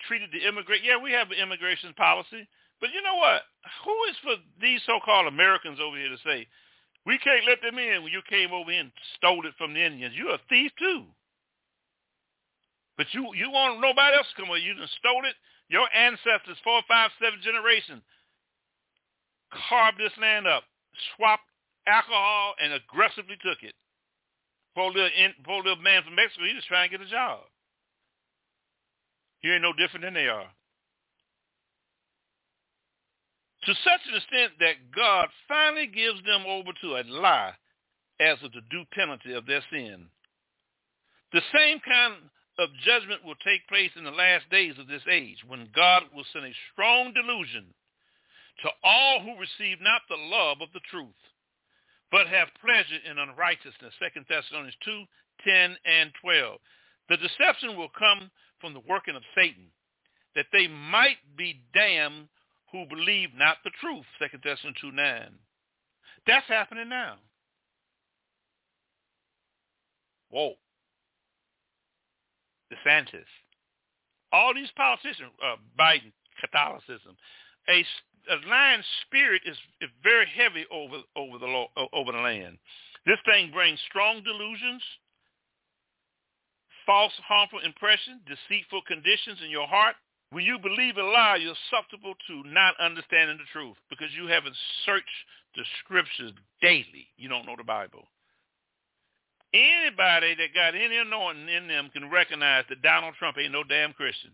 Treated 0.08 0.30
the 0.32 0.48
immigrant. 0.48 0.84
Yeah, 0.84 1.02
we 1.02 1.12
have 1.12 1.32
an 1.32 1.38
immigration 1.42 1.94
policy. 1.94 2.48
But 2.80 2.92
you 2.94 3.02
know 3.02 3.16
what? 3.16 3.42
Who 3.86 3.96
is 4.10 4.16
for 4.22 4.36
these 4.62 4.82
so-called 4.86 5.28
Americans 5.28 5.80
over 5.82 5.98
here 5.98 6.10
to 6.10 6.18
say, 6.24 6.48
we 7.06 7.18
can't 7.20 7.46
let 7.46 7.62
them 7.62 7.78
in 7.78 8.04
when 8.04 8.12
you 8.12 8.22
came 8.30 8.52
over 8.52 8.72
here 8.72 8.82
and 8.82 8.92
stole 9.16 9.46
it 9.46 9.54
from 9.58 9.74
the 9.74 9.86
Indians. 9.86 10.16
You're 10.16 10.36
a 10.36 10.50
thief 10.50 10.72
too. 10.78 11.06
But 12.98 13.08
you 13.12 13.30
you 13.36 13.52
want 13.52 13.82
nobody 13.82 14.16
else 14.16 14.28
to 14.34 14.42
come 14.42 14.50
over. 14.50 14.58
You 14.58 14.74
done 14.74 14.88
stole 15.00 15.26
it. 15.26 15.36
Your 15.68 15.88
ancestors, 15.94 16.58
four, 16.64 16.82
five, 16.88 17.12
seven 17.22 17.40
generations, 17.44 18.02
carved 19.70 19.98
this 19.98 20.14
land 20.22 20.46
up, 20.48 20.64
swapped 21.16 21.50
alcohol, 21.88 22.54
and 22.62 22.74
aggressively 22.74 23.38
took 23.42 23.62
it. 23.64 23.74
Poor 24.76 24.92
little, 24.92 25.10
poor 25.44 25.64
little 25.64 25.82
man 25.82 26.04
from 26.04 26.16
Mexico, 26.16 26.46
he 26.46 26.54
just 26.54 26.68
trying 26.68 26.90
to 26.90 26.98
get 26.98 27.06
a 27.06 27.10
job. 27.10 27.40
He 29.40 29.52
ain't 29.52 29.62
no 29.62 29.74
different 29.74 30.04
than 30.04 30.14
they 30.14 30.28
are. 30.28 30.50
To 33.66 33.74
such 33.84 34.02
an 34.08 34.16
extent 34.16 34.54
that 34.60 34.92
God 34.96 35.28
finally 35.48 35.88
gives 35.88 36.24
them 36.24 36.46
over 36.48 36.70
to 36.82 36.98
a 36.98 37.04
lie 37.10 37.54
as 38.20 38.38
of 38.44 38.52
the 38.54 38.62
due 38.70 38.86
penalty 38.94 39.34
of 39.34 39.46
their 39.46 39.64
sin. 39.72 40.06
The 41.34 41.42
same 41.54 41.80
kind 41.80 42.16
of 42.60 42.70
judgment 42.86 43.26
will 43.26 43.36
take 43.44 43.68
place 43.68 43.92
in 43.98 44.04
the 44.06 44.12
last 44.12 44.50
days 44.50 44.76
of 44.80 44.88
this 44.88 45.02
age 45.10 45.44
when 45.48 45.68
God 45.76 46.04
will 46.14 46.24
send 46.32 46.46
a 46.46 46.54
strong 46.72 47.12
delusion 47.14 47.74
to 48.64 48.70
all 48.84 49.20
who 49.20 49.42
receive 49.42 49.82
not 49.82 50.02
the 50.08 50.16
love 50.16 50.62
of 50.62 50.70
the 50.74 50.86
truth, 50.90 51.20
but 52.12 52.28
have 52.28 52.48
pleasure 52.64 53.02
in 53.04 53.18
unrighteousness. 53.18 53.94
2 54.00 54.22
Thessalonians 54.30 54.78
2, 54.86 55.04
10 55.44 55.76
and 55.84 56.12
12. 56.22 56.60
The 57.10 57.18
deception 57.18 57.76
will 57.76 57.92
come 57.98 58.32
from 58.62 58.74
the 58.74 58.86
working 58.88 59.16
of 59.16 59.24
Satan, 59.36 59.68
that 60.36 60.48
they 60.54 60.68
might 60.68 61.20
be 61.36 61.60
damned 61.74 62.30
who 62.72 62.86
believe 62.88 63.30
not 63.36 63.58
the 63.64 63.72
truth. 63.82 64.06
2 64.20 64.38
Thessalonians 64.44 64.78
2, 64.82 64.92
9. 64.92 65.32
That's 66.28 66.48
happening 66.48 66.90
now. 66.90 67.16
Whoa. 70.30 70.54
DeSantis, 72.74 73.30
all 74.34 74.54
these 74.54 74.72
politicians, 74.76 75.32
uh, 75.44 75.56
Biden, 75.80 76.12
Catholicism, 76.42 77.16
a, 77.70 77.86
a 78.32 78.38
lying 78.50 78.82
spirit 79.06 79.44
is, 79.46 79.56
is 79.82 79.90
very 80.04 80.26
heavy 80.36 80.66
over 80.72 80.98
over 81.16 81.38
the 81.38 81.66
over 81.94 82.12
the 82.12 82.18
land. 82.18 82.58
This 83.06 83.20
thing 83.26 83.52
brings 83.52 83.80
strong 83.88 84.24
delusions, 84.24 84.82
false, 86.86 87.14
harmful 87.26 87.60
impressions, 87.60 88.22
deceitful 88.26 88.82
conditions 88.88 89.40
in 89.44 89.52
your 89.52 89.68
heart. 89.68 89.96
When 90.36 90.44
you 90.44 90.60
believe 90.60 90.98
a 90.98 91.02
lie, 91.02 91.40
you're 91.40 91.56
susceptible 91.72 92.14
to 92.28 92.44
not 92.52 92.76
understanding 92.78 93.38
the 93.38 93.48
truth 93.54 93.78
because 93.90 94.12
you 94.12 94.28
haven't 94.28 94.58
searched 94.86 95.20
the 95.56 95.64
scriptures 95.80 96.34
daily. 96.62 97.08
You 97.16 97.30
don't 97.30 97.46
know 97.46 97.56
the 97.56 97.64
Bible. 97.64 98.04
Anybody 99.54 100.36
that 100.36 100.52
got 100.54 100.76
any 100.76 100.98
anointing 100.98 101.48
in 101.48 101.70
them 101.70 101.90
can 101.94 102.12
recognize 102.12 102.66
that 102.68 102.82
Donald 102.82 103.16
Trump 103.16 103.38
ain't 103.40 103.54
no 103.54 103.64
damn 103.64 103.94
Christian. 103.94 104.32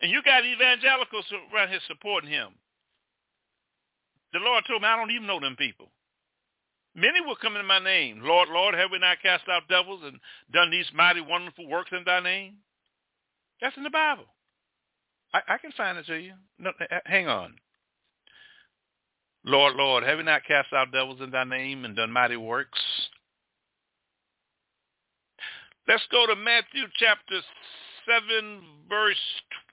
And 0.00 0.10
you 0.10 0.20
got 0.24 0.44
evangelicals 0.44 1.30
around 1.54 1.68
here 1.68 1.78
supporting 1.86 2.30
him. 2.30 2.50
The 4.32 4.40
Lord 4.40 4.64
told 4.66 4.82
me 4.82 4.88
I 4.88 4.96
don't 4.96 5.12
even 5.12 5.28
know 5.28 5.38
them 5.38 5.54
people. 5.54 5.92
Many 6.96 7.20
will 7.20 7.36
come 7.36 7.54
in 7.54 7.64
my 7.66 7.78
name. 7.78 8.18
Lord, 8.24 8.48
Lord, 8.48 8.74
have 8.74 8.90
we 8.90 8.98
not 8.98 9.22
cast 9.22 9.44
out 9.48 9.68
devils 9.68 10.00
and 10.02 10.18
done 10.52 10.72
these 10.72 10.90
mighty 10.92 11.20
wonderful 11.20 11.68
works 11.68 11.90
in 11.92 12.02
thy 12.04 12.18
name? 12.18 12.56
That's 13.60 13.76
in 13.76 13.84
the 13.84 13.90
Bible. 13.90 14.26
I, 15.34 15.40
I 15.48 15.58
can 15.58 15.72
find 15.72 15.98
it 15.98 16.06
to 16.06 16.16
you. 16.16 16.34
No, 16.58 16.70
uh, 16.80 16.84
uh, 16.94 17.00
hang 17.04 17.28
on. 17.28 17.54
Lord, 19.44 19.74
Lord, 19.76 20.04
have 20.04 20.18
we 20.18 20.24
not 20.24 20.44
cast 20.46 20.72
out 20.72 20.92
devils 20.92 21.20
in 21.20 21.30
thy 21.30 21.44
name 21.44 21.84
and 21.84 21.96
done 21.96 22.12
mighty 22.12 22.36
works? 22.36 22.78
Let's 25.88 26.06
go 26.12 26.26
to 26.26 26.36
Matthew 26.36 26.84
chapter 26.96 27.40
7, 28.06 28.60
verse 28.88 29.16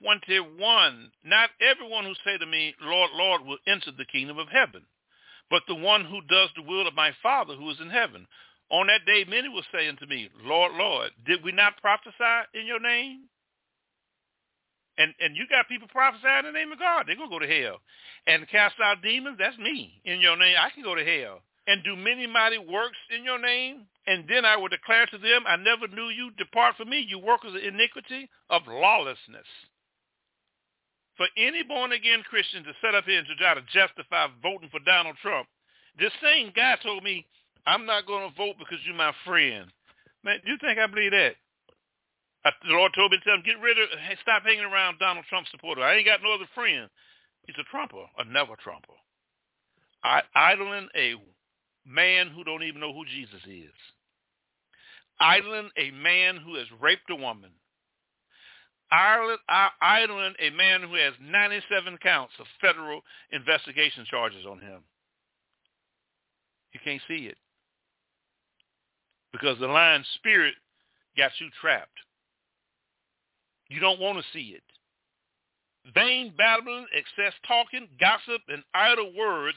21. 0.02 1.10
Not 1.24 1.50
everyone 1.60 2.04
who 2.04 2.14
say 2.24 2.36
to 2.36 2.46
me, 2.46 2.74
Lord, 2.82 3.10
Lord, 3.14 3.42
will 3.44 3.58
enter 3.68 3.92
the 3.96 4.04
kingdom 4.06 4.38
of 4.38 4.48
heaven, 4.48 4.82
but 5.50 5.62
the 5.68 5.74
one 5.76 6.04
who 6.04 6.20
does 6.22 6.48
the 6.56 6.62
will 6.62 6.88
of 6.88 6.94
my 6.94 7.12
Father 7.22 7.54
who 7.54 7.70
is 7.70 7.78
in 7.80 7.90
heaven. 7.90 8.26
On 8.70 8.88
that 8.88 9.06
day, 9.06 9.24
many 9.28 9.48
will 9.48 9.62
say 9.72 9.88
unto 9.88 10.06
me, 10.06 10.28
Lord, 10.42 10.72
Lord, 10.74 11.10
did 11.26 11.44
we 11.44 11.52
not 11.52 11.80
prophesy 11.80 12.48
in 12.54 12.66
your 12.66 12.80
name? 12.80 13.22
And 15.00 15.14
and 15.18 15.34
you 15.34 15.48
got 15.48 15.68
people 15.68 15.88
prophesying 15.88 16.44
in 16.44 16.52
the 16.52 16.58
name 16.58 16.72
of 16.72 16.78
God. 16.78 17.08
They're 17.08 17.16
going 17.16 17.32
to 17.32 17.38
go 17.38 17.40
to 17.40 17.48
hell. 17.48 17.80
And 18.28 18.46
cast 18.48 18.76
out 18.84 19.00
demons, 19.02 19.38
that's 19.40 19.56
me. 19.56 20.00
In 20.04 20.20
your 20.20 20.36
name, 20.36 20.56
I 20.60 20.68
can 20.68 20.84
go 20.84 20.94
to 20.94 21.04
hell 21.04 21.40
and 21.66 21.84
do 21.84 21.94
many 21.94 22.26
mighty 22.26 22.58
works 22.58 22.98
in 23.16 23.24
your 23.24 23.38
name? 23.38 23.86
And 24.06 24.24
then 24.28 24.44
I 24.44 24.56
will 24.56 24.68
declare 24.68 25.06
to 25.06 25.18
them, 25.18 25.44
I 25.46 25.56
never 25.56 25.86
knew 25.88 26.08
you. 26.08 26.30
Depart 26.36 26.76
from 26.76 26.90
me, 26.90 27.06
you 27.06 27.18
workers 27.18 27.54
of 27.54 27.62
iniquity, 27.62 28.28
of 28.50 28.62
lawlessness. 28.66 29.46
For 31.16 31.26
any 31.36 31.62
born-again 31.62 32.24
Christian 32.28 32.64
to 32.64 32.72
set 32.80 32.94
up 32.94 33.04
here 33.04 33.18
and 33.18 33.28
to 33.28 33.36
try 33.36 33.54
to 33.54 33.62
justify 33.72 34.26
voting 34.42 34.70
for 34.70 34.80
Donald 34.80 35.16
Trump, 35.22 35.46
this 35.98 36.12
same 36.22 36.50
guy 36.56 36.76
told 36.82 37.04
me, 37.04 37.26
I'm 37.66 37.86
not 37.86 38.06
going 38.06 38.28
to 38.28 38.36
vote 38.36 38.56
because 38.58 38.78
you're 38.84 38.96
my 38.96 39.12
friend. 39.24 39.70
Man, 40.24 40.40
do 40.44 40.50
you 40.50 40.58
think 40.60 40.78
I 40.78 40.86
believe 40.86 41.12
that? 41.12 41.36
The 42.44 42.52
Lord 42.72 42.92
told 42.94 43.12
me 43.12 43.18
to 43.18 43.24
tell 43.24 43.34
him, 43.34 43.42
get 43.44 43.60
rid 43.60 43.78
of, 43.78 43.88
stop 44.22 44.44
hanging 44.44 44.64
around 44.64 44.98
Donald 44.98 45.26
Trump 45.28 45.46
supporter. 45.50 45.82
I 45.82 45.96
ain't 45.96 46.06
got 46.06 46.22
no 46.22 46.32
other 46.34 46.48
friend. 46.54 46.88
He's 47.46 47.56
a 47.58 47.64
Trumper, 47.70 48.04
a 48.18 48.24
never 48.24 48.56
Trumper. 48.56 48.94
I, 50.02 50.22
idling 50.34 50.88
a 50.96 51.14
man 51.86 52.28
who 52.28 52.42
don't 52.44 52.62
even 52.62 52.80
know 52.80 52.94
who 52.94 53.04
Jesus 53.04 53.42
is. 53.46 53.74
Idling 55.20 55.68
a 55.76 55.90
man 55.90 56.36
who 56.36 56.54
has 56.54 56.66
raped 56.80 57.10
a 57.10 57.16
woman. 57.16 57.50
Idling 58.90 60.34
a 60.40 60.50
man 60.50 60.80
who 60.82 60.94
has 60.94 61.12
97 61.20 61.98
counts 62.02 62.32
of 62.40 62.46
federal 62.60 63.02
investigation 63.30 64.06
charges 64.10 64.46
on 64.46 64.60
him. 64.60 64.80
You 66.72 66.80
can't 66.82 67.02
see 67.06 67.26
it. 67.26 67.36
Because 69.32 69.58
the 69.58 69.66
lying 69.66 70.04
spirit 70.14 70.54
got 71.16 71.32
you 71.38 71.48
trapped. 71.60 71.98
You 73.70 73.80
don't 73.80 74.00
want 74.00 74.18
to 74.18 74.24
see 74.32 74.56
it. 74.56 74.62
Vain 75.94 76.34
babbling, 76.36 76.86
excess 76.92 77.32
talking, 77.46 77.88
gossip, 77.98 78.42
and 78.48 78.62
idle 78.74 79.12
words. 79.16 79.56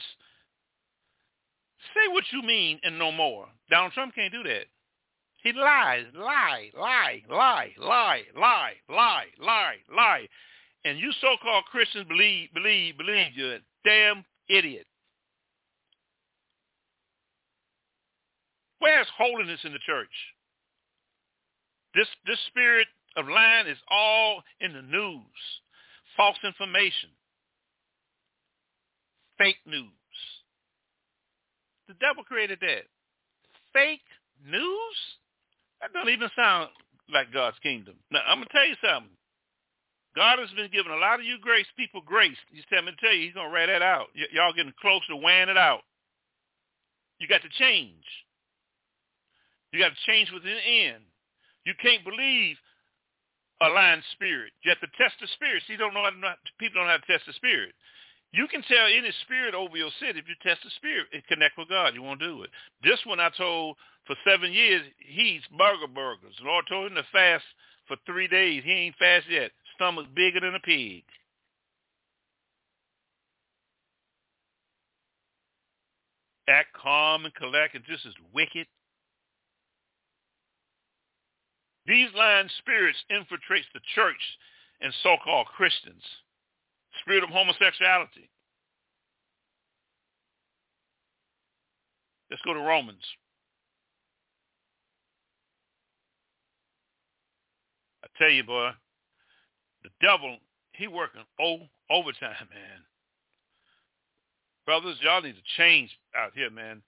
Say 1.92 2.12
what 2.12 2.24
you 2.32 2.40
mean 2.42 2.80
and 2.82 2.98
no 2.98 3.12
more. 3.12 3.46
Donald 3.68 3.92
Trump 3.92 4.14
can't 4.14 4.32
do 4.32 4.42
that. 4.44 4.66
He 5.42 5.52
lies, 5.52 6.04
lie, 6.14 6.70
lie, 6.74 7.22
lie, 7.28 7.72
lie, 7.78 8.22
lie, 8.34 8.72
lie, 8.88 9.26
lie, 9.38 9.76
lie. 9.94 10.28
And 10.86 10.98
you 10.98 11.12
so-called 11.20 11.64
Christians 11.70 12.06
believe, 12.08 12.48
believe, 12.54 12.96
believe 12.96 13.26
you're 13.34 13.56
a 13.56 13.60
damn 13.84 14.24
idiot. 14.48 14.86
Where's 18.78 19.06
holiness 19.16 19.60
in 19.64 19.72
the 19.72 19.78
church? 19.84 20.08
This 21.94 22.08
this 22.26 22.38
spirit 22.48 22.88
of 23.16 23.28
lying 23.28 23.66
is 23.66 23.78
all 23.90 24.42
in 24.60 24.72
the 24.72 24.82
news. 24.82 25.40
False 26.16 26.38
information. 26.44 27.10
Fake 29.38 29.58
news. 29.66 29.88
The 31.88 31.94
devil 31.94 32.24
created 32.24 32.58
that. 32.60 32.84
Fake 33.72 34.06
news? 34.46 34.96
That 35.80 35.92
doesn't 35.92 36.12
even 36.12 36.30
sound 36.36 36.70
like 37.12 37.32
God's 37.32 37.58
kingdom. 37.62 37.96
Now, 38.10 38.20
I'm 38.26 38.38
going 38.38 38.48
to 38.48 38.52
tell 38.54 38.66
you 38.66 38.76
something. 38.80 39.10
God 40.16 40.38
has 40.38 40.50
been 40.54 40.70
giving 40.70 40.92
a 40.92 40.96
lot 40.96 41.18
of 41.18 41.26
you 41.26 41.38
grace 41.42 41.66
people 41.76 42.00
grace. 42.00 42.38
He's 42.52 42.64
telling 42.70 42.86
me 42.86 42.92
to 42.92 42.96
tell 43.02 43.12
you, 43.12 43.26
he's 43.26 43.34
going 43.34 43.48
to 43.48 43.54
rat 43.54 43.68
that 43.68 43.82
out. 43.82 44.06
Y- 44.14 44.30
y'all 44.32 44.52
getting 44.54 44.72
close 44.80 45.02
to 45.08 45.16
wearing 45.16 45.48
it 45.48 45.58
out. 45.58 45.82
You 47.18 47.26
got 47.26 47.42
to 47.42 47.50
change. 47.58 48.06
You 49.72 49.80
got 49.80 49.90
to 49.90 50.06
change 50.06 50.30
within 50.32 50.54
the 50.54 50.86
end. 50.86 51.02
You 51.66 51.74
can't 51.82 52.04
believe 52.04 52.56
a 53.62 53.68
lying 53.68 54.02
spirit. 54.12 54.52
You 54.62 54.70
have 54.70 54.80
to 54.80 54.90
test 54.98 55.14
the 55.20 55.28
spirit. 55.34 55.62
See, 55.66 55.76
don't 55.76 55.94
know 55.94 56.02
how 56.02 56.10
to, 56.10 56.36
people 56.58 56.80
don't 56.80 56.86
know 56.88 56.98
how 56.98 57.04
to 57.04 57.12
test 57.12 57.26
the 57.26 57.34
spirit. 57.34 57.74
You 58.32 58.48
can 58.48 58.62
tell 58.66 58.86
any 58.86 59.14
spirit 59.22 59.54
over 59.54 59.76
your 59.76 59.94
city 60.00 60.18
if 60.18 60.26
you 60.26 60.34
test 60.42 60.60
the 60.64 60.70
spirit 60.76 61.06
and 61.12 61.22
connect 61.26 61.56
with 61.56 61.68
God. 61.68 61.94
You 61.94 62.02
won't 62.02 62.18
do 62.18 62.42
it. 62.42 62.50
This 62.82 62.98
one 63.06 63.20
I 63.20 63.30
told 63.30 63.76
for 64.06 64.16
seven 64.26 64.52
years, 64.52 64.82
he 64.98 65.38
eats 65.38 65.46
burger 65.56 65.86
burgers. 65.86 66.34
The 66.38 66.48
Lord 66.48 66.64
told 66.68 66.90
him 66.90 66.96
to 66.96 67.06
fast 67.12 67.44
for 67.86 67.96
three 68.06 68.26
days. 68.26 68.62
He 68.64 68.72
ain't 68.72 68.96
fast 68.96 69.26
yet. 69.30 69.52
Stomach 69.76 70.06
bigger 70.14 70.40
than 70.40 70.54
a 70.54 70.60
pig. 70.60 71.04
Act 76.48 76.68
calm 76.74 77.24
and 77.24 77.34
collect, 77.34 77.74
and 77.74 77.84
this 77.88 78.04
is 78.04 78.14
wicked. 78.34 78.66
These 81.86 82.08
lying 82.14 82.48
spirits 82.58 82.98
infiltrates 83.10 83.68
the 83.74 83.80
church 83.94 84.20
and 84.80 84.92
so-called 85.02 85.46
Christians. 85.48 86.02
Spirit 87.00 87.24
of 87.24 87.30
homosexuality. 87.30 88.30
Let's 92.30 92.42
go 92.42 92.54
to 92.54 92.60
Romans. 92.60 93.02
I 98.02 98.08
tell 98.18 98.30
you, 98.30 98.44
boy, 98.44 98.70
the 99.82 99.90
devil, 100.00 100.38
he 100.72 100.88
working 100.88 101.22
overtime, 101.38 102.48
man. 102.50 102.84
Brothers, 104.64 104.96
y'all 105.02 105.20
need 105.20 105.36
to 105.36 105.56
change 105.56 105.90
out 106.16 106.32
here, 106.34 106.50
man. 106.50 106.82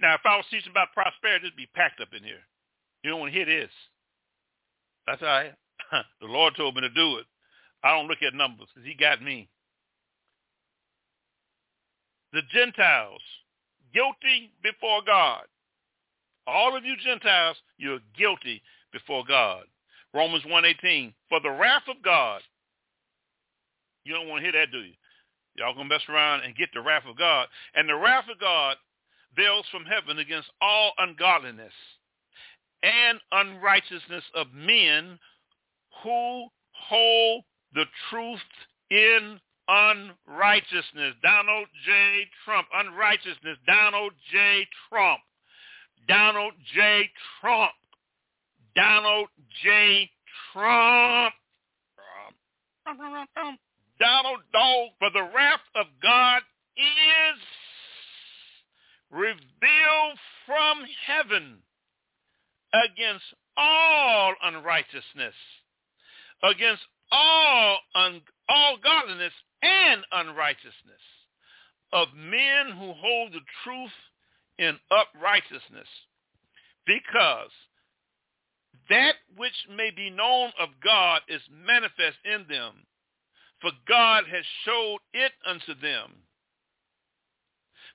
Now, 0.00 0.14
if 0.14 0.20
I 0.24 0.36
was 0.36 0.46
teaching 0.50 0.70
about 0.70 0.92
prosperity, 0.92 1.46
it'd 1.46 1.56
be 1.56 1.68
packed 1.74 2.00
up 2.00 2.08
in 2.16 2.22
here. 2.22 2.40
You 3.02 3.10
don't 3.10 3.20
want 3.20 3.32
to 3.32 3.38
hear 3.38 3.46
this. 3.46 3.70
That's 5.06 5.22
all 5.22 5.28
right. 5.28 5.54
the 6.20 6.26
Lord 6.26 6.54
told 6.56 6.74
me 6.74 6.82
to 6.82 6.90
do 6.90 7.16
it. 7.16 7.26
I 7.82 7.96
don't 7.96 8.08
look 8.08 8.22
at 8.22 8.34
numbers 8.34 8.68
because 8.74 8.86
he 8.86 8.94
got 8.94 9.22
me. 9.22 9.48
The 12.32 12.42
Gentiles, 12.52 13.22
guilty 13.92 14.52
before 14.62 15.00
God. 15.06 15.42
All 16.46 16.76
of 16.76 16.84
you 16.84 16.94
Gentiles, 17.02 17.56
you're 17.78 17.98
guilty 18.16 18.62
before 18.92 19.24
God. 19.26 19.64
Romans 20.14 20.44
1.18, 20.44 21.12
for 21.28 21.40
the 21.40 21.50
wrath 21.50 21.84
of 21.88 22.02
God. 22.02 22.42
You 24.04 24.14
don't 24.14 24.28
want 24.28 24.40
to 24.40 24.50
hear 24.50 24.60
that, 24.60 24.72
do 24.72 24.78
you? 24.78 24.94
Y'all 25.56 25.74
going 25.74 25.88
to 25.88 25.94
mess 25.94 26.02
around 26.08 26.42
and 26.42 26.56
get 26.56 26.68
the 26.72 26.80
wrath 26.80 27.04
of 27.08 27.18
God. 27.18 27.48
And 27.74 27.88
the 27.88 27.96
wrath 27.96 28.24
of 28.30 28.38
God 28.40 28.76
veils 29.36 29.66
from 29.70 29.84
heaven 29.84 30.18
against 30.18 30.48
all 30.60 30.92
ungodliness 30.98 31.72
and 32.82 33.20
unrighteousness 33.32 34.24
of 34.34 34.46
men 34.54 35.18
who 36.02 36.48
hold 36.72 37.44
the 37.74 37.84
truth 38.10 38.40
in 38.90 39.40
unrighteousness. 39.68 41.14
Donald 41.22 41.68
J. 41.84 42.26
Trump. 42.44 42.66
Unrighteousness. 42.74 43.58
Donald 43.66 44.12
J. 44.32 44.66
Trump. 44.88 45.20
Donald 46.08 46.54
J. 46.74 47.08
Trump. 47.40 47.72
Donald 48.74 49.28
J. 49.62 50.10
Trump. 50.52 51.34
Donald 54.00 54.40
Dog, 54.52 54.88
for 54.98 55.10
the 55.10 55.22
wrath 55.22 55.60
of 55.76 55.86
God 56.02 56.42
is 56.76 57.38
revealed 59.10 60.18
from 60.46 60.78
heaven 61.06 61.58
against 62.72 63.24
all 63.56 64.34
unrighteousness, 64.42 65.34
against 66.42 66.82
all 67.12 67.78
un, 67.94 68.20
all 68.48 68.76
godliness 68.82 69.32
and 69.62 70.02
unrighteousness 70.12 71.02
of 71.92 72.08
men 72.14 72.76
who 72.78 72.92
hold 72.92 73.32
the 73.32 73.40
truth 73.64 73.90
in 74.58 74.78
uprightness, 74.90 75.88
because 76.86 77.50
that 78.88 79.14
which 79.36 79.54
may 79.76 79.90
be 79.90 80.10
known 80.10 80.50
of 80.58 80.68
God 80.82 81.22
is 81.28 81.40
manifest 81.50 82.18
in 82.24 82.46
them, 82.48 82.86
for 83.60 83.70
God 83.88 84.24
has 84.30 84.44
showed 84.64 84.98
it 85.12 85.32
unto 85.46 85.74
them. 85.80 86.12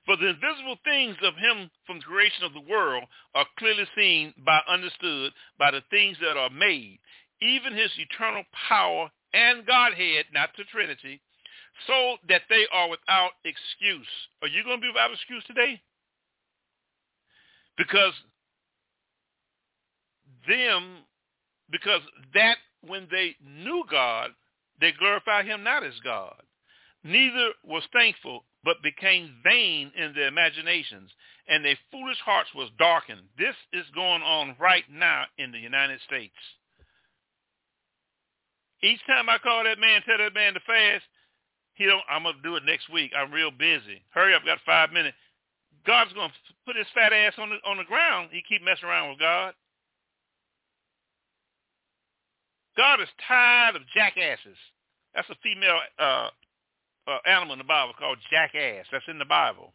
For 0.06 0.16
the 0.16 0.28
invisible 0.28 0.76
things 0.84 1.16
of 1.22 1.34
him 1.34 1.68
from 1.84 1.98
the 1.98 2.04
creation 2.04 2.44
of 2.44 2.54
the 2.54 2.60
world 2.70 3.04
are 3.34 3.46
clearly 3.58 3.86
seen 3.96 4.32
by 4.44 4.60
understood 4.68 5.32
by 5.58 5.72
the 5.72 5.82
things 5.90 6.16
that 6.20 6.36
are 6.36 6.50
made, 6.50 7.00
even 7.42 7.74
his 7.74 7.90
eternal 7.98 8.44
power 8.68 9.10
and 9.34 9.66
Godhead, 9.66 10.26
not 10.32 10.50
the 10.56 10.64
Trinity, 10.64 11.20
so 11.86 12.16
that 12.28 12.42
they 12.48 12.66
are 12.72 12.88
without 12.88 13.32
excuse. 13.44 14.06
Are 14.42 14.48
you 14.48 14.62
going 14.62 14.78
to 14.78 14.80
be 14.80 14.88
without 14.88 15.12
excuse 15.12 15.42
today? 15.44 15.80
Because 17.76 18.14
them, 20.48 20.98
because 21.70 22.00
that 22.32 22.56
when 22.86 23.08
they 23.10 23.34
knew 23.44 23.84
God, 23.90 24.30
they 24.80 24.92
glorified 24.92 25.46
him 25.46 25.64
not 25.64 25.84
as 25.84 25.98
God. 26.04 26.40
Neither 27.02 27.50
was 27.64 27.82
thankful, 27.92 28.44
but 28.66 28.82
became 28.82 29.30
vain 29.44 29.92
in 29.96 30.12
their 30.12 30.26
imaginations, 30.26 31.08
and 31.48 31.64
their 31.64 31.78
foolish 31.92 32.18
hearts 32.18 32.50
was 32.52 32.68
darkened. 32.80 33.22
This 33.38 33.54
is 33.72 33.86
going 33.94 34.22
on 34.22 34.56
right 34.58 34.82
now 34.90 35.22
in 35.38 35.52
the 35.52 35.58
United 35.58 36.00
States. 36.04 36.34
Each 38.82 38.98
time 39.06 39.30
I 39.30 39.38
call 39.38 39.62
that 39.62 39.78
man, 39.78 40.02
tell 40.02 40.18
that 40.18 40.34
man 40.34 40.54
to 40.54 40.60
fast, 40.66 41.04
he 41.74 41.86
don't. 41.86 42.02
I'm 42.10 42.24
gonna 42.24 42.38
do 42.42 42.56
it 42.56 42.64
next 42.66 42.90
week. 42.92 43.12
I'm 43.16 43.30
real 43.30 43.52
busy. 43.52 44.02
Hurry 44.10 44.34
up, 44.34 44.44
got 44.44 44.58
five 44.66 44.90
minutes. 44.90 45.16
God's 45.86 46.12
gonna 46.12 46.32
put 46.66 46.74
his 46.74 46.86
fat 46.92 47.12
ass 47.12 47.34
on 47.38 47.50
the 47.50 47.56
on 47.64 47.76
the 47.76 47.84
ground. 47.84 48.30
He 48.32 48.42
keep 48.48 48.64
messing 48.64 48.88
around 48.88 49.10
with 49.10 49.20
God. 49.20 49.54
God 52.76 53.00
is 53.00 53.08
tired 53.28 53.76
of 53.76 53.82
jackasses. 53.94 54.58
That's 55.14 55.30
a 55.30 55.36
female 55.42 55.78
uh, 56.00 56.28
uh, 57.06 57.18
animal 57.26 57.54
in 57.54 57.58
the 57.58 57.64
Bible 57.64 57.94
called 57.98 58.18
jackass. 58.30 58.86
That's 58.90 59.04
in 59.08 59.18
the 59.18 59.24
Bible. 59.24 59.72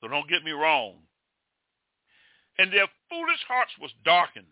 So 0.00 0.08
don't 0.08 0.28
get 0.28 0.44
me 0.44 0.52
wrong. 0.52 0.94
And 2.58 2.72
their 2.72 2.88
foolish 3.10 3.44
hearts 3.48 3.72
was 3.80 3.90
darkened. 4.04 4.46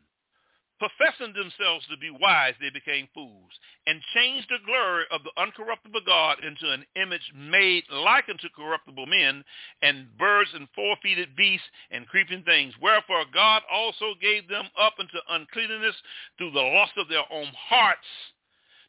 Professing 0.80 1.32
themselves 1.32 1.86
to 1.86 1.96
be 1.96 2.10
wise, 2.10 2.52
they 2.60 2.68
became 2.68 3.08
fools, 3.14 3.52
and 3.86 4.02
changed 4.12 4.48
the 4.50 4.58
glory 4.66 5.04
of 5.12 5.22
the 5.22 5.30
uncorruptible 5.38 6.04
God 6.04 6.42
into 6.42 6.70
an 6.72 6.84
image 6.96 7.32
made 7.32 7.84
like 7.90 8.28
unto 8.28 8.48
corruptible 8.54 9.06
men, 9.06 9.44
and 9.82 10.08
birds 10.18 10.50
and 10.52 10.66
four-feeted 10.74 11.36
beasts 11.36 11.66
and 11.92 12.08
creeping 12.08 12.42
things. 12.42 12.74
Wherefore 12.82 13.24
God 13.32 13.62
also 13.72 14.14
gave 14.20 14.48
them 14.48 14.66
up 14.76 14.94
unto 14.98 15.16
uncleanness 15.30 15.94
through 16.36 16.50
the 16.50 16.60
lust 16.60 16.92
of 16.98 17.08
their 17.08 17.24
own 17.30 17.48
hearts, 17.54 18.33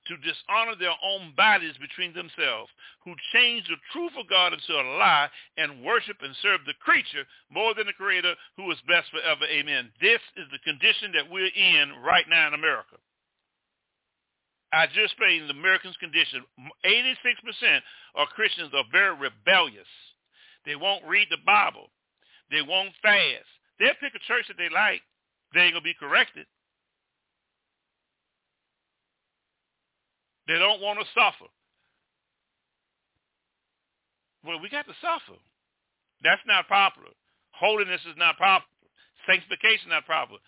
to 0.08 0.18
dishonor 0.18 0.76
their 0.78 0.96
own 1.04 1.34
bodies 1.36 1.76
between 1.82 2.14
themselves, 2.14 2.70
who 3.04 3.14
change 3.34 3.68
the 3.68 3.82
truth 3.92 4.14
of 4.20 4.30
God 4.30 4.54
into 4.54 4.74
a 4.74 4.86
lie 4.98 5.30
and 5.58 5.84
worship 5.84 6.18
and 6.22 6.36
serve 6.42 6.62
the 6.66 6.78
creature 6.82 7.26
more 7.50 7.74
than 7.74 7.88
the 7.88 7.94
creator 7.94 8.34
who 8.58 8.70
is 8.72 8.78
blessed 8.88 9.10
forever. 9.12 9.46
Amen. 9.46 9.90
This 10.02 10.22
is 10.38 10.46
the 10.52 10.62
condition 10.64 11.12
that 11.14 11.30
we're 11.30 11.54
in 11.54 11.94
right 12.04 12.26
now 12.30 12.48
in 12.48 12.54
America. 12.54 12.98
I 14.74 14.88
just 14.88 15.16
explained 15.16 15.50
the 15.50 15.56
Americans' 15.56 15.96
condition. 15.98 16.44
86% 16.84 17.80
of 18.16 18.28
Christians 18.36 18.72
are 18.76 18.84
very 18.92 19.16
rebellious. 19.16 19.88
They 20.66 20.76
won't 20.76 21.06
read 21.06 21.28
the 21.30 21.38
Bible. 21.46 21.90
They 22.52 22.62
won't 22.62 22.92
fast. 23.02 23.48
They'll 23.80 23.96
pick 24.02 24.14
a 24.16 24.28
church 24.28 24.48
that 24.48 24.58
they 24.58 24.70
like. 24.70 25.02
They 25.54 25.62
ain't 25.62 25.74
going 25.74 25.84
to 25.84 25.88
be 25.88 25.96
corrected. 25.96 26.46
They 30.48 30.60
don't 30.60 30.82
want 30.82 31.00
to 31.00 31.06
suffer. 31.14 31.50
Well, 34.46 34.62
we 34.62 34.70
got 34.70 34.86
to 34.86 34.94
suffer. 35.02 35.38
That's 36.24 36.42
not 36.46 36.68
popular. 36.68 37.10
Holiness 37.52 38.02
is 38.06 38.18
not 38.18 38.38
popular. 38.38 38.70
Sanctification 39.26 39.90
is 39.90 39.96
not 39.98 40.06
popular. 40.06 40.40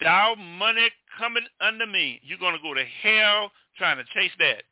Thou 0.00 0.34
money 0.36 0.88
coming 1.18 1.44
under 1.60 1.86
me. 1.86 2.20
You're 2.22 2.38
going 2.38 2.56
to 2.56 2.62
go 2.62 2.72
to 2.72 2.84
hell 3.02 3.52
trying 3.76 3.98
to 3.98 4.04
chase 4.14 4.32
that. 4.38 4.64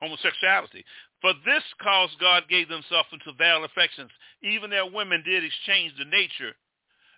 Homosexuality. 0.00 0.84
For 1.20 1.32
this 1.44 1.64
cause 1.82 2.10
God 2.20 2.44
gave 2.48 2.68
themselves 2.68 3.08
into 3.12 3.36
vile 3.36 3.64
affections. 3.64 4.10
Even 4.42 4.70
their 4.70 4.86
women 4.86 5.22
did 5.24 5.44
exchange 5.44 5.92
the 5.98 6.04
nature, 6.04 6.54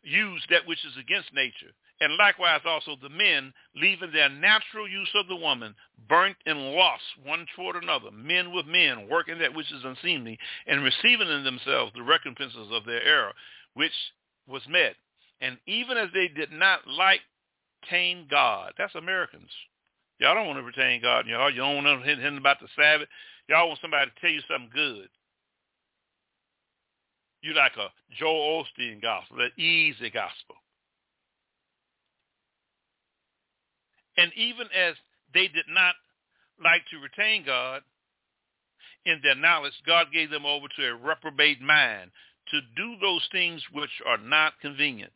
use 0.03 0.43
that 0.51 0.67
which 0.67 0.85
is 0.87 0.97
against 0.97 1.35
nature 1.35 1.75
and 2.01 2.17
likewise 2.17 2.61
also 2.65 2.97
the 3.01 3.09
men, 3.09 3.53
leaving 3.75 4.13
their 4.13 4.29
natural 4.29 4.89
use 4.89 5.11
of 5.15 5.27
the 5.29 5.37
woman, 5.37 5.75
burnt 6.09 6.37
and 6.47 6.73
lost 6.73 7.03
one 7.25 7.47
toward 7.57 7.83
another, 7.83 8.11
men 8.13 8.53
with 8.53 8.67
men, 8.67 9.09
working 9.11 9.39
that 9.39 9.55
which 9.55 9.71
is 9.73 9.85
unseemly, 9.85 10.39
and 10.67 10.85
receiving 10.85 11.29
in 11.29 11.45
themselves 11.45 11.93
the 11.95 12.03
recompenses 12.03 12.69
of 12.71 12.85
their 12.85 13.03
error, 13.03 13.33
which 13.75 13.93
was 14.47 14.63
met. 14.69 14.95
And 15.41 15.59
even 15.67 15.97
as 15.97 16.09
they 16.15 16.29
did 16.29 16.53
not 16.53 16.87
like 16.87 17.21
retain 17.83 18.27
God, 18.31 18.73
that's 18.79 18.95
Americans. 18.95 19.51
Y'all 20.19 20.35
don't 20.35 20.47
want 20.47 20.59
to 20.59 20.65
retain 20.65 21.01
God. 21.01 21.27
Y'all, 21.27 21.51
you 21.51 21.59
don't 21.59 21.85
want 21.85 22.05
to 22.05 22.17
hear 22.17 22.37
about 22.37 22.61
the 22.61 22.69
Sabbath. 22.77 23.09
Y'all 23.49 23.69
want 23.69 23.81
somebody 23.81 24.11
to 24.11 24.21
tell 24.21 24.31
you 24.31 24.41
something 24.51 24.71
good. 24.75 25.09
You 27.41 27.55
like 27.55 27.77
a 27.77 27.89
Joel 28.19 28.65
Osteen 28.65 29.01
gospel, 29.01 29.37
the 29.37 29.63
easy 29.63 30.11
gospel. 30.11 30.57
And 34.19 34.33
even 34.35 34.67
as 34.77 34.95
they 35.33 35.49
did 35.49 35.67
not 35.69 35.95
like 36.63 36.83
to 36.91 36.99
retain 36.99 37.47
God 37.47 37.83
in 39.07 39.21
their 39.23 39.37
knowledge, 39.37 39.73
God 39.87 40.09
gave 40.13 40.29
them 40.29 40.45
over 40.45 40.67
to 40.77 40.89
a 40.89 40.95
reprobate 40.95 41.63
mind 41.63 42.11
to 42.51 42.61
do 42.77 42.97
those 43.01 43.27
things 43.31 43.63
which 43.73 44.03
are 44.07 44.19
not 44.19 44.55
convenient, 44.61 45.13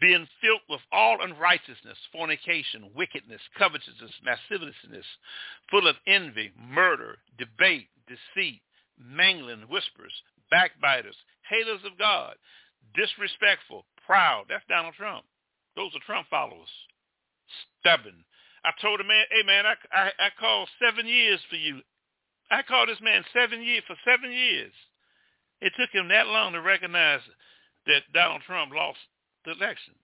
being 0.00 0.28
filled 0.40 0.60
with 0.68 0.80
all 0.92 1.18
unrighteousness, 1.22 1.98
fornication, 2.12 2.90
wickedness, 2.94 3.40
covetousness, 3.58 4.12
lasciviousness, 4.24 5.06
full 5.70 5.88
of 5.88 5.96
envy, 6.06 6.52
murder, 6.56 7.16
debate, 7.38 7.88
deceit, 8.06 8.60
mangling, 8.98 9.62
whispers, 9.62 10.12
backbiters, 10.50 11.16
haters 11.48 11.80
of 11.84 11.98
God, 11.98 12.36
disrespectful, 12.94 13.84
proud. 14.06 14.44
That's 14.48 14.64
Donald 14.68 14.94
Trump. 14.94 15.24
Those 15.74 15.90
are 15.96 16.06
Trump 16.06 16.28
followers. 16.30 16.70
Stubborn, 17.80 18.24
I 18.66 18.72
told 18.82 19.00
him, 19.00 19.06
man, 19.06 19.24
hey 19.30 19.46
man, 19.46 19.64
I, 19.64 19.74
I 19.94 20.10
I 20.18 20.28
called 20.38 20.68
seven 20.82 21.06
years 21.06 21.40
for 21.48 21.56
you. 21.56 21.80
I 22.50 22.62
called 22.62 22.88
this 22.88 23.00
man 23.00 23.24
seven 23.32 23.62
years 23.62 23.84
for 23.86 23.96
seven 24.04 24.32
years. 24.32 24.72
It 25.60 25.72
took 25.78 25.90
him 25.90 26.08
that 26.08 26.26
long 26.26 26.52
to 26.52 26.60
recognize 26.60 27.20
that 27.86 28.02
Donald 28.12 28.42
Trump 28.46 28.74
lost 28.74 28.98
the 29.44 29.52
election. 29.52 29.94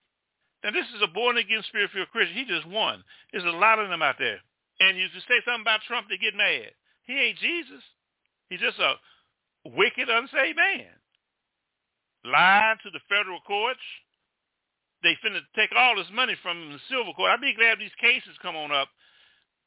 Now 0.62 0.70
this 0.70 0.87
is 0.94 1.03
a 1.03 1.11
born 1.11 1.37
again 1.37 1.62
spirit 1.66 1.90
filled 1.92 2.11
Christian. 2.11 2.38
He 2.38 2.46
just 2.46 2.66
won. 2.68 3.03
There's 3.33 3.44
a 3.44 3.59
lot 3.59 3.79
of 3.79 3.90
them 3.90 4.03
out 4.03 4.16
there. 4.18 4.38
And 4.81 4.96
you 4.96 5.07
just 5.12 5.29
say 5.29 5.42
something 5.44 5.62
about 5.66 5.83
Trump, 5.87 6.07
they 6.09 6.16
get 6.16 6.35
mad. 6.35 6.70
He 7.05 7.14
ain't 7.18 7.38
Jesus. 7.38 7.83
He's 8.48 8.61
just 8.61 8.79
a 8.79 8.94
wicked, 9.75 10.09
unsaved 10.09 10.57
man. 10.57 10.94
Lied 12.25 12.79
to 12.85 12.90
the 12.90 13.03
federal 13.09 13.40
courts, 13.42 13.83
they 15.03 15.19
finna 15.25 15.41
take 15.55 15.71
all 15.77 15.97
this 15.97 16.11
money 16.12 16.37
from 16.43 16.73
the 16.73 16.79
silver 16.88 17.12
court. 17.12 17.31
I'd 17.31 17.41
be 17.41 17.55
glad 17.55 17.79
these 17.79 17.95
cases 18.01 18.38
come 18.41 18.57
on 18.57 18.73
up. 18.73 18.88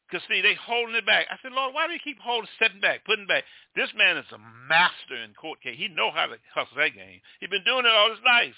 Because, 0.05 0.21
see, 0.29 0.41
they 0.41 0.53
holding 0.53 0.95
it 0.95 1.05
back. 1.05 1.25
I 1.31 1.37
said, 1.41 1.51
Lord, 1.51 1.73
why 1.73 1.87
do 1.87 1.93
you 1.93 1.99
keep 2.03 2.19
holding, 2.19 2.49
setting 2.59 2.79
back, 2.79 3.03
putting 3.05 3.25
back? 3.25 3.43
This 3.75 3.89
man 3.97 4.17
is 4.17 4.29
a 4.31 4.37
master 4.69 5.17
in 5.17 5.33
court 5.33 5.61
case. 5.61 5.77
He 5.77 5.87
know 5.87 6.11
how 6.13 6.27
to 6.27 6.37
hustle 6.53 6.77
that 6.77 6.93
game. 6.93 7.19
He's 7.39 7.49
been 7.49 7.65
doing 7.65 7.85
it 7.85 7.91
all 7.91 8.11
his 8.11 8.21
life. 8.23 8.53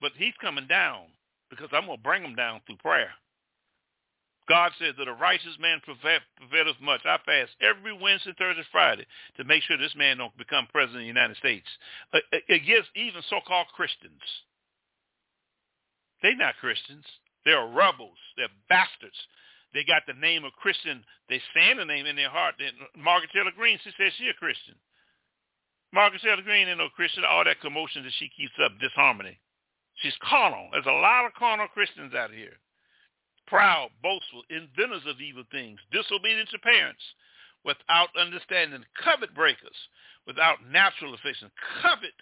But 0.00 0.12
he's 0.18 0.36
coming 0.42 0.66
down 0.66 1.08
because 1.48 1.68
I'm 1.72 1.86
going 1.86 1.96
to 1.96 2.02
bring 2.02 2.22
him 2.22 2.34
down 2.34 2.60
through 2.66 2.84
prayer. 2.84 3.16
God 4.48 4.72
says 4.78 4.94
that 4.98 5.08
a 5.08 5.14
righteous 5.14 5.56
man 5.60 5.80
prevaileth 5.80 6.80
much. 6.82 7.00
I 7.06 7.16
fast 7.24 7.52
every 7.62 7.96
Wednesday, 7.96 8.34
Thursday, 8.36 8.64
Friday 8.72 9.06
to 9.36 9.44
make 9.44 9.62
sure 9.62 9.78
this 9.78 9.96
man 9.96 10.18
don't 10.18 10.36
become 10.36 10.66
president 10.70 11.00
of 11.00 11.04
the 11.04 11.16
United 11.16 11.36
States. 11.38 11.68
Uh, 12.12 12.18
against 12.50 12.90
even 12.94 13.22
so-called 13.30 13.68
Christians. 13.74 14.20
They're 16.22 16.36
not 16.36 16.56
Christians. 16.60 17.04
They're 17.44 17.66
rebels. 17.66 18.18
They're 18.36 18.54
bastards. 18.68 19.18
They 19.74 19.84
got 19.84 20.02
the 20.06 20.14
name 20.14 20.44
of 20.44 20.52
Christian. 20.52 21.02
They 21.28 21.40
stand 21.50 21.78
the 21.78 21.84
name 21.84 22.06
in 22.06 22.16
their 22.16 22.30
heart. 22.30 22.54
Margaret 22.96 23.30
Taylor 23.32 23.52
Greene, 23.56 23.78
she 23.82 23.90
says 23.96 24.12
she's 24.16 24.30
a 24.30 24.38
Christian. 24.38 24.74
Margaret 25.92 26.22
Taylor 26.22 26.42
Greene 26.42 26.68
ain't 26.68 26.78
no 26.78 26.88
Christian. 26.94 27.24
All 27.24 27.44
that 27.44 27.60
commotion 27.60 28.04
that 28.04 28.12
she 28.18 28.30
keeps 28.36 28.54
up, 28.62 28.72
disharmony. 28.80 29.38
She's 30.00 30.16
carnal. 30.22 30.68
There's 30.72 30.86
a 30.86 31.02
lot 31.04 31.26
of 31.26 31.34
carnal 31.34 31.68
Christians 31.68 32.14
out 32.14 32.30
here. 32.30 32.56
Proud, 33.46 33.90
boastful, 34.02 34.44
inventors 34.48 35.04
of 35.06 35.20
evil 35.20 35.44
things, 35.50 35.80
disobedient 35.92 36.48
to 36.50 36.58
parents, 36.58 37.02
without 37.64 38.08
understanding, 38.16 38.84
covet 39.02 39.34
breakers, 39.34 39.76
without 40.26 40.64
natural 40.70 41.14
affection, 41.14 41.50
covet 41.82 42.16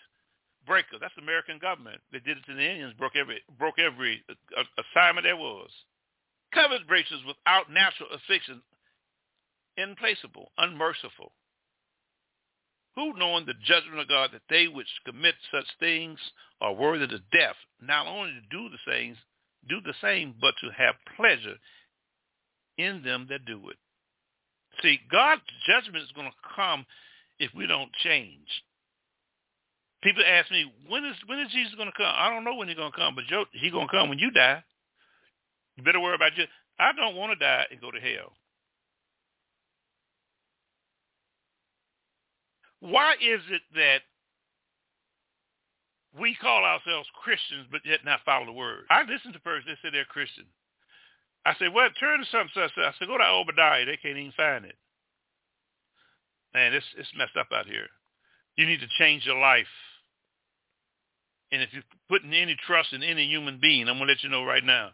breaker. 0.71 1.03
That's 1.03 1.15
the 1.17 1.27
American 1.27 1.59
government. 1.59 1.99
They 2.13 2.21
did 2.21 2.39
it 2.39 2.47
to 2.47 2.55
the 2.55 2.63
Indians, 2.63 2.95
broke 2.95 3.17
every 3.17 3.43
broke 3.59 3.81
every 3.81 4.23
assignment 4.79 5.27
there 5.27 5.37
was. 5.37 5.69
Covenant 6.55 6.87
breakers 6.87 7.19
without 7.27 7.67
natural 7.71 8.09
affliction, 8.15 8.63
implacable, 9.77 10.53
unmerciful. 10.59 11.33
Who 12.95 13.19
knowing 13.19 13.47
the 13.47 13.59
judgment 13.67 13.99
of 13.99 14.09
God 14.09 14.31
that 14.33 14.47
they 14.49 14.69
which 14.69 14.87
commit 15.05 15.35
such 15.51 15.67
things 15.81 16.19
are 16.61 16.73
worthy 16.73 17.05
of 17.05 17.31
death, 17.33 17.59
not 17.83 18.07
only 18.07 18.31
to 18.31 18.47
do 18.51 18.69
the 18.71 18.79
things, 18.87 19.17
do 19.69 19.81
the 19.81 19.95
same, 20.01 20.35
but 20.41 20.55
to 20.61 20.71
have 20.71 20.95
pleasure 21.17 21.59
in 22.79 23.03
them 23.03 23.27
that 23.31 23.45
do 23.45 23.59
it. 23.71 23.77
See, 24.83 25.01
God's 25.11 25.43
judgment 25.67 26.05
is 26.05 26.13
going 26.15 26.31
to 26.31 26.55
come 26.55 26.87
if 27.41 27.51
we 27.55 27.67
don't 27.67 27.93
change. 28.05 28.47
People 30.03 30.23
ask 30.27 30.51
me, 30.51 30.73
when 30.89 31.05
is 31.05 31.17
when 31.27 31.39
is 31.41 31.53
Jesus 31.53 31.75
going 31.75 31.91
to 31.91 31.97
come? 31.97 32.13
I 32.17 32.31
don't 32.31 32.45
know 32.45 32.55
when 32.55 32.69
he's 32.69 32.77
going 32.77 32.93
to 32.93 32.97
come, 32.97 33.15
but 33.15 33.25
Joe, 33.29 33.45
he's 33.53 33.73
going 33.73 33.87
to 33.87 33.93
come 33.93 34.09
when 34.09 34.19
you 34.19 34.31
die. 34.31 34.63
You 35.77 35.85
better 35.85 36.01
worry 36.01 36.15
about 36.15 36.37
you. 36.37 36.45
I 36.79 36.93
don't 36.93 37.17
want 37.17 37.33
to 37.33 37.45
die 37.45 37.65
and 37.71 37.81
go 37.81 37.91
to 37.91 38.01
hell. 38.01 38.33
Why 42.81 43.13
is 43.21 43.41
it 43.51 43.61
that 43.75 44.01
we 46.19 46.35
call 46.41 46.65
ourselves 46.65 47.09
Christians 47.23 47.67
but 47.71 47.83
yet 47.85 48.01
not 48.05 48.21
follow 48.25 48.47
the 48.47 48.53
word? 48.53 48.85
I 48.89 49.03
listen 49.03 49.35
to 49.35 49.41
persons 49.41 49.67
that 49.69 49.77
say 49.83 49.93
they're 49.93 50.07
Christian. 50.07 50.47
I 51.45 51.55
say, 51.59 51.69
well, 51.69 51.89
turn 52.01 52.21
to 52.21 52.27
something 52.33 52.51
such. 52.55 52.73
I 52.77 52.93
said, 52.99 53.09
go 53.09 53.19
to 53.19 53.25
Obadiah. 53.25 53.85
They 53.85 53.99
can't 53.99 54.17
even 54.17 54.33
find 54.33 54.65
it. 54.65 54.77
Man, 56.55 56.73
it's 56.73 56.87
it's 56.99 57.13
messed 57.17 57.37
up 57.39 57.49
out 57.55 57.67
here. 57.67 57.87
You 58.57 58.67
need 58.67 58.81
to 58.81 58.89
change 58.99 59.25
your 59.25 59.39
life. 59.39 59.69
And 61.53 61.63
if 61.63 61.73
you're 61.73 61.83
putting 62.09 62.33
any 62.33 62.57
trust 62.67 62.93
in 62.93 63.03
any 63.03 63.27
human 63.27 63.59
being, 63.61 63.89
I'm 63.89 63.99
going 63.99 64.07
to 64.07 64.13
let 64.13 64.23
you 64.23 64.31
know 64.31 64.45
right 64.45 64.65
now. 64.65 64.91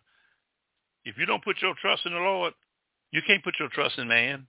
If 1.04 1.18
you 1.18 1.26
don't 1.26 1.44
put 1.44 1.62
your 1.62 1.74
trust 1.80 2.06
in 2.06 2.12
the 2.12 2.18
Lord, 2.18 2.54
you 3.12 3.20
can't 3.26 3.44
put 3.44 3.54
your 3.60 3.68
trust 3.68 3.98
in 3.98 4.08
man. 4.08 4.46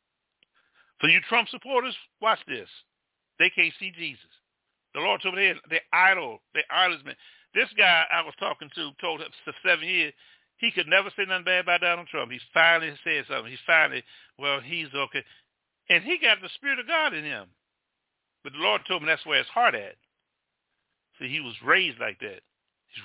For 0.99 1.10
you 1.10 1.20
Trump 1.30 1.49
supporters, 1.49 1.95
watch 2.22 2.39
this. 2.47 2.70
They 3.39 3.51
can't 3.51 3.74
see 3.80 3.91
Jesus. 3.95 4.32
The 4.95 5.01
Lord 5.01 5.22
told 5.22 5.36
me 5.36 5.53
they, 5.53 5.76
they 5.76 5.82
idol, 5.93 6.39
they 6.55 6.64
idols, 6.72 7.01
man. 7.05 7.16
This 7.53 7.70
guy 7.78 8.05
I 8.12 8.24
was 8.24 8.34
talking 8.39 8.70
to 8.74 8.91
told 8.99 9.22
him 9.22 9.28
for 9.45 9.53
seven 9.64 9.88
years 9.88 10.14
he 10.58 10.72
could 10.72 10.88
never 10.88 11.10
say 11.16 11.26
nothing 11.28 11.45
bad 11.45 11.62
about 11.62 11.82
Donald 11.82 12.08
Trump. 12.08 12.32
He 12.32 12.39
finally 12.53 12.93
said 13.03 13.26
something. 13.30 13.51
He 13.51 13.58
finally, 13.66 14.03
well, 14.39 14.60
he's 14.60 14.88
okay. 14.93 15.24
And 15.89 16.03
he 16.03 16.18
got 16.18 16.41
the 16.41 16.49
Spirit 16.55 16.80
of 16.80 16.88
God 16.88 17.14
in 17.14 17.24
him. 17.24 17.45
But 18.43 18.53
the 18.53 18.60
Lord 18.60 18.82
told 18.88 19.01
him 19.01 19.08
that's 19.08 19.26
where 19.26 19.38
his 19.38 19.47
heart 19.47 19.76
at. 19.76 19.95
See, 21.20 21.30
he 21.30 21.39
was 21.39 21.55
raised 21.63 21.99
like 21.99 22.20
that. 22.20 22.41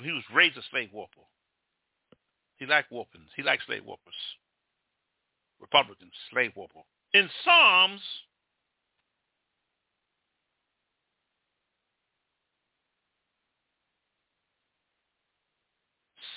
He 0.02 0.12
was 0.12 0.24
raised 0.34 0.56
a 0.56 0.62
slave 0.70 0.90
whooper. 0.92 1.26
He 2.56 2.66
liked 2.66 2.90
whoopings. 2.92 3.30
He 3.36 3.42
liked 3.42 3.64
slave 3.66 3.82
whoopers. 3.84 4.18
Republicans, 5.60 6.12
slave 6.30 6.52
whooper. 6.56 6.80
In 7.14 7.28
Psalms, 7.44 8.00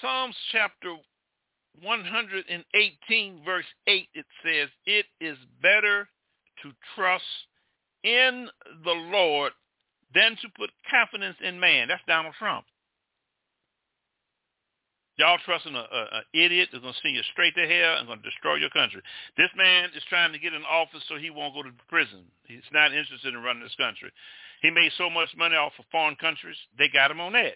Psalms 0.02 0.36
chapter 0.52 0.96
118 1.82 3.42
verse 3.44 3.66
8, 3.88 4.08
it 4.14 4.26
says, 4.44 4.70
it 4.86 5.06
is 5.20 5.38
better 5.62 6.08
to 6.62 6.72
trust 6.96 7.24
in 8.04 8.48
the 8.84 8.92
Lord 8.92 9.52
than 10.16 10.38
to 10.42 10.48
put 10.58 10.72
confidence 10.90 11.38
in 11.44 11.60
man. 11.60 11.90
That's 11.90 12.02
Donald 12.08 12.34
Trump. 12.40 12.66
Y'all 15.18 15.40
trusting 15.46 15.76
a, 15.76 15.80
a, 15.80 16.02
a 16.20 16.22
idiot 16.34 16.70
that's 16.72 16.82
going 16.82 16.94
to 16.94 17.00
send 17.00 17.16
you 17.16 17.24
straight 17.32 17.56
to 17.56 17.64
hell 17.68 18.00
and 18.00 18.08
going 18.08 18.20
to 18.20 18.30
destroy 18.30 18.56
your 18.56 18.72
country. 18.72 19.00
This 19.38 19.52
man 19.56 19.90
is 19.96 20.04
trying 20.10 20.34
to 20.34 20.40
get 20.40 20.54
in 20.54 20.64
office 20.68 21.04
so 21.08 21.16
he 21.16 21.30
won't 21.30 21.56
go 21.56 21.64
to 21.64 21.72
prison. 21.88 22.28
He's 22.48 22.68
not 22.74 22.92
interested 22.92 23.34
in 23.34 23.44
running 23.44 23.64
this 23.64 23.80
country. 23.80 24.12
He 24.62 24.72
made 24.72 24.92
so 24.98 25.10
much 25.10 25.30
money 25.38 25.56
off 25.56 25.72
of 25.80 25.86
foreign 25.92 26.18
countries, 26.18 26.58
they 26.78 26.90
got 26.92 27.12
him 27.12 27.22
on 27.22 27.32
that. 27.34 27.56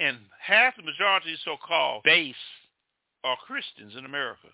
And 0.00 0.18
half 0.40 0.74
the 0.74 0.82
majority 0.82 1.32
of 1.34 1.38
so-called 1.44 2.02
base 2.02 2.34
are 3.22 3.36
Christians 3.46 3.94
in 3.96 4.04
America. 4.04 4.50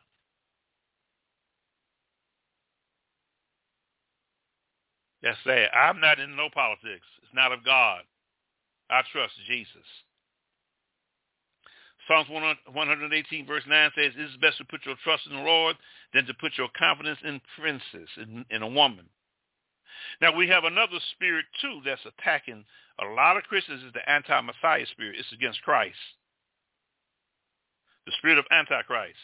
That's 5.23 5.39
sad. 5.45 5.69
I'm 5.75 6.01
not 6.01 6.21
in 6.21 6.37
no 6.37 6.49
politics. 6.53 7.07
It's 7.23 7.35
not 7.35 7.53
of 7.53 7.65
God. 7.65 8.03
I 8.91 9.03
trust 9.13 9.35
Jesus. 9.47 9.87
Psalms 12.07 12.29
118 12.31 13.47
verse 13.47 13.65
9 13.69 13.91
says, 13.95 14.13
it 14.17 14.23
is 14.23 14.37
best 14.41 14.57
to 14.59 14.65
put 14.65 14.87
your 14.87 14.97
trust 15.05 15.27
in 15.29 15.37
the 15.37 15.43
Lord 15.43 15.77
than 16.15 16.25
to 16.25 16.35
put 16.35 16.57
your 16.57 16.69
confidence 16.79 17.19
in 17.23 17.41
princes, 17.61 18.09
in, 18.17 18.47
in 18.51 18.63
a 18.63 18.69
woman. 18.69 19.05
Now 20.23 20.35
we 20.35 20.49
have 20.49 20.65
another 20.65 20.99
spirit 21.13 21.45
too 21.61 21.81
that's 21.85 22.07
attacking 22.07 22.65
a 23.01 23.07
lot 23.07 23.37
of 23.37 23.45
Christians 23.45 23.83
is 23.85 23.93
the 23.93 24.09
anti-Messiah 24.11 24.87
spirit. 24.91 25.17
It's 25.19 25.33
against 25.33 25.63
Christ. 25.63 25.99
The 28.07 28.13
spirit 28.19 28.39
of 28.39 28.47
Antichrist. 28.51 29.19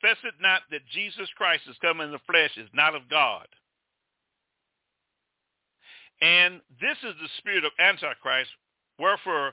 Confess 0.00 0.18
it 0.24 0.34
not 0.40 0.62
that 0.70 0.86
Jesus 0.92 1.28
Christ 1.36 1.62
is 1.68 1.76
come 1.80 2.00
in 2.00 2.10
the 2.10 2.18
flesh 2.26 2.50
is 2.56 2.68
not 2.72 2.94
of 2.94 3.08
God. 3.10 3.46
And 6.22 6.60
this 6.80 6.96
is 7.02 7.14
the 7.20 7.28
spirit 7.38 7.64
of 7.64 7.72
Antichrist, 7.78 8.50
wherefore 8.98 9.52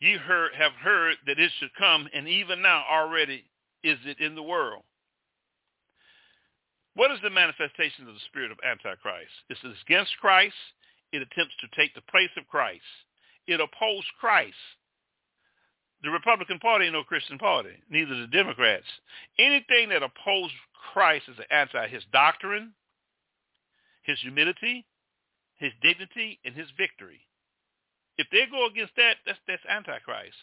ye 0.00 0.16
heard, 0.16 0.52
have 0.54 0.72
heard 0.72 1.16
that 1.26 1.38
it 1.38 1.50
should 1.58 1.74
come, 1.78 2.08
and 2.12 2.28
even 2.28 2.62
now 2.62 2.84
already 2.90 3.44
is 3.82 3.98
it 4.04 4.20
in 4.20 4.34
the 4.34 4.42
world. 4.42 4.82
What 6.94 7.12
is 7.12 7.18
the 7.22 7.30
manifestation 7.30 8.08
of 8.08 8.14
the 8.14 8.26
spirit 8.26 8.50
of 8.50 8.58
Antichrist? 8.64 9.30
It's 9.48 9.60
against 9.86 10.16
Christ. 10.20 10.54
It 11.12 11.22
attempts 11.22 11.54
to 11.60 11.80
take 11.80 11.94
the 11.94 12.02
place 12.10 12.30
of 12.36 12.48
Christ. 12.48 12.82
It 13.46 13.60
opposes 13.60 14.04
Christ. 14.18 14.54
The 16.02 16.10
Republican 16.10 16.58
Party 16.60 16.84
ain't 16.84 16.94
no 16.94 17.02
Christian 17.02 17.38
party, 17.38 17.70
neither 17.90 18.14
the 18.14 18.28
Democrats. 18.28 18.86
Anything 19.38 19.88
that 19.88 20.02
opposes 20.02 20.56
Christ 20.92 21.24
is 21.28 21.38
an 21.38 21.44
anti 21.50 21.88
his 21.88 22.04
doctrine, 22.12 22.72
his 24.02 24.18
humility, 24.20 24.86
his 25.56 25.72
dignity, 25.82 26.38
and 26.44 26.54
his 26.54 26.68
victory. 26.76 27.20
If 28.16 28.26
they 28.32 28.46
go 28.50 28.66
against 28.66 28.94
that, 28.96 29.16
that's, 29.24 29.38
that's 29.46 29.62
Antichrist. 29.68 30.34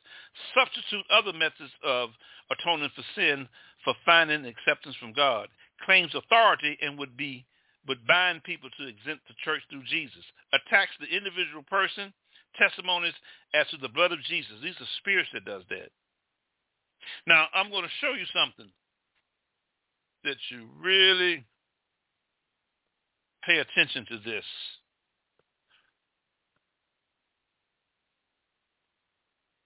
Substitute 0.56 1.06
other 1.12 1.34
methods 1.34 1.72
of 1.84 2.10
atoning 2.50 2.92
for 2.96 3.04
sin 3.16 3.48
for 3.84 3.94
finding 4.06 4.46
acceptance 4.46 4.96
from 4.96 5.12
God. 5.12 5.50
Claims 5.86 6.16
authority 6.16 6.78
and 6.82 6.98
would 6.98 7.18
be 7.18 7.46
would 7.88 8.08
bind 8.08 8.44
people 8.44 8.70
to 8.80 8.88
exempt 8.88 9.28
the 9.28 9.36
church 9.44 9.62
through 9.70 9.84
Jesus. 9.84 10.24
Attacks 10.54 10.94
the 11.00 11.16
individual 11.16 11.62
person 11.70 12.12
testimonies 12.58 13.14
as 13.54 13.68
to 13.70 13.78
the 13.78 13.90
blood 13.90 14.12
of 14.12 14.22
Jesus. 14.24 14.54
These 14.64 14.76
are 14.80 14.98
spirits 15.00 15.30
that 15.34 15.46
does 15.46 15.64
that. 15.70 15.90
Now, 17.28 17.48
I'm 17.54 17.70
going 17.70 17.84
to 17.84 17.90
show 18.02 18.14
you 18.14 18.26
something 18.34 18.72
that 20.24 20.38
you 20.50 20.68
really 20.82 21.46
pay 23.44 23.58
attention 23.58 24.06
to 24.10 24.18
this. 24.26 24.46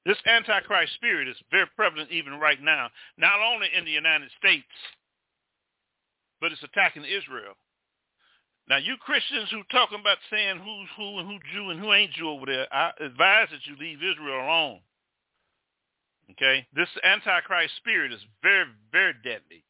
This 0.05 0.17
Antichrist 0.25 0.93
spirit 0.95 1.27
is 1.27 1.35
very 1.51 1.67
prevalent 1.75 2.11
even 2.11 2.39
right 2.39 2.61
now, 2.61 2.89
not 3.17 3.39
only 3.39 3.67
in 3.77 3.85
the 3.85 3.91
United 3.91 4.29
States, 4.39 4.65
but 6.41 6.51
it's 6.51 6.63
attacking 6.63 7.03
Israel. 7.03 7.53
Now, 8.69 8.77
you 8.77 8.97
Christians 8.97 9.49
who 9.49 9.63
talking 9.71 9.99
about 9.99 10.19
saying 10.29 10.59
who's 10.59 10.89
who 10.95 11.17
and 11.17 11.27
who 11.27 11.39
Jew 11.51 11.69
and 11.71 11.79
who 11.79 11.91
ain't 11.91 12.13
Jew 12.13 12.29
over 12.29 12.45
there, 12.45 12.71
I 12.71 12.91
advise 12.99 13.47
that 13.51 13.65
you 13.65 13.75
leave 13.79 13.97
Israel 13.97 14.45
alone. 14.45 14.79
Okay? 16.31 16.67
This 16.75 16.89
Antichrist 17.03 17.73
spirit 17.77 18.13
is 18.13 18.21
very, 18.43 18.65
very 18.91 19.13
deadly. 19.23 19.65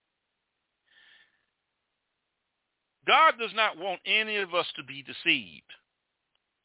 God 3.07 3.35
does 3.39 3.53
not 3.55 3.77
want 3.77 4.01
any 4.05 4.35
of 4.35 4.53
us 4.53 4.67
to 4.75 4.83
be 4.83 5.01
deceived. 5.01 5.71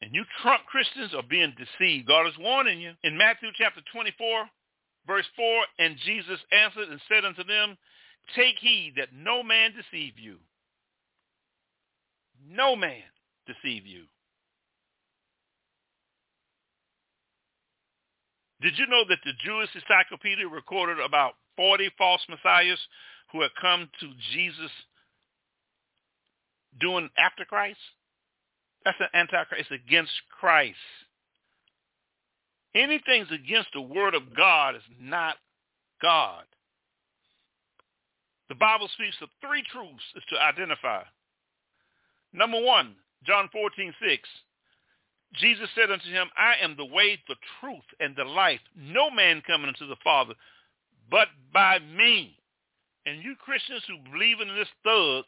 And 0.01 0.13
you 0.13 0.25
Trump 0.41 0.65
Christians 0.65 1.13
are 1.15 1.23
being 1.23 1.55
deceived. 1.55 2.05
God 2.05 2.27
is 2.27 2.37
warning 2.37 2.81
you. 2.81 2.91
In 3.03 3.17
Matthew 3.17 3.47
chapter 3.57 3.79
24, 3.93 4.45
verse 5.07 5.25
4, 5.37 5.63
and 5.79 5.95
Jesus 6.05 6.39
answered 6.51 6.89
and 6.89 6.99
said 7.07 7.23
unto 7.23 7.45
them, 7.45 7.77
Take 8.35 8.57
heed 8.59 8.95
that 8.97 9.13
no 9.15 9.41
man 9.41 9.71
deceive 9.71 10.19
you 10.19 10.37
no 12.47 12.75
man 12.75 13.03
deceive 13.47 13.85
you. 13.85 14.03
Did 18.61 18.77
you 18.77 18.87
know 18.87 19.03
that 19.09 19.19
the 19.23 19.33
Jewish 19.43 19.69
Encyclopedia 19.75 20.47
recorded 20.47 20.99
about 20.99 21.33
40 21.57 21.91
false 21.97 22.21
messiahs 22.29 22.79
who 23.31 23.41
had 23.41 23.51
come 23.61 23.89
to 23.99 24.07
Jesus 24.33 24.71
doing 26.79 27.09
after 27.17 27.45
Christ? 27.45 27.79
That's 28.83 28.97
an 28.99 29.07
antichrist. 29.13 29.71
Against 29.71 30.13
Christ. 30.39 30.77
Anything's 32.75 33.31
against 33.31 33.69
the 33.73 33.81
word 33.81 34.15
of 34.15 34.35
God 34.35 34.75
is 34.75 34.81
not 34.99 35.35
God. 36.01 36.43
The 38.49 38.55
Bible 38.55 38.89
speaks 38.93 39.15
of 39.21 39.29
three 39.41 39.63
truths 39.71 40.03
is 40.15 40.23
to 40.29 40.41
identify. 40.41 41.03
Number 42.35 42.61
one, 42.61 42.95
John 43.25 43.49
14, 43.51 43.93
6. 44.01 44.29
Jesus 45.35 45.69
said 45.75 45.91
unto 45.91 46.09
him, 46.09 46.27
I 46.37 46.55
am 46.63 46.77
the 46.77 46.85
way, 46.85 47.19
the 47.27 47.35
truth, 47.59 47.83
and 47.99 48.15
the 48.15 48.23
life. 48.23 48.59
No 48.77 49.09
man 49.09 49.41
coming 49.45 49.67
unto 49.67 49.87
the 49.87 49.97
Father 50.03 50.33
but 51.09 51.27
by 51.53 51.79
me. 51.79 52.37
And 53.05 53.23
you 53.23 53.35
Christians 53.37 53.83
who 53.87 54.11
believe 54.11 54.41
in 54.41 54.47
this 54.55 54.67
thug, 54.83 55.25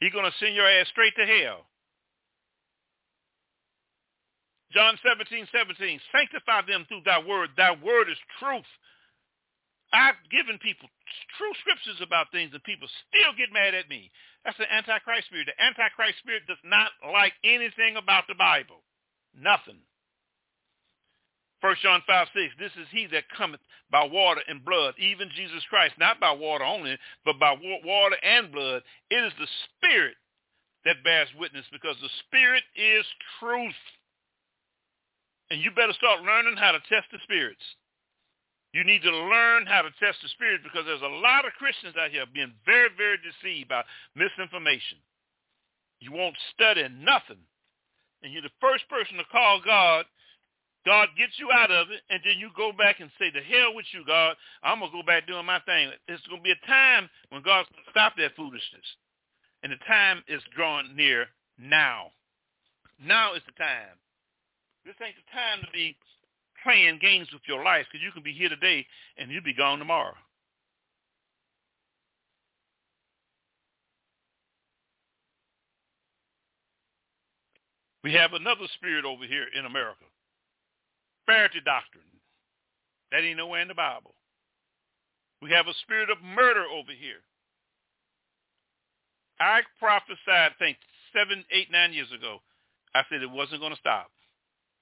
he's 0.00 0.12
going 0.12 0.26
to 0.26 0.38
send 0.38 0.54
your 0.54 0.68
ass 0.68 0.88
straight 0.88 1.14
to 1.16 1.24
hell. 1.24 1.64
John 4.72 4.98
17, 5.02 5.48
17. 5.50 6.00
Sanctify 6.12 6.68
them 6.68 6.84
through 6.88 7.00
thy 7.06 7.24
word. 7.24 7.50
Thy 7.56 7.72
word 7.72 8.10
is 8.10 8.18
truth. 8.38 8.68
I've 9.92 10.20
given 10.30 10.58
people 10.58 10.88
true 11.38 11.54
scriptures 11.60 12.00
about 12.04 12.30
things 12.30 12.52
and 12.52 12.62
people 12.64 12.88
still 13.08 13.32
get 13.36 13.52
mad 13.52 13.74
at 13.74 13.88
me. 13.88 14.10
That's 14.44 14.58
the 14.58 14.68
Antichrist 14.68 15.28
spirit. 15.28 15.48
The 15.48 15.56
Antichrist 15.56 16.18
spirit 16.20 16.44
does 16.46 16.60
not 16.64 16.92
like 17.12 17.32
anything 17.44 17.96
about 17.96 18.24
the 18.28 18.36
Bible. 18.36 18.84
Nothing. 19.32 19.80
First 21.60 21.82
John 21.82 22.02
5, 22.06 22.28
6, 22.34 22.54
this 22.58 22.72
is 22.78 22.86
he 22.92 23.06
that 23.10 23.28
cometh 23.36 23.60
by 23.90 24.06
water 24.06 24.40
and 24.46 24.64
blood, 24.64 24.94
even 24.98 25.28
Jesus 25.34 25.64
Christ, 25.68 25.94
not 25.98 26.20
by 26.20 26.30
water 26.30 26.64
only, 26.64 26.96
but 27.24 27.40
by 27.40 27.56
water 27.84 28.16
and 28.22 28.52
blood. 28.52 28.82
It 29.10 29.24
is 29.24 29.32
the 29.40 29.48
spirit 29.66 30.14
that 30.84 31.02
bears 31.02 31.28
witness 31.38 31.66
because 31.72 31.96
the 32.00 32.14
spirit 32.26 32.62
is 32.76 33.04
truth. 33.40 33.82
And 35.50 35.60
you 35.60 35.72
better 35.72 35.94
start 35.94 36.22
learning 36.22 36.56
how 36.56 36.72
to 36.72 36.80
test 36.88 37.10
the 37.10 37.18
spirits. 37.24 37.64
You 38.72 38.84
need 38.84 39.02
to 39.02 39.10
learn 39.10 39.66
how 39.66 39.82
to 39.82 39.90
test 39.98 40.18
the 40.22 40.28
spirit 40.28 40.60
because 40.62 40.84
there's 40.84 41.02
a 41.02 41.20
lot 41.24 41.46
of 41.46 41.52
Christians 41.56 41.96
out 41.98 42.10
here 42.10 42.24
being 42.32 42.52
very, 42.66 42.90
very 42.96 43.16
deceived 43.18 43.68
by 43.70 43.82
misinformation. 44.14 44.98
You 46.00 46.12
won't 46.12 46.36
study 46.54 46.86
nothing. 46.88 47.42
and 48.22 48.32
you're 48.32 48.42
the 48.42 48.60
first 48.60 48.88
person 48.88 49.16
to 49.18 49.24
call 49.30 49.60
God, 49.64 50.04
God 50.86 51.08
gets 51.18 51.32
you 51.38 51.50
out 51.52 51.70
of 51.70 51.90
it, 51.90 52.00
and 52.10 52.20
then 52.24 52.38
you 52.38 52.50
go 52.56 52.72
back 52.72 53.00
and 53.00 53.10
say, 53.18 53.30
the 53.30 53.42
hell 53.42 53.74
with 53.74 53.86
you, 53.92 54.04
God. 54.06 54.36
I'm 54.62 54.78
going 54.80 54.90
to 54.90 54.98
go 54.98 55.06
back 55.06 55.26
doing 55.26 55.44
my 55.46 55.60
thing. 55.66 55.90
There's 56.06 56.22
going 56.28 56.40
to 56.40 56.46
be 56.46 56.54
a 56.54 56.66
time 56.66 57.10
when 57.30 57.42
God's 57.42 57.68
going 57.70 57.84
to 57.84 57.90
stop 57.90 58.14
that 58.16 58.36
foolishness. 58.36 58.86
And 59.62 59.72
the 59.72 59.80
time 59.86 60.22
is 60.28 60.40
drawing 60.54 60.94
near 60.96 61.26
now. 61.58 62.12
Now 63.02 63.34
is 63.34 63.42
the 63.46 63.52
time. 63.58 63.98
This 64.86 64.94
ain't 65.04 65.16
the 65.18 65.28
time 65.34 65.60
to 65.60 65.70
be 65.72 65.96
playing 66.62 66.98
games 67.00 67.28
with 67.32 67.42
your 67.46 67.64
life 67.64 67.86
because 67.90 68.04
you 68.04 68.12
can 68.12 68.22
be 68.22 68.32
here 68.32 68.48
today 68.48 68.86
and 69.16 69.30
you'll 69.30 69.42
be 69.42 69.54
gone 69.54 69.78
tomorrow. 69.78 70.14
We 78.04 78.14
have 78.14 78.32
another 78.32 78.66
spirit 78.74 79.04
over 79.04 79.24
here 79.24 79.46
in 79.58 79.66
America. 79.66 80.04
Prosperity 81.26 81.60
doctrine. 81.62 82.04
That 83.12 83.22
ain't 83.22 83.36
nowhere 83.36 83.60
in 83.60 83.68
the 83.68 83.74
Bible. 83.74 84.14
We 85.42 85.50
have 85.50 85.66
a 85.66 85.74
spirit 85.82 86.08
of 86.10 86.16
murder 86.22 86.64
over 86.64 86.90
here. 86.90 87.20
I 89.38 89.60
prophesied, 89.78 90.16
I 90.26 90.50
think, 90.58 90.78
seven, 91.12 91.44
eight, 91.52 91.70
nine 91.70 91.92
years 91.92 92.08
ago. 92.16 92.38
I 92.94 93.02
said 93.08 93.22
it 93.22 93.30
wasn't 93.30 93.60
going 93.60 93.72
to 93.74 93.78
stop. 93.78 94.10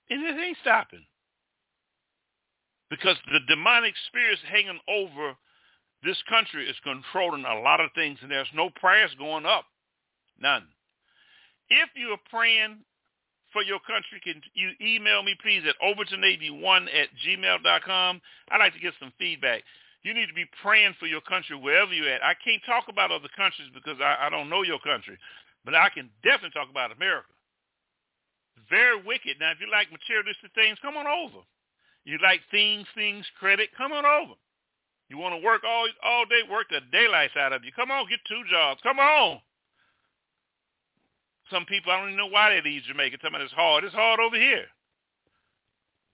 And 0.08 0.22
it 0.22 0.40
ain't 0.40 0.56
stopping. 0.62 1.04
Because 2.90 3.16
the 3.32 3.40
demonic 3.48 3.94
spirits 4.06 4.40
hanging 4.48 4.78
over 4.88 5.34
this 6.04 6.20
country 6.28 6.68
is 6.68 6.76
controlling 6.84 7.44
a 7.44 7.60
lot 7.60 7.80
of 7.80 7.90
things, 7.94 8.18
and 8.22 8.30
there's 8.30 8.50
no 8.54 8.70
prayers 8.70 9.10
going 9.18 9.44
up. 9.46 9.64
None. 10.38 10.66
If 11.68 11.88
you're 11.96 12.20
praying 12.30 12.78
for 13.52 13.62
your 13.62 13.80
country, 13.80 14.20
can 14.22 14.40
you 14.54 14.70
email 14.80 15.22
me, 15.22 15.34
please, 15.42 15.62
at 15.66 15.74
overtonavy1 15.82 16.86
at 16.94 17.08
gmail.com? 17.26 18.20
I'd 18.50 18.58
like 18.58 18.74
to 18.74 18.80
get 18.80 18.94
some 19.00 19.12
feedback. 19.18 19.62
You 20.02 20.14
need 20.14 20.26
to 20.28 20.34
be 20.34 20.46
praying 20.62 20.94
for 21.00 21.06
your 21.06 21.22
country 21.22 21.56
wherever 21.56 21.92
you're 21.92 22.08
at. 22.08 22.22
I 22.22 22.34
can't 22.38 22.62
talk 22.64 22.86
about 22.88 23.10
other 23.10 23.32
countries 23.34 23.68
because 23.74 23.98
I, 23.98 24.26
I 24.26 24.30
don't 24.30 24.48
know 24.48 24.62
your 24.62 24.78
country, 24.78 25.18
but 25.64 25.74
I 25.74 25.88
can 25.90 26.10
definitely 26.22 26.54
talk 26.54 26.70
about 26.70 26.94
America. 26.94 27.26
Very 28.70 29.02
wicked. 29.02 29.38
Now, 29.40 29.50
if 29.50 29.58
you 29.58 29.66
like 29.70 29.90
materialistic 29.90 30.54
things, 30.54 30.78
come 30.82 30.96
on 30.96 31.06
over. 31.06 31.42
You 32.06 32.18
like 32.22 32.40
things, 32.52 32.86
things, 32.94 33.26
credit, 33.38 33.70
come 33.76 33.92
on 33.92 34.06
over. 34.06 34.38
You 35.10 35.18
want 35.18 35.34
to 35.34 35.44
work 35.44 35.62
all 35.66 35.88
all 36.04 36.24
day, 36.24 36.40
work 36.48 36.68
the 36.70 36.78
daylights 36.92 37.34
out 37.36 37.52
of 37.52 37.64
you. 37.64 37.72
Come 37.74 37.90
on, 37.90 38.08
get 38.08 38.20
two 38.28 38.42
jobs. 38.48 38.80
Come 38.82 39.00
on. 39.00 39.40
Some 41.50 41.64
people, 41.66 41.90
I 41.90 41.98
don't 41.98 42.14
even 42.14 42.18
know 42.18 42.30
why 42.30 42.50
they 42.50 42.62
leave 42.62 42.82
Jamaica. 42.86 43.18
Tell 43.18 43.30
me 43.30 43.38
it's 43.42 43.52
hard. 43.52 43.82
It's 43.82 43.94
hard 43.94 44.20
over 44.20 44.36
here. 44.36 44.66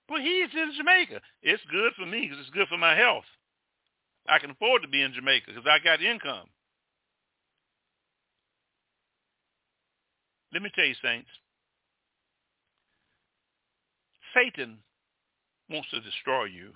But 0.09 0.21
he's 0.21 0.49
in 0.53 0.73
Jamaica. 0.77 1.21
It's 1.43 1.63
good 1.71 1.93
for 1.97 2.07
me 2.07 2.23
because 2.23 2.41
it's 2.41 2.57
good 2.57 2.69
for 2.69 2.79
my 2.79 2.97
health. 2.97 3.25
I 4.27 4.39
can 4.39 4.51
afford 4.51 4.83
to 4.83 4.89
be 4.89 5.03
in 5.03 5.13
Jamaica 5.13 5.47
because 5.49 5.69
I 5.69 5.83
got 5.85 6.03
income. 6.03 6.49
Let 10.53 10.63
me 10.63 10.71
tell 10.75 10.85
you, 10.85 10.95
saints. 11.03 11.29
Satan 14.35 14.79
wants 15.73 15.91
to 15.91 16.01
destroy 16.01 16.45
you. 16.45 16.71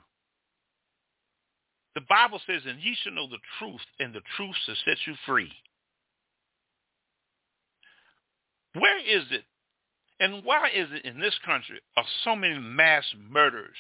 The 1.95 2.03
Bible 2.09 2.41
says, 2.47 2.63
and 2.67 2.81
ye 2.81 2.97
shall 3.03 3.15
know 3.15 3.29
the 3.29 3.39
truth, 3.59 3.81
and 3.99 4.15
the 4.15 4.21
truth 4.37 4.55
shall 4.65 4.75
set 4.85 4.99
you 5.07 5.15
free. 5.25 5.51
Where 8.75 8.99
is 8.99 9.25
it, 9.31 9.45
and 10.21 10.45
why 10.45 10.69
is 10.75 10.89
it 10.93 11.07
in 11.07 11.21
this 11.21 11.39
country 11.47 11.81
are 11.97 12.05
so 12.25 12.37
many 12.37 12.59
mass 12.59 13.05
murders 13.31 13.77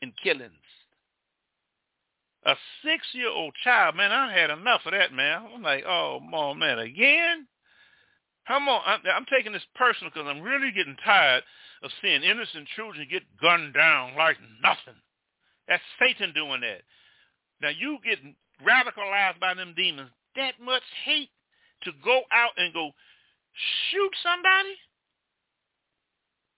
and 0.00 0.12
killings? 0.22 0.52
A 2.46 2.54
six-year-old 2.84 3.52
child, 3.64 3.96
man, 3.96 4.12
I 4.12 4.32
had 4.32 4.50
enough 4.50 4.82
of 4.86 4.92
that, 4.92 5.12
man. 5.12 5.42
I'm 5.52 5.62
like, 5.62 5.84
oh, 5.84 6.20
mom, 6.20 6.60
man, 6.60 6.78
again? 6.78 7.48
Come 8.46 8.68
on, 8.68 8.80
I'm, 8.86 9.00
I'm 9.12 9.26
taking 9.30 9.52
this 9.52 9.66
personal 9.74 10.12
because 10.14 10.28
I'm 10.28 10.40
really 10.40 10.70
getting 10.70 10.96
tired 11.04 11.42
of 11.82 11.90
seeing 12.02 12.22
innocent 12.22 12.68
children 12.74 13.06
get 13.10 13.22
gunned 13.40 13.74
down 13.74 14.16
like 14.16 14.36
nothing. 14.62 14.98
That's 15.66 15.82
Satan 15.98 16.32
doing 16.34 16.60
that. 16.62 16.82
Now 17.60 17.70
you 17.70 17.98
get 18.04 18.18
radicalized 18.64 19.40
by 19.40 19.54
them 19.54 19.74
demons. 19.76 20.10
That 20.36 20.54
much 20.62 20.82
hate 21.04 21.30
to 21.82 21.92
go 22.04 22.22
out 22.32 22.52
and 22.56 22.72
go 22.72 22.90
shoot 23.90 24.12
somebody? 24.22 24.74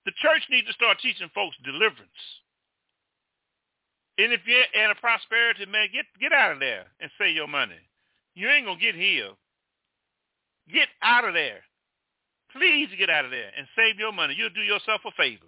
The 0.06 0.12
church 0.22 0.42
needs 0.50 0.66
to 0.66 0.72
start 0.72 0.98
teaching 1.00 1.30
folks 1.34 1.56
deliverance. 1.64 2.24
And 4.18 4.32
if 4.32 4.40
you're 4.44 4.84
in 4.84 4.90
a 4.90 4.94
prosperity, 4.94 5.66
man, 5.66 5.88
get 5.92 6.04
get 6.20 6.32
out 6.32 6.52
of 6.52 6.60
there 6.60 6.86
and 7.00 7.10
save 7.18 7.34
your 7.34 7.48
money. 7.48 7.80
You 8.34 8.48
ain't 8.48 8.66
gonna 8.66 8.80
get 8.80 8.94
healed. 8.94 9.36
Get 10.72 10.88
out 11.02 11.24
of 11.24 11.34
there. 11.34 11.60
Please 12.52 12.88
get 12.98 13.10
out 13.10 13.24
of 13.24 13.30
there 13.30 13.50
and 13.56 13.66
save 13.76 13.98
your 13.98 14.12
money. 14.12 14.34
You'll 14.36 14.50
do 14.50 14.62
yourself 14.62 15.02
a 15.06 15.10
favor. 15.12 15.46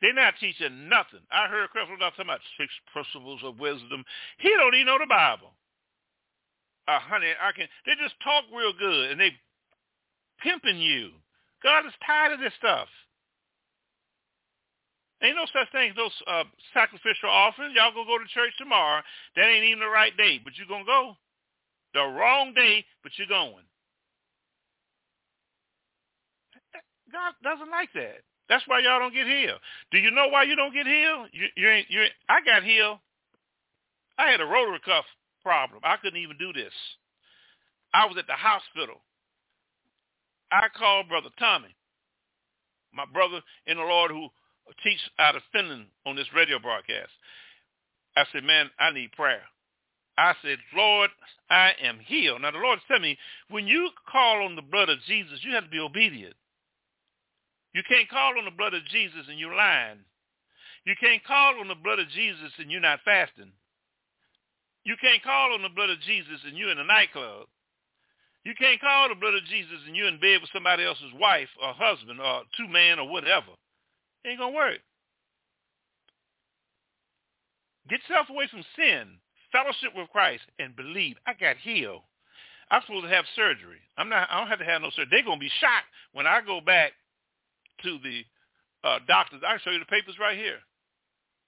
They're 0.00 0.12
not 0.12 0.34
teaching 0.40 0.88
nothing. 0.88 1.24
I 1.30 1.48
heard 1.48 1.70
Creflo 1.70 1.98
talking 1.98 2.24
about 2.24 2.40
six 2.58 2.72
principles 2.92 3.40
of 3.44 3.58
wisdom. 3.58 4.04
He 4.38 4.50
don't 4.50 4.74
even 4.74 4.86
know 4.86 4.98
the 4.98 5.08
Bible. 5.08 5.52
Uh, 6.86 7.00
honey, 7.00 7.32
I 7.40 7.52
can. 7.52 7.66
They 7.86 7.92
just 7.96 8.14
talk 8.22 8.44
real 8.52 8.72
good 8.76 9.10
and 9.10 9.20
they 9.20 9.32
pimping 10.42 10.80
you. 10.80 11.10
God 11.62 11.86
is 11.86 11.92
tired 12.04 12.32
of 12.32 12.40
this 12.40 12.52
stuff. 12.58 12.88
Ain't 15.22 15.36
no 15.36 15.46
such 15.48 15.72
thing 15.72 15.90
as 15.90 15.96
those 15.96 16.12
uh, 16.26 16.44
sacrificial 16.74 17.30
offerings. 17.30 17.72
Y'all 17.74 17.92
gonna 17.92 18.04
go 18.04 18.18
to 18.18 18.28
church 18.28 18.52
tomorrow. 18.58 19.00
That 19.36 19.48
ain't 19.48 19.64
even 19.64 19.80
the 19.80 19.88
right 19.88 20.14
day, 20.16 20.38
but 20.42 20.52
you're 20.58 20.68
gonna 20.68 20.84
go. 20.84 21.16
The 21.94 22.04
wrong 22.04 22.52
day, 22.52 22.84
but 23.02 23.12
you're 23.16 23.28
going. 23.28 23.64
God 27.14 27.34
doesn't 27.46 27.70
like 27.70 27.92
that. 27.94 28.26
That's 28.48 28.64
why 28.66 28.80
y'all 28.80 28.98
don't 28.98 29.14
get 29.14 29.26
healed. 29.26 29.60
Do 29.92 29.98
you 29.98 30.10
know 30.10 30.28
why 30.28 30.42
you 30.42 30.56
don't 30.56 30.74
get 30.74 30.86
healed? 30.86 31.28
You, 31.32 31.46
you 31.56 31.68
ain't. 31.70 31.88
You. 31.88 32.04
I 32.28 32.40
got 32.44 32.64
healed. 32.64 32.98
I 34.18 34.30
had 34.30 34.40
a 34.40 34.44
rotary 34.44 34.80
cuff 34.84 35.04
problem. 35.42 35.80
I 35.84 35.96
couldn't 35.96 36.20
even 36.20 36.36
do 36.38 36.52
this. 36.52 36.72
I 37.94 38.06
was 38.06 38.16
at 38.18 38.26
the 38.26 38.34
hospital. 38.34 39.00
I 40.50 40.66
called 40.76 41.08
Brother 41.08 41.30
Tommy, 41.38 41.74
my 42.92 43.04
brother 43.12 43.40
in 43.66 43.76
the 43.76 43.82
Lord 43.82 44.10
who 44.10 44.28
teaches 44.82 45.08
out 45.18 45.36
of 45.36 45.42
Finland 45.52 45.86
on 46.06 46.16
this 46.16 46.26
radio 46.34 46.58
broadcast. 46.58 47.10
I 48.16 48.24
said, 48.32 48.44
man, 48.44 48.70
I 48.78 48.92
need 48.92 49.12
prayer. 49.12 49.42
I 50.16 50.34
said, 50.42 50.58
Lord, 50.76 51.10
I 51.50 51.72
am 51.82 51.98
healed. 51.98 52.42
Now 52.42 52.52
the 52.52 52.58
Lord 52.58 52.78
said 52.86 53.02
me, 53.02 53.18
when 53.50 53.66
you 53.66 53.90
call 54.10 54.44
on 54.44 54.54
the 54.54 54.62
blood 54.62 54.88
of 54.88 54.98
Jesus, 55.08 55.40
you 55.42 55.52
have 55.54 55.64
to 55.64 55.70
be 55.70 55.80
obedient. 55.80 56.34
You 57.74 57.82
can't 57.88 58.08
call 58.08 58.38
on 58.38 58.44
the 58.44 58.54
blood 58.54 58.72
of 58.72 58.86
Jesus 58.86 59.26
and 59.28 59.38
you're 59.38 59.54
lying. 59.54 59.98
You 60.86 60.94
can't 61.00 61.24
call 61.24 61.58
on 61.60 61.68
the 61.68 61.74
blood 61.74 61.98
of 61.98 62.08
Jesus 62.10 62.52
and 62.58 62.70
you're 62.70 62.80
not 62.80 63.00
fasting. 63.04 63.50
You 64.84 64.94
can't 65.00 65.22
call 65.22 65.54
on 65.54 65.62
the 65.62 65.74
blood 65.74 65.90
of 65.90 66.00
Jesus 66.00 66.38
and 66.46 66.56
you're 66.56 66.70
in 66.70 66.78
a 66.78 66.84
nightclub. 66.84 67.48
You 68.44 68.54
can't 68.54 68.80
call 68.80 69.08
the 69.08 69.18
blood 69.18 69.34
of 69.34 69.44
Jesus 69.46 69.80
and 69.86 69.96
you're 69.96 70.08
in 70.08 70.20
bed 70.20 70.40
with 70.40 70.52
somebody 70.52 70.84
else's 70.84 71.12
wife 71.18 71.48
or 71.60 71.72
husband 71.72 72.20
or 72.20 72.42
two 72.56 72.68
man 72.68 73.00
or 73.00 73.08
whatever. 73.08 73.56
It 74.22 74.28
ain't 74.28 74.38
gonna 74.38 74.54
work. 74.54 74.78
Get 77.88 78.00
yourself 78.08 78.28
away 78.30 78.46
from 78.50 78.64
sin, 78.76 79.18
fellowship 79.50 79.96
with 79.96 80.08
Christ, 80.10 80.44
and 80.58 80.76
believe. 80.76 81.16
I 81.26 81.32
got 81.34 81.56
healed. 81.56 82.02
I'm 82.70 82.82
supposed 82.86 83.04
to 83.04 83.12
have 83.12 83.24
surgery. 83.36 83.80
I'm 83.96 84.08
not. 84.08 84.28
I 84.30 84.38
don't 84.38 84.48
have 84.48 84.58
to 84.60 84.64
have 84.64 84.80
no 84.80 84.90
surgery. 84.90 85.08
They're 85.10 85.24
gonna 85.24 85.40
be 85.40 85.52
shocked 85.60 85.88
when 86.12 86.26
I 86.26 86.40
go 86.40 86.60
back 86.60 86.92
to 87.84 87.98
the 88.02 88.24
uh, 88.82 88.98
doctors. 89.06 89.40
I 89.46 89.52
can 89.52 89.60
show 89.64 89.70
you 89.70 89.78
the 89.78 89.86
papers 89.86 90.16
right 90.20 90.36
here. 90.36 90.58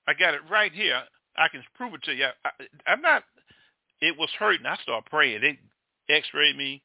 I 0.06 0.14
got 0.14 0.34
it 0.34 0.40
right 0.50 0.72
here. 0.72 1.02
I 1.36 1.48
can 1.48 1.62
prove 1.74 1.94
it 1.94 2.02
to 2.04 2.12
you. 2.14 2.28
I, 2.44 2.50
I'm 2.86 3.02
not. 3.02 3.24
It 4.00 4.16
was 4.18 4.30
hurting. 4.38 4.66
I 4.66 4.76
started 4.82 5.10
praying. 5.10 5.40
They 5.40 5.58
X-rayed 6.14 6.56
me. 6.56 6.82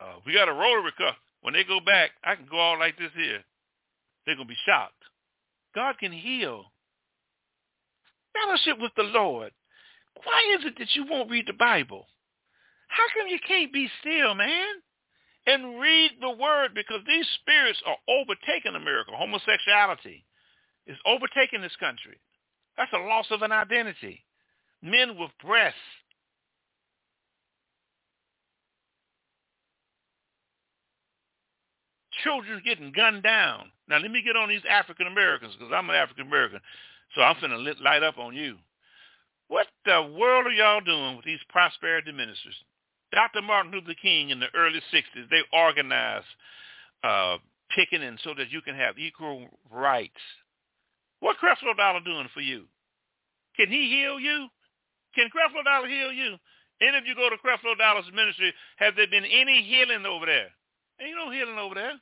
Uh, 0.00 0.14
we 0.24 0.32
got 0.32 0.48
a 0.48 0.52
rotary 0.52 0.92
cuff. 0.96 1.16
When 1.42 1.54
they 1.54 1.64
go 1.64 1.80
back, 1.80 2.10
I 2.24 2.34
can 2.34 2.46
go 2.50 2.58
all 2.58 2.78
like 2.78 2.98
this 2.98 3.10
here. 3.14 3.44
They're 4.24 4.36
gonna 4.36 4.48
be 4.48 4.56
shocked. 4.66 5.02
God 5.74 5.98
can 5.98 6.12
heal. 6.12 6.64
Fellowship 8.32 8.80
with 8.80 8.92
the 8.96 9.02
Lord. 9.02 9.52
Why 10.24 10.56
is 10.58 10.64
it 10.66 10.78
that 10.78 10.94
you 10.94 11.06
won't 11.08 11.30
read 11.30 11.46
the 11.46 11.52
Bible? 11.52 12.06
How 12.88 13.04
come 13.16 13.28
you 13.28 13.38
can't 13.46 13.72
be 13.72 13.88
still, 14.00 14.34
man? 14.34 14.82
And 15.50 15.80
read 15.80 16.12
the 16.20 16.30
word 16.30 16.70
because 16.74 17.00
these 17.06 17.26
spirits 17.40 17.82
are 17.86 17.96
overtaking 18.08 18.76
America. 18.76 19.10
Homosexuality 19.14 20.24
is 20.86 20.96
overtaking 21.04 21.60
this 21.60 21.76
country. 21.80 22.18
That's 22.76 22.92
a 22.92 22.98
loss 22.98 23.26
of 23.30 23.42
an 23.42 23.52
identity. 23.52 24.24
Men 24.82 25.18
with 25.18 25.30
breasts. 25.44 25.78
children 32.24 32.60
getting 32.64 32.92
gunned 32.92 33.22
down. 33.22 33.70
Now 33.88 33.98
let 33.98 34.10
me 34.10 34.22
get 34.22 34.36
on 34.36 34.48
these 34.48 34.62
African 34.68 35.06
Americans 35.06 35.54
because 35.58 35.72
I'm 35.74 35.88
an 35.88 35.96
African 35.96 36.26
American, 36.26 36.60
so 37.14 37.22
I'm 37.22 37.36
finna 37.36 37.62
lit, 37.62 37.80
light 37.80 38.02
up 38.02 38.18
on 38.18 38.34
you. 38.34 38.56
What 39.48 39.66
the 39.84 40.14
world 40.18 40.46
are 40.46 40.52
y'all 40.52 40.80
doing 40.80 41.16
with 41.16 41.24
these 41.24 41.40
prosperity 41.48 42.12
ministers? 42.12 42.54
Dr. 43.12 43.42
Martin 43.42 43.72
Luther 43.72 43.94
King 44.00 44.30
in 44.30 44.40
the 44.40 44.46
early 44.54 44.80
60s, 44.92 45.28
they 45.30 45.42
organized 45.52 46.26
uh, 47.02 47.38
picketing 47.74 48.18
so 48.22 48.34
that 48.36 48.50
you 48.50 48.60
can 48.62 48.74
have 48.74 48.98
equal 48.98 49.46
rights. 49.70 50.20
What 51.20 51.36
Creflo 51.42 51.76
Dollar 51.76 52.00
doing 52.00 52.28
for 52.32 52.40
you? 52.40 52.64
Can 53.56 53.68
he 53.68 53.90
heal 53.90 54.18
you? 54.20 54.48
Can 55.14 55.28
Creflo 55.28 55.64
Dollar 55.64 55.88
heal 55.88 56.12
you? 56.12 56.36
Any 56.80 56.96
of 56.96 57.04
you 57.04 57.14
go 57.14 57.28
to 57.28 57.36
Creflo 57.36 57.76
Dollar's 57.76 58.08
ministry, 58.14 58.54
have 58.76 58.96
there 58.96 59.08
been 59.10 59.24
any 59.24 59.62
healing 59.62 60.06
over 60.06 60.24
there? 60.24 60.48
Ain't 61.00 61.16
no 61.16 61.30
healing 61.30 61.58
over 61.58 61.74
there. 61.74 61.92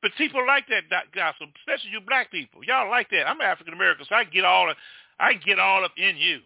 But 0.00 0.12
people 0.16 0.46
like 0.46 0.64
that 0.68 0.84
gospel, 1.14 1.48
especially 1.64 1.90
you 1.90 2.00
black 2.00 2.30
people. 2.30 2.62
Y'all 2.62 2.90
like 2.90 3.08
that. 3.10 3.26
I'm 3.26 3.40
African 3.40 3.72
American, 3.72 4.04
so 4.08 4.14
I 4.14 4.24
get 4.24 4.44
all 4.44 4.72
I 5.18 5.32
get 5.34 5.58
all 5.58 5.84
up 5.84 5.92
in 5.96 6.16
you. 6.16 6.40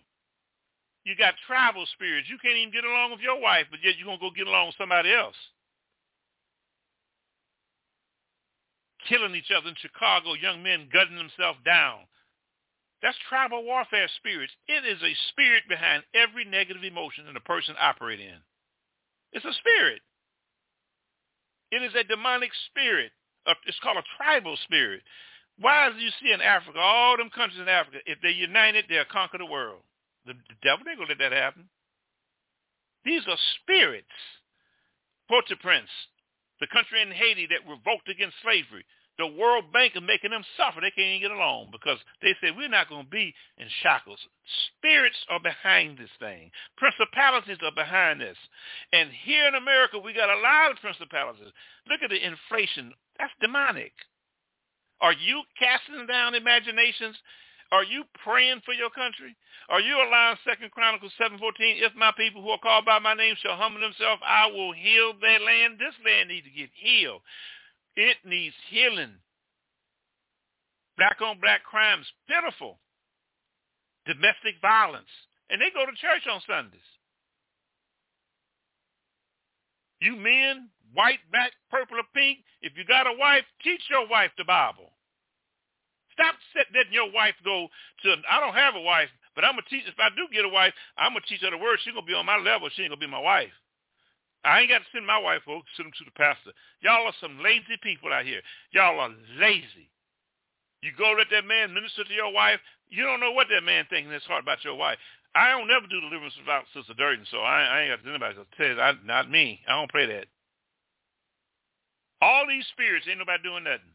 You 1.09 1.17
got 1.17 1.33
tribal 1.49 1.89
spirits. 1.97 2.29
You 2.29 2.37
can't 2.37 2.61
even 2.61 2.69
get 2.69 2.85
along 2.85 3.17
with 3.17 3.25
your 3.25 3.41
wife, 3.41 3.65
but 3.73 3.81
yet 3.83 3.97
you're 3.97 4.05
gonna 4.05 4.21
go 4.21 4.29
get 4.29 4.47
along 4.47 4.69
with 4.69 4.77
somebody 4.77 5.09
else. 5.09 5.41
Killing 9.09 9.35
each 9.35 9.49
other 9.49 9.73
in 9.73 9.75
Chicago, 9.81 10.35
young 10.35 10.63
men 10.63 10.93
gutting 10.93 11.17
themselves 11.17 11.65
down. 11.65 12.05
That's 13.01 13.17
tribal 13.27 13.65
warfare 13.65 14.05
spirits. 14.21 14.53
It 14.69 14.85
is 14.85 15.01
a 15.01 15.17
spirit 15.33 15.65
behind 15.67 16.05
every 16.13 16.45
negative 16.45 16.85
emotion 16.85 17.25
that 17.25 17.41
a 17.41 17.49
person 17.49 17.75
operates 17.81 18.21
in. 18.21 18.37
It's 19.33 19.49
a 19.49 19.57
spirit. 19.65 20.03
It 21.73 21.81
is 21.89 21.95
a 21.97 22.05
demonic 22.05 22.51
spirit. 22.69 23.13
It's 23.65 23.81
called 23.81 23.97
a 23.97 24.05
tribal 24.21 24.59
spirit. 24.65 25.01
Why 25.59 25.89
do 25.89 25.97
you 25.97 26.11
see 26.21 26.33
in 26.35 26.43
Africa, 26.43 26.79
all 26.79 27.17
them 27.17 27.31
countries 27.31 27.61
in 27.61 27.69
Africa, 27.69 27.99
if 28.05 28.19
they're 28.21 28.31
united, 28.31 28.85
they'll 28.91 29.09
conquer 29.11 29.39
the 29.39 29.47
world. 29.47 29.81
The, 30.29 30.37
devil 30.63 30.85
ain't 30.85 31.01
going 31.01 31.09
to 31.09 31.17
let 31.17 31.25
that 31.25 31.33
happen. 31.33 31.69
These 33.05 33.25
are 33.27 33.39
spirits. 33.63 34.13
Port-au-Prince, 35.29 35.93
the 36.61 36.69
country 36.73 37.03
in 37.03 37.13
Haiti 37.13 37.49
that 37.49 37.69
revolted 37.69 38.17
against 38.17 38.41
slavery, 38.41 38.85
the 39.19 39.27
World 39.27 39.73
Bank 39.73 39.93
is 39.97 40.03
making 40.07 40.31
them 40.31 40.47
suffer. 40.57 40.81
They 40.81 40.95
can't 40.95 41.19
even 41.19 41.29
get 41.29 41.37
along 41.37 41.75
because 41.75 41.99
they 42.23 42.39
say 42.41 42.55
we're 42.55 42.71
not 42.71 42.89
going 42.89 43.05
to 43.05 43.11
be 43.11 43.35
in 43.59 43.67
shackles. 43.83 44.21
Spirits 44.79 45.19
are 45.29 45.43
behind 45.43 45.99
this 45.99 46.13
thing. 46.21 46.51
Principalities 46.79 47.59
are 47.67 47.75
behind 47.75 48.21
this. 48.21 48.39
And 48.93 49.11
here 49.11 49.49
in 49.49 49.57
America, 49.57 49.99
we 49.99 50.15
got 50.15 50.31
a 50.31 50.41
lot 50.41 50.71
of 50.71 50.79
principalities. 50.79 51.51
Look 51.91 52.01
at 52.03 52.11
the 52.11 52.23
inflation. 52.23 52.95
That's 53.19 53.35
demonic. 53.43 53.93
Are 55.01 55.13
you 55.13 55.43
casting 55.59 56.07
down 56.07 56.35
imaginations? 56.35 57.17
Are 57.71 57.85
you 57.85 58.05
praying 58.25 58.63
for 58.65 58.73
your 58.73 58.91
country? 58.91 59.37
Are 59.69 59.81
you 59.81 59.97
allowing 59.97 60.39
Second 60.49 60.71
Chronicles 60.71 61.13
7.14, 61.21 61.85
if 61.85 61.95
my 61.95 62.13
people 62.17 62.43
who 62.43 62.49
are 62.49 62.59
called 62.59 62.87
by 62.87 62.99
my 62.99 63.13
name 63.15 63.35
shall 63.43 63.57
humble 63.57 63.81
themselves, 63.81 64.23
I 64.25 64.47
will 64.47 64.73
heal 64.73 65.13
their 65.21 65.41
land. 65.41 65.77
This 65.79 65.95
land 66.05 66.31
needs 66.31 66.47
to 66.47 66.53
get 66.53 66.71
healed. 66.73 67.21
It 67.97 68.17
needs 68.25 68.55
healing. 68.71 69.13
Black 70.97 71.21
on 71.21 71.41
black 71.41 71.63
crimes, 71.63 72.07
pitiful. 72.27 72.79
Domestic 74.07 74.57
violence. 74.63 75.13
And 75.51 75.61
they 75.61 75.69
go 75.75 75.85
to 75.85 75.93
church 75.93 76.25
on 76.31 76.41
Sundays. 76.49 76.81
You 80.01 80.17
men, 80.17 80.69
white, 80.95 81.21
black, 81.31 81.53
purple, 81.71 81.99
or 81.99 82.09
pink, 82.15 82.39
if 82.63 82.73
you 82.77 82.85
got 82.87 83.07
a 83.07 83.19
wife, 83.19 83.45
teach 83.63 83.83
your 83.91 84.09
wife 84.09 84.31
the 84.39 84.45
Bible. 84.45 84.93
Stop 86.19 86.35
letting 86.75 86.93
your 86.93 87.15
wife 87.15 87.39
go 87.47 87.71
to, 88.03 88.09
I 88.27 88.43
don't 88.43 88.59
have 88.59 88.75
a 88.75 88.83
wife, 88.83 89.09
but 89.39 89.47
I'm 89.47 89.55
going 89.55 89.63
to 89.63 89.71
teach, 89.71 89.87
if 89.87 89.95
I 90.03 90.11
do 90.19 90.27
get 90.35 90.43
a 90.43 90.51
wife, 90.51 90.75
I'm 90.99 91.15
going 91.15 91.23
to 91.23 91.29
teach 91.31 91.47
her 91.47 91.55
the 91.55 91.63
word. 91.63 91.79
She's 91.87 91.95
going 91.95 92.03
to 92.03 92.11
be 92.11 92.19
on 92.19 92.27
my 92.27 92.43
level. 92.43 92.67
She 92.75 92.83
ain't 92.83 92.91
going 92.91 92.99
to 92.99 93.07
be 93.07 93.11
my 93.11 93.23
wife. 93.23 93.55
I 94.43 94.67
ain't 94.67 94.71
got 94.71 94.83
to 94.83 94.91
send 94.91 95.07
my 95.07 95.19
wife 95.19 95.47
over, 95.47 95.63
send 95.79 95.87
them 95.87 95.99
to 95.99 96.07
the 96.11 96.19
pastor. 96.19 96.51
Y'all 96.83 97.07
are 97.07 97.15
some 97.23 97.39
lazy 97.39 97.79
people 97.83 98.11
out 98.11 98.27
here. 98.27 98.43
Y'all 98.75 98.99
are 98.99 99.15
lazy. 99.39 99.91
You 100.83 100.91
go 100.99 101.15
let 101.15 101.31
that 101.31 101.47
man 101.47 101.75
minister 101.75 102.03
to 102.03 102.15
your 102.15 102.35
wife. 102.35 102.59
You 102.91 103.03
don't 103.07 103.23
know 103.23 103.31
what 103.31 103.47
that 103.51 103.63
man 103.63 103.87
thinks 103.91 104.07
in 104.07 104.15
his 104.15 104.27
heart 104.27 104.43
about 104.43 104.63
your 104.67 104.75
wife. 104.75 104.99
I 105.35 105.51
don't 105.51 105.69
never 105.69 105.87
do 105.87 106.01
deliverance 106.01 106.35
without 106.39 106.65
Sister 106.75 106.95
Durden, 106.95 107.27
so 107.31 107.39
I, 107.39 107.63
I 107.63 107.77
ain't 107.83 107.91
got 107.95 108.03
to 108.03 108.11
anybody 108.11 108.35
to 108.35 108.47
tell 108.57 108.75
you, 108.75 108.81
I, 108.81 108.95
not 109.05 109.31
me. 109.31 109.61
I 109.69 109.75
don't 109.75 109.91
play 109.91 110.07
that. 110.07 110.27
All 112.23 112.47
these 112.49 112.67
spirits, 112.73 113.07
ain't 113.09 113.19
nobody 113.19 113.43
doing 113.43 113.65
nothing. 113.65 113.95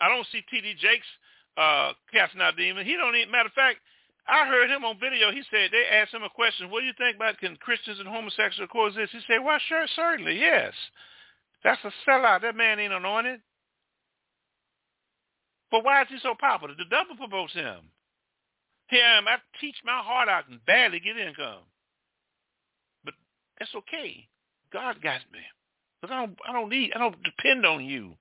I 0.00 0.08
don't 0.08 0.26
see 0.32 0.42
T.D. 0.50 0.74
Jakes 0.80 1.06
uh, 1.56 1.92
casting 2.12 2.40
out 2.40 2.56
demons. 2.56 2.86
He 2.86 2.96
don't 2.96 3.16
even, 3.16 3.30
matter 3.30 3.48
of 3.48 3.54
fact, 3.54 3.78
I 4.26 4.46
heard 4.46 4.70
him 4.70 4.84
on 4.84 4.98
video. 4.98 5.30
He 5.30 5.42
said 5.50 5.70
they 5.70 5.84
asked 5.96 6.14
him 6.14 6.22
a 6.22 6.30
question. 6.30 6.70
What 6.70 6.80
do 6.80 6.86
you 6.86 6.96
think 6.96 7.16
about 7.16 7.38
can 7.38 7.56
Christians 7.56 8.00
and 8.00 8.08
homosexuals 8.08 8.70
coexist? 8.72 9.12
He 9.12 9.20
said, 9.26 9.44
well, 9.44 9.58
sure, 9.68 9.86
certainly, 9.94 10.38
yes. 10.38 10.72
That's 11.62 11.80
a 11.84 11.92
sellout. 12.08 12.42
That 12.42 12.56
man 12.56 12.78
ain't 12.78 12.92
anointed. 12.92 13.40
But 15.70 15.84
why 15.84 16.02
is 16.02 16.08
he 16.08 16.18
so 16.22 16.34
popular? 16.38 16.74
The 16.76 16.84
devil 16.88 17.16
promotes 17.16 17.52
him. 17.52 17.90
Here 18.88 19.04
I 19.04 19.18
am. 19.18 19.28
I 19.28 19.36
teach 19.60 19.76
my 19.84 20.00
heart 20.04 20.28
out 20.28 20.48
and 20.48 20.64
barely 20.66 21.00
get 21.00 21.16
income. 21.16 21.64
But 23.04 23.14
that's 23.58 23.74
okay. 23.74 24.28
God 24.72 25.02
got 25.02 25.20
me. 25.32 25.40
Because 26.00 26.14
I 26.14 26.26
don't, 26.26 26.38
I 26.48 26.52
don't 26.52 26.68
need, 26.68 26.92
I 26.94 26.98
don't 26.98 27.16
depend 27.22 27.64
on 27.64 27.84
you. 27.84 28.14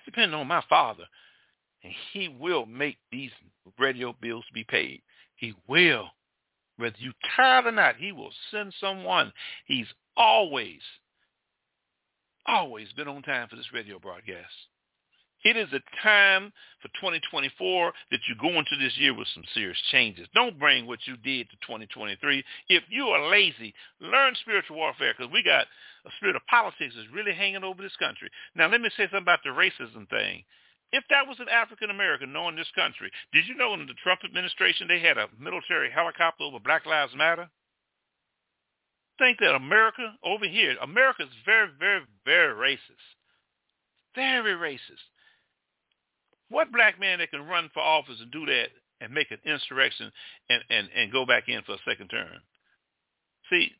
I 0.00 0.04
depend 0.04 0.34
on 0.34 0.46
my 0.46 0.62
Father. 0.68 1.04
And 1.82 1.92
he 2.12 2.28
will 2.28 2.66
make 2.66 2.98
these 3.10 3.30
radio 3.78 4.14
bills 4.20 4.44
be 4.52 4.64
paid. 4.64 5.02
He 5.36 5.54
will. 5.66 6.08
Whether 6.76 6.96
you 6.98 7.12
tired 7.36 7.66
or 7.66 7.72
not, 7.72 7.96
he 7.96 8.12
will 8.12 8.32
send 8.50 8.74
someone. 8.80 9.32
He's 9.66 9.86
always, 10.16 10.80
always 12.46 12.92
been 12.92 13.08
on 13.08 13.22
time 13.22 13.48
for 13.48 13.56
this 13.56 13.72
radio 13.72 13.98
broadcast. 13.98 14.54
It 15.42 15.56
is 15.56 15.68
a 15.72 15.80
time 16.02 16.52
for 16.82 16.88
2024 17.00 17.92
that 18.10 18.20
you 18.28 18.34
go 18.36 18.58
into 18.58 18.76
this 18.78 18.96
year 18.98 19.14
with 19.14 19.28
some 19.32 19.44
serious 19.54 19.78
changes. 19.90 20.28
Don't 20.34 20.58
bring 20.58 20.86
what 20.86 21.00
you 21.06 21.16
did 21.16 21.48
to 21.48 21.56
2023. 21.64 22.44
If 22.68 22.82
you 22.90 23.06
are 23.06 23.30
lazy, 23.30 23.72
learn 24.00 24.34
spiritual 24.40 24.76
warfare 24.76 25.14
because 25.16 25.32
we 25.32 25.42
got 25.42 25.66
a 26.04 26.10
spirit 26.16 26.36
of 26.36 26.42
politics 26.46 26.94
that's 26.96 27.08
really 27.12 27.32
hanging 27.32 27.64
over 27.64 27.82
this 27.82 27.96
country. 27.96 28.30
Now, 28.54 28.68
let 28.68 28.80
me 28.80 28.90
say 28.96 29.04
something 29.04 29.22
about 29.22 29.40
the 29.42 29.50
racism 29.50 30.08
thing. 30.10 30.44
If 30.92 31.04
that 31.08 31.26
was 31.26 31.38
an 31.38 31.48
African 31.48 31.88
American 31.88 32.32
knowing 32.32 32.56
this 32.56 32.70
country, 32.74 33.10
did 33.32 33.46
you 33.46 33.54
know 33.54 33.74
in 33.74 33.86
the 33.86 33.94
Trump 34.02 34.20
administration 34.24 34.88
they 34.88 35.00
had 35.00 35.18
a 35.18 35.28
military 35.38 35.90
helicopter 35.90 36.44
over 36.44 36.58
Black 36.58 36.84
Lives 36.84 37.14
Matter? 37.16 37.48
Think 39.18 39.38
that 39.38 39.54
America 39.54 40.14
over 40.24 40.46
here, 40.46 40.76
America 40.82 41.22
is 41.22 41.28
very, 41.46 41.68
very, 41.78 42.02
very 42.24 42.54
racist. 42.54 43.06
Very 44.16 44.54
racist. 44.54 45.06
What 46.50 46.72
black 46.72 47.00
man 47.00 47.18
that 47.20 47.30
can 47.30 47.46
run 47.46 47.70
for 47.72 47.80
office 47.80 48.18
and 48.20 48.30
do 48.30 48.44
that 48.46 48.68
and 49.00 49.14
make 49.14 49.30
an 49.30 49.38
insurrection 49.46 50.12
and, 50.50 50.62
and, 50.68 50.88
and 50.94 51.12
go 51.12 51.24
back 51.24 51.48
in 51.48 51.62
for 51.62 51.72
a 51.72 51.78
second 51.88 52.08
term? 52.08 52.38
See, 53.48 53.72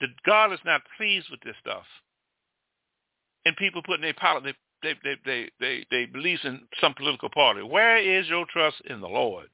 the, 0.00 0.06
God 0.24 0.52
is 0.52 0.60
not 0.64 0.82
pleased 0.96 1.26
with 1.30 1.40
this 1.40 1.56
stuff. 1.60 1.84
And 3.44 3.56
people 3.56 3.82
putting 3.82 4.02
their, 4.02 4.14
politics 4.14 4.58
they 4.82 4.94
they 5.02 5.16
they 5.24 5.50
they 5.58 5.86
they 5.90 6.06
believe 6.06 6.38
in 6.44 6.60
some 6.80 6.94
political 6.94 7.30
party. 7.30 7.62
Where 7.62 7.96
is 7.98 8.28
your 8.28 8.46
trust 8.52 8.76
in 8.88 9.00
the 9.00 9.08
Lord? 9.08 9.46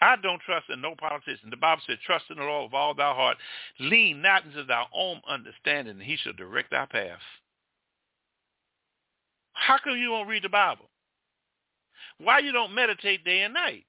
I 0.00 0.16
don't 0.16 0.42
trust 0.42 0.66
in 0.68 0.80
no 0.80 0.96
politician. 0.98 1.50
The 1.50 1.56
Bible 1.56 1.82
said, 1.86 1.98
trust 2.04 2.24
in 2.28 2.36
the 2.36 2.42
Lord 2.42 2.64
with 2.64 2.74
all 2.74 2.92
thy 2.92 3.14
heart. 3.14 3.36
Lean 3.78 4.20
not 4.20 4.44
into 4.44 4.64
thy 4.64 4.82
own 4.92 5.20
understanding, 5.28 5.92
and 5.92 6.02
he 6.02 6.16
shall 6.16 6.32
direct 6.32 6.72
thy 6.72 6.86
path. 6.86 7.20
How 9.52 9.78
come 9.82 9.96
you 9.96 10.08
don't 10.08 10.28
read 10.28 10.44
the 10.44 10.48
Bible? 10.48 10.88
Why 12.18 12.38
you 12.40 12.52
don't 12.52 12.74
meditate 12.74 13.24
day 13.24 13.42
and 13.42 13.54
night? 13.54 13.84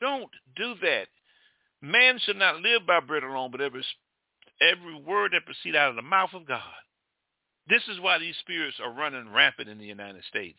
Don't 0.00 0.30
do 0.56 0.74
that. 0.82 1.06
Man 1.80 2.18
should 2.20 2.36
not 2.36 2.60
live 2.60 2.86
by 2.86 3.00
bread 3.00 3.24
alone, 3.24 3.50
but 3.50 3.60
every, 3.60 3.84
every 4.60 4.94
word 4.94 5.32
that 5.32 5.44
proceeds 5.44 5.76
out 5.76 5.90
of 5.90 5.96
the 5.96 6.02
mouth 6.02 6.30
of 6.32 6.46
God. 6.46 6.62
This 7.68 7.82
is 7.88 8.00
why 8.00 8.18
these 8.18 8.36
spirits 8.40 8.78
are 8.82 8.92
running 8.92 9.32
rampant 9.32 9.68
in 9.68 9.78
the 9.78 9.84
United 9.84 10.24
States. 10.24 10.58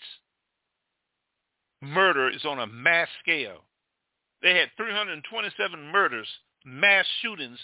Murder 1.81 2.29
is 2.29 2.45
on 2.45 2.59
a 2.59 2.67
mass 2.67 3.09
scale. 3.21 3.65
They 4.41 4.57
had 4.57 4.69
327 4.77 5.91
murders, 5.91 6.27
mass 6.65 7.05
shootings 7.21 7.59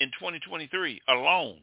in 0.00 0.08
2023 0.18 1.00
alone. 1.08 1.58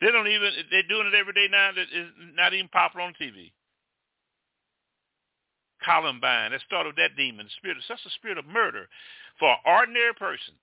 They 0.00 0.10
don't 0.10 0.28
even, 0.28 0.50
they're 0.70 0.88
doing 0.88 1.06
it 1.06 1.14
every 1.14 1.34
day 1.34 1.46
now 1.50 1.70
that 1.74 1.88
is 1.92 2.08
not 2.34 2.54
even 2.54 2.68
popular 2.68 3.04
on 3.06 3.14
TV. 3.20 3.52
Columbine, 5.84 6.52
that 6.52 6.60
started 6.66 6.90
with 6.90 6.96
that 6.96 7.16
demon, 7.16 7.46
the 7.46 7.52
spirit, 7.56 7.76
such 7.86 8.00
a 8.06 8.10
spirit 8.10 8.38
of 8.38 8.46
murder 8.46 8.88
for 9.38 9.48
an 9.48 9.56
ordinary 9.64 10.14
person 10.14 10.54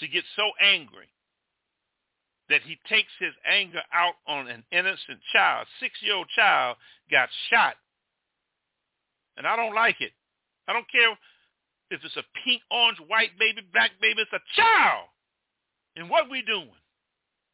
to 0.00 0.08
get 0.08 0.24
so 0.34 0.50
angry 0.60 1.08
that 2.48 2.62
he 2.62 2.78
takes 2.88 3.10
his 3.18 3.32
anger 3.44 3.82
out 3.92 4.14
on 4.26 4.48
an 4.48 4.62
innocent 4.70 5.18
child. 5.32 5.66
Six-year-old 5.80 6.28
child 6.34 6.76
got 7.10 7.28
shot. 7.50 7.74
And 9.36 9.46
I 9.46 9.56
don't 9.56 9.74
like 9.74 10.00
it. 10.00 10.12
I 10.68 10.72
don't 10.72 10.90
care 10.90 11.10
if 11.90 12.00
it's 12.04 12.16
a 12.16 12.22
pink, 12.44 12.62
orange, 12.70 12.98
white 13.06 13.38
baby, 13.38 13.62
black 13.72 13.90
baby. 14.00 14.22
It's 14.22 14.32
a 14.32 14.60
child. 14.60 15.08
And 15.96 16.10
what 16.10 16.30
we 16.30 16.42
doing? 16.42 16.70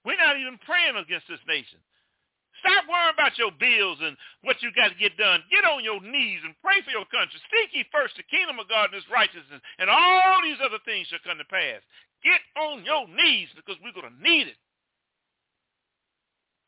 We're 0.05 0.19
not 0.19 0.39
even 0.39 0.59
praying 0.67 0.99
against 0.99 1.31
this 1.31 1.43
nation. 1.47 1.79
Stop 2.63 2.87
worrying 2.87 3.17
about 3.17 3.35
your 3.39 3.51
bills 3.51 3.99
and 3.99 4.15
what 4.47 4.63
you 4.63 4.71
got 4.71 4.95
to 4.95 4.99
get 4.99 5.19
done. 5.19 5.43
Get 5.51 5.67
on 5.67 5.83
your 5.83 5.99
knees 5.99 6.43
and 6.47 6.55
pray 6.63 6.79
for 6.87 6.95
your 6.95 7.09
country. 7.11 7.43
Seek 7.51 7.75
ye 7.75 7.83
first 7.91 8.15
the 8.15 8.23
kingdom 8.31 8.63
of 8.63 8.71
God 8.71 8.95
and 8.95 8.99
his 8.99 9.09
righteousness, 9.11 9.59
and 9.83 9.91
all 9.91 10.39
these 10.47 10.63
other 10.63 10.79
things 10.87 11.11
shall 11.11 11.23
come 11.27 11.43
to 11.43 11.49
pass. 11.51 11.83
Get 12.23 12.39
on 12.55 12.87
your 12.87 13.11
knees 13.11 13.51
because 13.59 13.75
we're 13.83 13.97
going 13.97 14.15
to 14.15 14.23
need 14.23 14.47
it. 14.47 14.61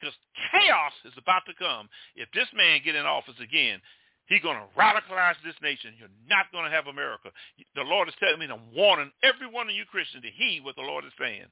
Because 0.03 0.19
chaos 0.51 0.93
is 1.07 1.15
about 1.15 1.47
to 1.47 1.55
come. 1.55 1.87
If 2.19 2.27
this 2.35 2.51
man 2.59 2.83
get 2.83 2.99
in 2.99 3.07
office 3.07 3.39
again, 3.39 3.79
he's 4.27 4.43
going 4.43 4.59
to 4.59 4.67
radicalize 4.75 5.39
this 5.47 5.57
nation. 5.63 5.95
You're 5.95 6.13
not 6.27 6.51
going 6.51 6.67
to 6.67 6.75
have 6.75 6.91
America. 6.91 7.31
The 7.79 7.87
Lord 7.87 8.11
is 8.11 8.19
telling 8.19 8.43
me, 8.43 8.51
and 8.51 8.75
warning 8.75 9.15
every 9.23 9.47
one 9.47 9.71
of 9.71 9.79
you 9.79 9.87
Christians 9.87 10.27
to 10.27 10.33
heed 10.35 10.67
what 10.67 10.75
the 10.75 10.83
Lord 10.83 11.07
is 11.07 11.15
saying. 11.15 11.47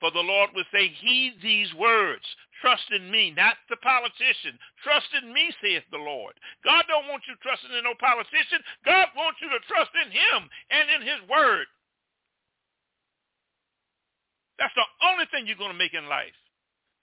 For 0.00 0.10
the 0.10 0.20
Lord 0.20 0.50
will 0.54 0.64
say, 0.72 0.88
heed 0.88 1.34
these 1.42 1.72
words. 1.74 2.24
Trust 2.60 2.84
in 2.96 3.10
me, 3.10 3.30
not 3.30 3.56
the 3.68 3.76
politician. 3.76 4.58
Trust 4.82 5.08
in 5.22 5.32
me, 5.32 5.52
saith 5.62 5.84
the 5.90 5.98
Lord. 5.98 6.34
God 6.64 6.84
don't 6.88 7.08
want 7.08 7.22
you 7.28 7.34
trusting 7.42 7.72
in 7.72 7.84
no 7.84 7.94
politician. 7.98 8.62
God 8.84 9.08
wants 9.16 9.40
you 9.42 9.48
to 9.48 9.60
trust 9.68 9.90
in 10.04 10.10
him 10.10 10.48
and 10.70 10.88
in 10.90 11.02
his 11.02 11.20
word. 11.28 11.66
That's 14.58 14.74
the 14.74 14.86
only 15.06 15.26
thing 15.30 15.46
you're 15.46 15.58
going 15.58 15.72
to 15.72 15.78
make 15.78 15.94
in 15.94 16.08
life. 16.08 16.34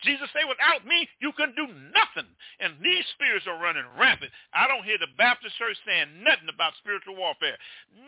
Jesus 0.04 0.30
said, 0.34 0.50
without 0.50 0.86
me, 0.86 1.08
you 1.22 1.32
can 1.38 1.54
do 1.54 1.70
nothing. 1.94 2.30
And 2.60 2.74
these 2.82 3.06
spirits 3.14 3.46
are 3.46 3.62
running 3.62 3.86
rampant. 3.98 4.32
I 4.54 4.68
don't 4.68 4.86
hear 4.86 4.98
the 4.98 5.14
Baptist 5.18 5.58
church 5.58 5.78
saying 5.86 6.26
nothing 6.26 6.50
about 6.50 6.74
spiritual 6.82 7.16
warfare. 7.16 7.58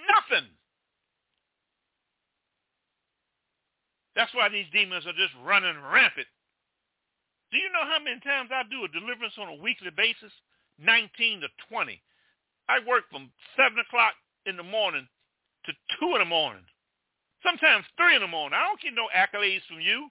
Nothing. 0.09 0.49
That's 4.15 4.33
why 4.33 4.49
these 4.49 4.69
demons 4.73 5.05
are 5.05 5.17
just 5.17 5.33
running 5.45 5.77
rampant. 5.81 6.29
Do 7.51 7.57
you 7.57 7.69
know 7.69 7.85
how 7.85 8.01
many 8.01 8.19
times 8.21 8.49
I 8.49 8.65
do 8.65 8.85
a 8.85 8.89
deliverance 8.89 9.37
on 9.37 9.49
a 9.49 9.61
weekly 9.61 9.93
basis? 9.93 10.33
19 10.81 11.41
to 11.41 11.49
20. 11.69 12.01
I 12.69 12.81
work 12.87 13.05
from 13.11 13.29
7 13.57 13.77
o'clock 13.77 14.13
in 14.45 14.57
the 14.57 14.65
morning 14.65 15.05
to 15.65 15.71
2 15.99 16.17
in 16.17 16.25
the 16.25 16.25
morning. 16.25 16.65
Sometimes 17.45 17.85
3 17.97 18.15
in 18.15 18.21
the 18.21 18.27
morning. 18.27 18.57
I 18.57 18.65
don't 18.65 18.81
get 18.81 18.97
no 18.97 19.09
accolades 19.13 19.65
from 19.69 19.81
you. 19.81 20.09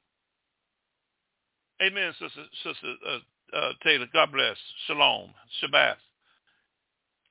Amen, 1.83 2.15
Sister, 2.21 2.47
Sister 2.63 2.95
uh, 3.03 3.57
uh, 3.57 3.73
Taylor. 3.83 4.07
God 4.13 4.31
bless. 4.31 4.57
Shalom. 4.87 5.35
Shabbat. 5.59 5.99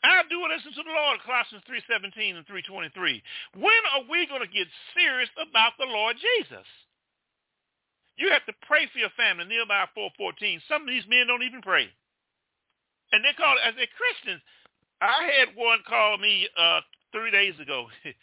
I 0.04 0.24
do 0.28 0.42
listen 0.50 0.74
to 0.74 0.84
the 0.84 0.92
Lord, 0.92 1.22
Colossians 1.24 1.64
3.17 1.70 2.36
and 2.36 2.46
3.23. 2.50 3.22
When 3.56 3.82
are 3.94 4.04
we 4.10 4.26
going 4.28 4.42
to 4.42 4.50
get 4.50 4.68
serious 4.98 5.30
about 5.38 5.78
the 5.78 5.86
Lord 5.86 6.18
Jesus? 6.18 6.66
You 8.18 8.30
have 8.34 8.46
to 8.50 8.54
pray 8.66 8.90
for 8.92 9.00
your 9.00 9.14
family. 9.16 9.46
Nehemiah 9.46 9.88
4.14. 9.96 10.60
Some 10.68 10.84
of 10.84 10.90
these 10.90 11.06
men 11.08 11.30
don't 11.30 11.46
even 11.46 11.62
pray. 11.62 11.88
And 13.14 13.24
they 13.24 13.34
call 13.38 13.56
it, 13.56 13.64
as 13.64 13.78
a 13.78 13.88
Christians. 13.94 14.42
I 15.02 15.30
had 15.38 15.56
one 15.56 15.80
call 15.88 16.18
me 16.18 16.48
uh, 16.58 16.82
three 17.12 17.32
days 17.32 17.56
ago. 17.62 17.88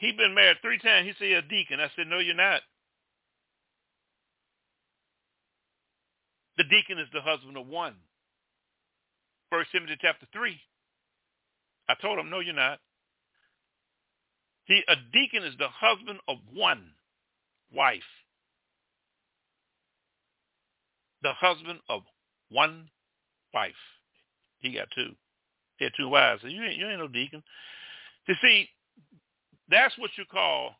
He'd 0.00 0.16
been 0.16 0.34
married 0.34 0.58
three 0.60 0.78
times. 0.78 1.06
He 1.06 1.14
said, 1.18 1.28
you're 1.28 1.46
a 1.46 1.48
deacon. 1.48 1.80
I 1.80 1.88
said, 1.96 2.08
no, 2.08 2.18
you're 2.18 2.34
not. 2.34 2.60
The 6.56 6.64
deacon 6.64 6.98
is 6.98 7.08
the 7.12 7.20
husband 7.20 7.56
of 7.56 7.66
one. 7.66 7.94
First 9.50 9.70
Timothy 9.72 9.96
chapter 10.00 10.26
3. 10.32 10.58
I 11.88 11.94
told 12.00 12.18
him, 12.18 12.30
no, 12.30 12.40
you're 12.40 12.54
not. 12.54 12.78
He, 14.64 14.82
a 14.88 14.96
deacon 15.12 15.44
is 15.44 15.54
the 15.58 15.68
husband 15.68 16.18
of 16.28 16.38
one 16.52 16.90
wife. 17.72 18.00
The 21.22 21.32
husband 21.32 21.80
of 21.88 22.02
one 22.50 22.88
wife. 23.52 23.72
He 24.60 24.74
got 24.74 24.88
two. 24.94 25.10
He 25.76 25.84
had 25.84 25.92
two 25.96 26.08
wives. 26.08 26.42
So 26.42 26.48
you 26.48 26.62
ain't, 26.62 26.76
you 26.76 26.88
ain't 26.88 26.98
no 26.98 27.08
deacon. 27.08 27.42
You 28.26 28.34
see, 28.42 28.68
that's 29.68 29.96
what 29.98 30.10
you 30.16 30.24
call 30.30 30.76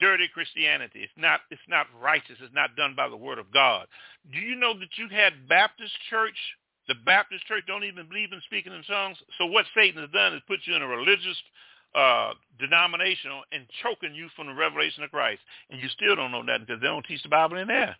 dirty 0.00 0.28
Christianity. 0.32 1.00
It's 1.02 1.12
not 1.16 1.40
it's 1.50 1.68
not 1.68 1.86
righteous. 2.00 2.36
It's 2.40 2.54
not 2.54 2.76
done 2.76 2.94
by 2.96 3.08
the 3.08 3.16
word 3.16 3.38
of 3.38 3.52
God. 3.52 3.86
Do 4.32 4.38
you 4.38 4.56
know 4.56 4.78
that 4.78 4.96
you 4.96 5.08
had 5.08 5.48
Baptist 5.48 5.92
church? 6.10 6.36
The 6.88 6.94
Baptist 7.06 7.46
church 7.46 7.64
don't 7.66 7.84
even 7.84 8.08
believe 8.08 8.32
in 8.32 8.40
speaking 8.44 8.72
in 8.72 8.82
tongues. 8.84 9.16
So 9.38 9.46
what 9.46 9.66
Satan 9.74 10.00
has 10.00 10.10
done 10.10 10.34
is 10.34 10.42
put 10.46 10.60
you 10.64 10.76
in 10.76 10.82
a 10.82 10.86
religious 10.86 11.36
uh, 11.94 12.32
denomination 12.58 13.30
and 13.52 13.64
choking 13.82 14.14
you 14.14 14.28
from 14.36 14.48
the 14.48 14.54
revelation 14.54 15.02
of 15.02 15.10
Christ. 15.10 15.40
And 15.70 15.80
you 15.80 15.88
still 15.88 16.16
don't 16.16 16.32
know 16.32 16.42
nothing 16.42 16.66
because 16.66 16.80
they 16.80 16.88
don't 16.88 17.06
teach 17.06 17.22
the 17.22 17.28
Bible 17.28 17.56
in 17.56 17.68
there. 17.68 17.96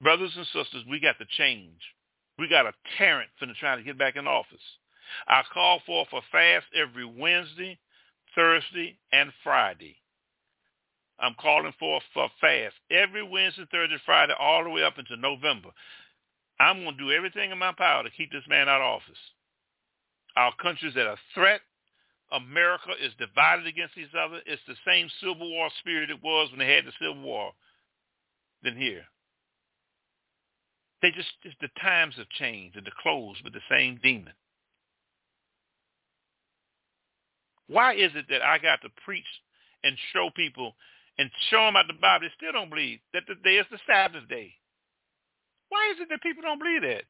Brothers 0.00 0.32
and 0.36 0.46
sisters, 0.46 0.84
we 0.88 1.00
got 1.00 1.18
to 1.18 1.26
change. 1.38 1.80
We 2.38 2.48
got 2.48 2.66
a 2.66 2.72
tyrant 2.98 3.30
finna 3.40 3.56
trying 3.56 3.78
to 3.78 3.84
get 3.84 3.98
back 3.98 4.16
in 4.16 4.26
office. 4.26 4.60
I 5.26 5.42
call 5.52 5.80
for 5.86 6.06
a 6.12 6.20
fast 6.30 6.66
every 6.74 7.04
Wednesday, 7.04 7.78
Thursday, 8.36 8.96
and 9.12 9.32
Friday. 9.42 9.96
I'm 11.18 11.34
calling 11.40 11.72
for 11.78 12.00
for 12.14 12.28
fast 12.40 12.74
every 12.90 13.22
Wednesday, 13.22 13.64
Thursday, 13.72 13.96
Friday, 14.04 14.34
all 14.38 14.62
the 14.62 14.70
way 14.70 14.84
up 14.84 14.98
into 14.98 15.16
November. 15.16 15.70
I'm 16.60 16.84
going 16.84 16.96
to 16.96 17.04
do 17.04 17.12
everything 17.12 17.50
in 17.50 17.58
my 17.58 17.72
power 17.72 18.02
to 18.02 18.10
keep 18.10 18.30
this 18.30 18.46
man 18.48 18.68
out 18.68 18.80
of 18.80 19.00
office. 19.00 19.18
Our 20.36 20.52
country's 20.62 20.96
at 20.96 21.06
a 21.06 21.16
threat. 21.34 21.60
America 22.32 22.90
is 23.02 23.12
divided 23.18 23.66
against 23.66 23.96
each 23.96 24.14
other. 24.18 24.40
It's 24.46 24.62
the 24.66 24.74
same 24.86 25.08
Civil 25.20 25.50
War 25.50 25.70
spirit 25.78 26.10
it 26.10 26.22
was 26.22 26.50
when 26.50 26.58
they 26.58 26.74
had 26.74 26.84
the 26.84 26.92
Civil 27.00 27.22
War 27.22 27.52
than 28.62 28.76
here. 28.76 29.04
They 31.02 31.10
just, 31.12 31.28
just 31.42 31.56
the 31.60 31.68
times 31.80 32.14
have 32.16 32.28
changed 32.30 32.76
and 32.76 32.86
the 32.86 32.90
clothes 33.02 33.36
with 33.44 33.52
the 33.52 33.60
same 33.70 34.00
demon. 34.02 34.32
Why 37.68 37.94
is 37.94 38.12
it 38.14 38.26
that 38.30 38.42
I 38.42 38.58
got 38.58 38.80
to 38.82 38.88
preach 39.04 39.26
and 39.82 39.96
show 40.12 40.30
people 40.34 40.74
and 41.18 41.30
show 41.50 41.64
them 41.66 41.76
out 41.76 41.86
the 41.86 41.98
Bible? 41.98 42.26
They 42.26 42.34
still 42.36 42.52
don't 42.52 42.70
believe 42.70 43.00
that 43.12 43.24
the 43.26 43.34
day 43.42 43.56
is 43.56 43.66
the 43.70 43.78
Sabbath 43.86 44.28
day. 44.28 44.54
Why 45.68 45.90
is 45.94 46.00
it 46.00 46.08
that 46.10 46.22
people 46.22 46.42
don't 46.42 46.62
believe 46.62 46.82
that? 46.82 47.04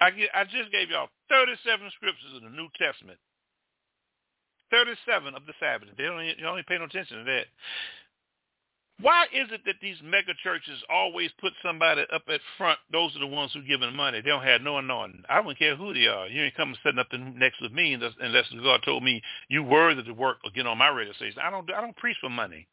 I, 0.00 0.10
get, 0.10 0.28
I 0.34 0.44
just 0.44 0.70
gave 0.70 0.90
y'all 0.90 1.08
37 1.30 1.90
scriptures 1.96 2.36
in 2.36 2.44
the 2.44 2.54
New 2.54 2.68
Testament. 2.78 3.18
37 4.70 5.34
of 5.34 5.46
the 5.46 5.54
Sabbath. 5.58 5.88
They 5.96 6.04
don't, 6.04 6.24
you 6.24 6.42
don't 6.42 6.58
even 6.58 6.68
pay 6.68 6.78
no 6.78 6.84
attention 6.84 7.18
to 7.18 7.24
that. 7.24 7.46
Why 9.00 9.24
is 9.24 9.48
it 9.52 9.60
that 9.66 9.76
these 9.82 9.96
mega 10.02 10.32
churches 10.42 10.82
always 10.88 11.30
put 11.38 11.52
somebody 11.62 12.02
up 12.12 12.22
at 12.32 12.40
front? 12.56 12.78
Those 12.90 13.14
are 13.14 13.20
the 13.20 13.26
ones 13.26 13.52
who 13.52 13.60
give 13.62 13.80
them 13.80 13.94
money. 13.94 14.22
They 14.22 14.30
don't 14.30 14.42
have 14.42 14.62
no 14.62 14.78
anointing. 14.78 15.22
I 15.28 15.42
don't 15.42 15.58
care 15.58 15.76
who 15.76 15.92
they 15.92 16.06
are. 16.06 16.26
You 16.28 16.44
ain't 16.44 16.56
coming 16.56 16.76
sitting 16.82 16.98
up 16.98 17.12
in, 17.12 17.38
next 17.38 17.58
to 17.58 17.68
me 17.68 17.92
unless 17.92 18.46
God 18.62 18.80
told 18.84 19.02
me 19.02 19.20
you 19.48 19.62
worthy 19.62 20.02
to 20.02 20.12
work 20.12 20.38
or 20.44 20.50
get 20.50 20.66
on 20.66 20.78
my 20.78 20.88
radio 20.88 21.12
station. 21.12 21.40
I 21.42 21.50
don't. 21.50 21.70
I 21.70 21.82
don't 21.82 21.96
preach 21.96 22.16
for 22.20 22.30
money. 22.30 22.66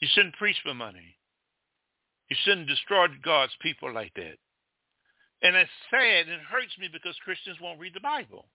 You 0.00 0.08
shouldn't 0.14 0.36
preach 0.36 0.56
for 0.64 0.72
money. 0.72 1.16
You 2.30 2.36
shouldn't 2.44 2.68
destroy 2.68 3.06
God's 3.22 3.52
people 3.60 3.92
like 3.92 4.14
that. 4.14 4.38
And 5.42 5.56
it's 5.56 5.70
sad 5.90 6.28
and 6.28 6.40
it 6.40 6.50
hurts 6.50 6.76
me 6.78 6.88
because 6.90 7.16
Christians 7.24 7.58
won't 7.60 7.80
read 7.80 7.94
the 7.94 8.00
Bible. 8.00 8.46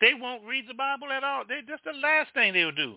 They 0.00 0.12
won't 0.14 0.44
read 0.44 0.64
the 0.68 0.74
Bible 0.74 1.10
at 1.10 1.24
all. 1.24 1.44
They, 1.48 1.60
that's 1.66 1.82
the 1.84 1.98
last 1.98 2.32
thing 2.34 2.52
they'll 2.52 2.72
do. 2.72 2.96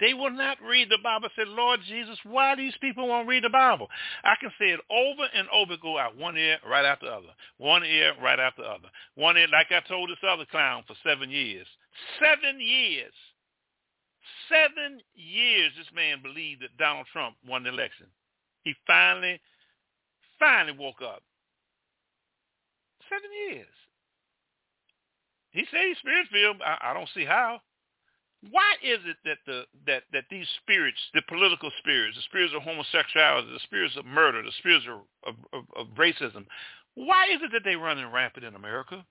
They 0.00 0.14
will 0.14 0.30
not 0.30 0.56
read 0.66 0.88
the 0.88 0.98
Bible. 1.04 1.28
I 1.30 1.36
said, 1.36 1.48
Lord 1.48 1.80
Jesus, 1.86 2.18
why 2.24 2.56
these 2.56 2.74
people 2.80 3.06
won't 3.06 3.28
read 3.28 3.44
the 3.44 3.50
Bible? 3.50 3.88
I 4.24 4.34
can 4.40 4.50
say 4.58 4.70
it 4.70 4.80
over 4.90 5.28
and 5.34 5.46
over, 5.52 5.76
go 5.76 5.98
out 5.98 6.16
one 6.16 6.38
ear 6.38 6.56
right 6.68 6.86
after 6.86 7.06
the 7.06 7.12
other. 7.12 7.34
One 7.58 7.84
ear 7.84 8.14
right 8.22 8.40
after 8.40 8.62
the 8.62 8.68
other. 8.68 8.88
One 9.14 9.36
ear, 9.36 9.48
like 9.52 9.70
I 9.70 9.86
told 9.86 10.08
this 10.08 10.16
other 10.26 10.46
clown 10.50 10.84
for 10.86 10.94
seven 11.06 11.30
years. 11.30 11.66
Seven 12.18 12.60
years. 12.60 13.12
Seven 14.48 15.00
years 15.14 15.72
this 15.76 15.86
man 15.94 16.22
believed 16.22 16.62
that 16.62 16.76
Donald 16.78 17.06
Trump 17.12 17.36
won 17.46 17.62
the 17.62 17.68
election. 17.68 18.06
He 18.64 18.74
finally, 18.86 19.38
finally 20.38 20.76
woke 20.78 21.02
up. 21.02 21.22
Seven 23.08 23.30
years. 23.48 23.66
He 25.50 25.64
said 25.70 25.80
he's 25.88 25.98
spirit-filled. 25.98 26.62
I, 26.64 26.90
I 26.90 26.94
don't 26.94 27.08
see 27.14 27.24
how. 27.24 27.60
Why 28.48 28.74
is 28.82 29.00
it 29.04 29.16
that 29.24 29.38
the 29.46 29.64
that 29.86 30.04
that 30.12 30.24
these 30.30 30.46
spirits, 30.62 30.98
the 31.12 31.22
political 31.28 31.70
spirits, 31.78 32.16
the 32.16 32.22
spirits 32.22 32.54
of 32.56 32.62
homosexuality, 32.62 33.52
the 33.52 33.60
spirits 33.64 33.96
of 33.96 34.06
murder, 34.06 34.42
the 34.42 34.52
spirits 34.58 34.86
of, 35.26 35.34
of, 35.52 35.64
of, 35.76 35.86
racism, 35.96 36.46
Why 36.94 37.26
is 37.26 37.42
it 37.42 37.52
that 37.52 37.64
they 37.64 37.76
running 37.76 38.10
rampant 38.10 38.46
in 38.46 38.54
America? 38.54 39.04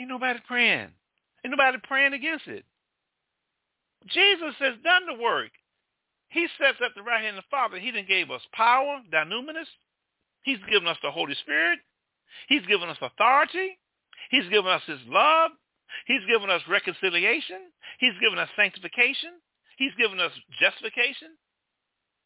Ain't 0.00 0.08
nobody 0.08 0.40
praying. 0.48 0.90
Ain't 1.44 1.50
nobody 1.56 1.78
praying 1.84 2.12
against 2.12 2.48
it. 2.48 2.64
Jesus 4.08 4.54
has 4.58 4.74
done 4.82 5.06
the 5.06 5.22
work. 5.22 5.50
He 6.28 6.46
sets 6.58 6.78
up 6.84 6.92
the 6.94 7.02
right 7.02 7.22
hand 7.22 7.38
of 7.38 7.44
the 7.44 7.50
Father. 7.50 7.78
He 7.78 7.92
then 7.92 8.06
gave 8.06 8.30
us 8.30 8.42
power, 8.52 9.00
dunamis. 9.12 9.70
He's 10.42 10.58
given 10.68 10.88
us 10.88 10.98
the 11.02 11.10
Holy 11.10 11.34
Spirit. 11.34 11.78
He's 12.48 12.66
given 12.66 12.88
us 12.88 12.98
authority. 13.00 13.78
He's 14.30 14.48
given 14.48 14.70
us 14.70 14.82
his 14.86 14.98
love. 15.06 15.52
He's 16.06 16.24
given 16.28 16.50
us 16.50 16.62
reconciliation. 16.68 17.72
He's 17.98 18.16
given 18.20 18.38
us 18.38 18.48
sanctification. 18.56 19.38
He's 19.76 19.94
given 19.98 20.20
us 20.20 20.32
justification. 20.60 21.36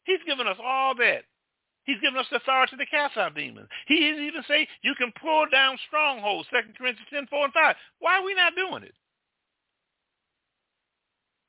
He's 0.03 0.23
given 0.25 0.47
us 0.47 0.57
all 0.63 0.95
that. 0.95 1.23
He's 1.83 1.99
given 2.01 2.19
us 2.19 2.27
the 2.29 2.37
authority 2.37 2.77
to 2.77 2.85
cast 2.85 3.17
out 3.17 3.35
demons. 3.35 3.67
He 3.87 3.95
even 3.95 4.43
say 4.47 4.67
you 4.83 4.93
can 4.95 5.11
pull 5.19 5.45
down 5.51 5.77
strongholds, 5.87 6.47
2 6.49 6.77
Corinthians 6.77 7.09
10, 7.09 7.27
4 7.27 7.45
and 7.45 7.53
5. 7.53 7.75
Why 7.99 8.19
are 8.19 8.23
we 8.23 8.35
not 8.35 8.55
doing 8.55 8.83
it? 8.83 8.93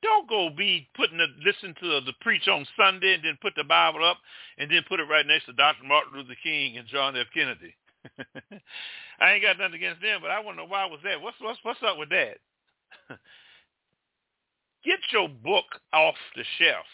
Don't 0.01 0.27
go 0.27 0.49
be 0.49 0.89
putting 0.95 1.17
the 1.17 1.27
listen 1.45 1.73
to 1.79 2.01
the 2.01 2.13
preach 2.19 2.47
on 2.49 2.67
Sunday 2.75 3.13
and 3.13 3.23
then 3.23 3.37
put 3.41 3.53
the 3.55 3.63
Bible 3.63 4.03
up 4.03 4.17
and 4.57 4.69
then 4.69 4.83
put 4.89 4.99
it 4.99 5.07
right 5.07 5.25
next 5.25 5.45
to 5.45 5.53
Dr. 5.53 5.85
Martin 5.85 6.11
Luther 6.13 6.35
King 6.43 6.77
and 6.77 6.87
John 6.87 7.15
F. 7.15 7.27
Kennedy. 7.33 7.73
I 9.19 9.33
ain't 9.33 9.43
got 9.43 9.57
nothing 9.57 9.75
against 9.75 10.01
them, 10.01 10.19
but 10.21 10.31
I 10.31 10.39
want 10.39 10.57
to 10.57 10.63
know 10.63 10.69
why 10.69 10.85
was 10.85 10.99
that. 11.03 11.21
What's 11.21 11.37
what's 11.39 11.59
what's 11.63 11.83
up 11.85 11.97
with 11.97 12.09
that? 12.09 12.37
Get 14.85 14.99
your 15.11 15.29
book 15.29 15.65
off 15.93 16.15
the 16.35 16.43
shelf. 16.59 16.85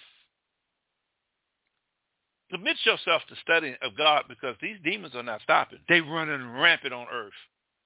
Commit 2.52 2.78
yourself 2.84 3.22
to 3.30 3.36
studying 3.42 3.76
of 3.82 3.96
God 3.98 4.26
because 4.28 4.56
these 4.62 4.78
demons 4.84 5.14
are 5.16 5.24
not 5.24 5.42
stopping. 5.42 5.80
They 5.88 6.02
running 6.02 6.50
rampant 6.50 6.94
on 6.94 7.08
earth, 7.12 7.38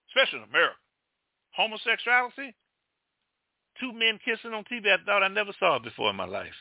especially 0.09 0.39
in 0.39 0.49
America. 0.49 0.75
Homosexuality, 1.55 2.55
two 3.79 3.91
men 3.91 4.19
kissing 4.23 4.53
on 4.53 4.63
TV, 4.63 4.87
I 4.87 5.03
thought 5.05 5.23
I 5.23 5.27
never 5.27 5.51
saw 5.59 5.79
before 5.79 6.09
in 6.09 6.15
my 6.15 6.25
life. 6.25 6.55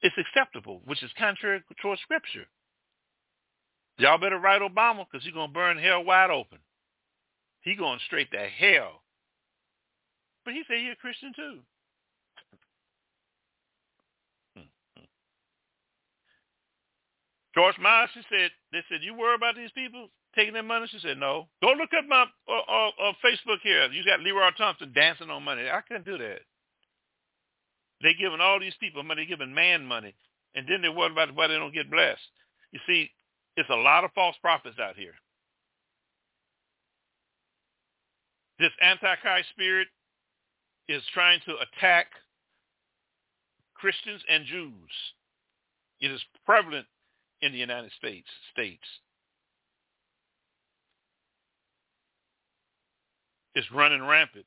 It's 0.00 0.14
acceptable, 0.16 0.80
which 0.84 1.02
is 1.02 1.10
contrary 1.18 1.60
to 1.60 1.96
scripture. 2.02 2.46
Y'all 3.98 4.18
better 4.18 4.38
write 4.38 4.62
Obama 4.62 5.04
because 5.10 5.24
he's 5.24 5.34
going 5.34 5.48
to 5.48 5.54
burn 5.54 5.78
hell 5.78 6.04
wide 6.04 6.30
open. 6.30 6.58
He 7.62 7.74
going 7.74 7.98
straight 8.06 8.30
to 8.30 8.38
hell. 8.38 9.02
But 10.44 10.54
he 10.54 10.62
said 10.66 10.78
he's 10.78 10.92
a 10.92 10.96
Christian 10.96 11.32
too. 11.34 11.58
George 17.54 17.74
Myers, 17.80 18.10
she 18.14 18.20
said, 18.30 18.50
they 18.70 18.84
said, 18.88 19.00
you 19.02 19.14
worry 19.14 19.34
about 19.34 19.56
these 19.56 19.72
people 19.72 20.08
taking 20.36 20.54
their 20.54 20.62
money? 20.62 20.86
She 20.90 21.00
said, 21.00 21.18
no. 21.18 21.48
Go 21.60 21.72
look 21.72 21.90
at 21.92 22.06
my 22.06 22.24
uh, 22.48 22.72
uh, 22.72 22.90
uh, 23.02 23.12
Facebook 23.24 23.58
here. 23.64 23.90
You 23.90 24.04
got 24.04 24.20
Leroy 24.20 24.50
Thompson 24.56 24.92
dancing 24.94 25.28
on 25.28 25.42
money. 25.42 25.62
I 25.68 25.80
couldn't 25.80 26.06
do 26.06 26.18
that. 26.18 26.40
They 28.00 28.14
giving 28.14 28.40
all 28.40 28.60
these 28.60 28.76
people 28.78 29.02
money, 29.02 29.26
giving 29.26 29.52
man 29.52 29.84
money, 29.84 30.14
and 30.54 30.68
then 30.68 30.82
they 30.82 30.88
worry 30.88 31.10
about 31.10 31.34
why 31.34 31.48
they 31.48 31.56
don't 31.56 31.74
get 31.74 31.90
blessed. 31.90 32.20
You 32.70 32.78
see, 32.86 33.10
it's 33.58 33.70
a 33.70 33.74
lot 33.74 34.04
of 34.04 34.12
false 34.14 34.36
prophets 34.40 34.76
out 34.80 34.94
here. 34.94 35.14
This 38.60 38.70
antichrist 38.80 39.48
spirit 39.50 39.88
is 40.88 41.02
trying 41.12 41.40
to 41.44 41.56
attack 41.56 42.06
Christians 43.74 44.22
and 44.30 44.46
Jews. 44.46 44.90
It 46.00 46.12
is 46.12 46.20
prevalent 46.46 46.86
in 47.42 47.50
the 47.50 47.58
United 47.58 47.90
States. 47.98 48.28
States. 48.52 48.84
It's 53.56 53.70
running 53.72 54.06
rampant. 54.06 54.46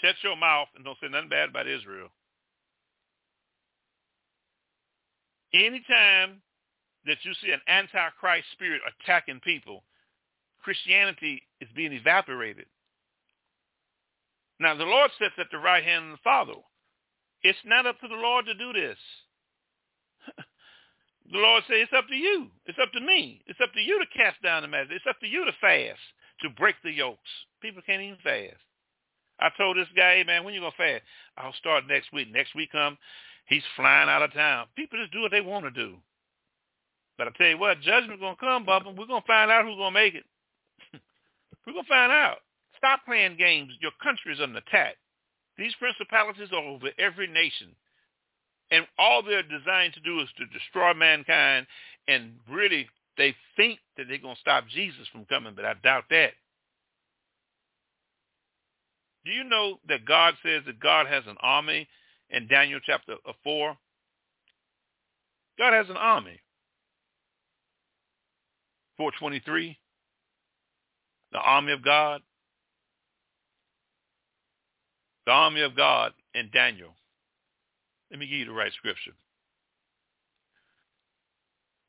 Shut 0.00 0.16
your 0.24 0.36
mouth 0.36 0.66
and 0.74 0.84
don't 0.84 0.98
say 1.00 1.06
nothing 1.08 1.28
bad 1.28 1.50
about 1.50 1.68
Israel. 1.68 2.08
Anytime 5.54 6.42
that 7.06 7.18
you 7.22 7.32
see 7.42 7.50
an 7.50 7.60
antichrist 7.68 8.46
spirit 8.52 8.80
attacking 8.86 9.40
people, 9.40 9.82
Christianity 10.62 11.42
is 11.60 11.68
being 11.74 11.92
evaporated. 11.92 12.66
Now, 14.60 14.76
the 14.76 14.84
Lord 14.84 15.10
sits 15.18 15.34
at 15.38 15.46
the 15.50 15.58
right 15.58 15.82
hand 15.82 16.06
of 16.06 16.10
the 16.12 16.22
Father. 16.22 16.54
It's 17.42 17.58
not 17.64 17.86
up 17.86 17.98
to 18.00 18.08
the 18.08 18.14
Lord 18.14 18.46
to 18.46 18.54
do 18.54 18.72
this. 18.72 18.98
the 21.32 21.38
Lord 21.38 21.64
says 21.66 21.78
it's 21.82 21.92
up 21.92 22.06
to 22.06 22.14
you. 22.14 22.46
It's 22.66 22.78
up 22.80 22.92
to 22.92 23.00
me. 23.00 23.42
It's 23.46 23.58
up 23.60 23.72
to 23.72 23.80
you 23.80 23.98
to 23.98 24.06
cast 24.16 24.40
down 24.42 24.62
the 24.62 24.68
master. 24.68 24.94
It's 24.94 25.06
up 25.08 25.18
to 25.20 25.26
you 25.26 25.44
to 25.44 25.52
fast, 25.60 25.98
to 26.42 26.50
break 26.50 26.76
the 26.84 26.92
yokes. 26.92 27.18
People 27.60 27.82
can't 27.84 28.02
even 28.02 28.18
fast. 28.22 28.62
I 29.40 29.50
told 29.58 29.76
this 29.76 29.88
guy, 29.96 30.18
hey, 30.18 30.24
man, 30.24 30.44
when 30.44 30.54
you 30.54 30.60
going 30.60 30.70
to 30.70 30.78
fast? 30.78 31.02
I'll 31.36 31.54
start 31.54 31.88
next 31.88 32.12
week. 32.12 32.30
Next 32.30 32.54
week 32.54 32.70
come, 32.70 32.96
he's 33.46 33.64
flying 33.74 34.08
out 34.08 34.22
of 34.22 34.32
town. 34.32 34.66
People 34.76 35.00
just 35.00 35.12
do 35.12 35.22
what 35.22 35.32
they 35.32 35.40
want 35.40 35.64
to 35.64 35.70
do. 35.72 35.96
But 37.18 37.28
I 37.28 37.30
tell 37.36 37.48
you 37.48 37.58
what, 37.58 37.80
judgment's 37.80 38.22
to 38.22 38.34
come, 38.40 38.66
Bubba. 38.66 38.96
We're 38.96 39.06
to 39.06 39.26
find 39.26 39.50
out 39.50 39.64
who's 39.64 39.76
to 39.76 39.90
make 39.90 40.14
it. 40.14 40.24
We're 41.66 41.74
to 41.74 41.88
find 41.88 42.10
out. 42.10 42.38
Stop 42.76 43.00
playing 43.04 43.36
games. 43.36 43.72
Your 43.80 43.92
country 44.02 44.32
is 44.32 44.40
under 44.40 44.58
attack. 44.58 44.96
These 45.58 45.74
principalities 45.78 46.48
are 46.52 46.64
over 46.64 46.88
every 46.98 47.28
nation. 47.28 47.68
And 48.70 48.86
all 48.98 49.22
they're 49.22 49.42
designed 49.42 49.94
to 49.94 50.00
do 50.00 50.20
is 50.20 50.28
to 50.38 50.46
destroy 50.46 50.94
mankind. 50.94 51.66
And 52.08 52.32
really, 52.50 52.88
they 53.18 53.34
think 53.56 53.78
that 53.96 54.06
they're 54.08 54.18
to 54.18 54.40
stop 54.40 54.64
Jesus 54.68 55.06
from 55.12 55.26
coming, 55.26 55.52
but 55.54 55.64
I 55.64 55.74
doubt 55.82 56.04
that. 56.10 56.32
Do 59.24 59.30
you 59.30 59.44
know 59.44 59.78
that 59.88 60.04
God 60.04 60.34
says 60.42 60.62
that 60.66 60.80
God 60.80 61.06
has 61.06 61.22
an 61.28 61.36
army 61.40 61.86
in 62.30 62.48
Daniel 62.48 62.80
chapter 62.84 63.14
4? 63.44 63.76
God 65.58 65.72
has 65.72 65.88
an 65.90 65.96
army. 65.96 66.40
423, 69.02 69.76
the 71.32 71.38
army 71.38 71.72
of 71.72 71.84
God, 71.84 72.20
the 75.26 75.32
army 75.32 75.62
of 75.62 75.76
God 75.76 76.12
in 76.36 76.50
Daniel. 76.54 76.94
Let 78.12 78.20
me 78.20 78.26
give 78.28 78.38
you 78.38 78.44
the 78.44 78.52
right 78.52 78.72
scripture. 78.72 79.10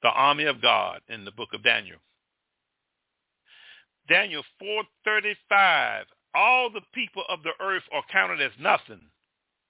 The 0.01 0.09
army 0.09 0.45
of 0.45 0.59
God 0.59 1.01
in 1.07 1.23
the 1.23 1.31
book 1.31 1.49
of 1.53 1.63
Daniel. 1.63 1.99
Daniel 4.09 4.41
435, 4.57 6.05
all 6.33 6.71
the 6.71 6.81
people 6.95 7.25
of 7.29 7.43
the 7.43 7.53
earth 7.63 7.83
are 7.93 8.03
counted 8.11 8.41
as 8.41 8.51
nothing. 8.59 9.01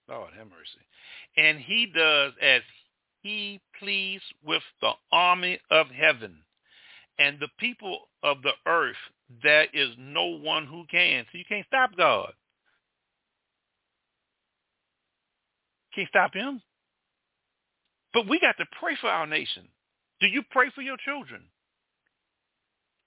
Lord 0.08 0.32
have 0.38 0.48
mercy. 0.48 0.80
And 1.36 1.60
he 1.60 1.92
does 1.94 2.32
as 2.42 2.62
he 3.22 3.60
please 3.80 4.22
with 4.46 4.64
the 4.80 4.94
army 5.12 5.60
of 5.70 5.88
heaven 5.88 6.43
and 7.20 7.40
the 7.40 7.50
people 7.60 8.10
of 8.24 8.38
the 8.42 8.54
earth, 8.66 8.96
there 9.42 9.68
is 9.74 9.90
no 9.98 10.26
one 10.26 10.66
who 10.66 10.86
can. 10.90 11.26
So 11.32 11.38
you 11.38 11.46
can't 11.48 11.66
stop 11.68 11.92
God. 11.96 12.34
Can't 15.96 16.10
stop 16.10 16.34
him. 16.34 16.62
But 18.14 18.28
we 18.28 18.40
got 18.40 18.58
to 18.58 18.66
pray 18.80 18.96
for 19.00 19.08
our 19.08 19.28
nation. 19.28 19.68
Do 20.20 20.28
you 20.28 20.44
pray 20.52 20.70
for 20.74 20.82
your 20.82 20.98
children? 20.98 21.44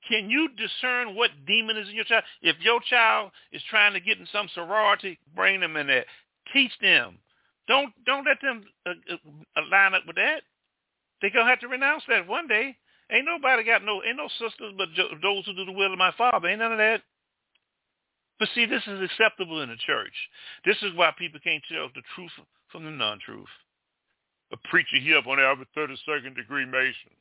Can 0.08 0.30
you 0.30 0.48
discern 0.56 1.16
what 1.16 1.30
demon 1.46 1.76
is 1.76 1.88
in 1.88 1.94
your 1.94 2.04
child? 2.04 2.24
If 2.42 2.56
your 2.60 2.80
child 2.88 3.32
is 3.52 3.62
trying 3.68 3.92
to 3.94 4.00
get 4.00 4.18
in 4.18 4.26
some 4.32 4.48
sorority, 4.54 5.18
bring 5.34 5.60
them 5.60 5.76
in 5.76 5.86
there. 5.88 6.04
Teach 6.52 6.72
them. 6.80 7.18
Don't 7.66 7.92
don't 8.04 8.24
let 8.24 8.38
them 8.40 8.64
uh, 8.86 8.90
uh, 9.12 9.60
line 9.70 9.94
up 9.94 10.02
with 10.06 10.16
that. 10.16 10.42
They're 11.20 11.30
gonna 11.30 11.50
have 11.50 11.60
to 11.60 11.68
renounce 11.68 12.04
that 12.08 12.28
one 12.28 12.46
day. 12.46 12.76
Ain't 13.10 13.26
nobody 13.26 13.62
got 13.62 13.84
no, 13.84 14.02
ain't 14.02 14.16
no 14.16 14.28
sisters 14.38 14.74
but 14.76 14.88
those 15.22 15.46
who 15.46 15.54
do 15.54 15.64
the 15.64 15.72
will 15.72 15.92
of 15.92 15.98
my 15.98 16.12
Father. 16.18 16.48
Ain't 16.48 16.58
none 16.58 16.72
of 16.72 16.78
that. 16.78 17.02
But 18.38 18.48
see, 18.54 18.66
this 18.66 18.82
is 18.86 19.00
acceptable 19.00 19.62
in 19.62 19.70
the 19.70 19.76
church. 19.86 20.12
This 20.64 20.76
is 20.82 20.94
why 20.94 21.12
people 21.16 21.40
can't 21.42 21.62
tell 21.70 21.88
the 21.94 22.02
truth 22.14 22.32
from 22.70 22.84
the 22.84 22.90
non-truth. 22.90 23.48
A 24.52 24.56
preacher 24.68 24.98
here 25.00 25.18
up 25.18 25.26
on 25.26 25.38
there, 25.38 25.50
a 25.50 25.56
32nd 25.76 26.36
degree 26.36 26.66
Mason. 26.66 27.14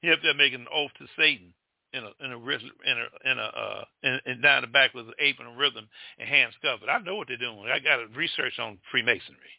He 0.00 0.10
up 0.10 0.20
there 0.22 0.34
making 0.34 0.60
an 0.60 0.66
oath 0.72 0.90
to 0.98 1.06
Satan 1.18 1.52
in 1.92 2.04
a 2.04 2.24
in 2.24 2.32
a 2.32 2.38
in 2.38 2.98
a 2.98 3.30
in 3.30 3.38
a 3.38 3.42
uh 3.42 3.84
in, 4.02 4.20
in 4.26 4.40
down 4.40 4.62
the 4.62 4.68
back 4.68 4.94
with 4.94 5.06
an 5.08 5.14
apron 5.18 5.48
and 5.48 5.56
a 5.56 5.58
rhythm 5.58 5.88
and 6.18 6.28
hands 6.28 6.54
covered. 6.62 6.88
I 6.88 6.98
know 6.98 7.16
what 7.16 7.28
they're 7.28 7.36
doing. 7.36 7.68
I 7.70 7.78
got 7.80 8.00
a 8.00 8.06
research 8.16 8.58
on 8.58 8.78
Freemasonry. 8.90 9.54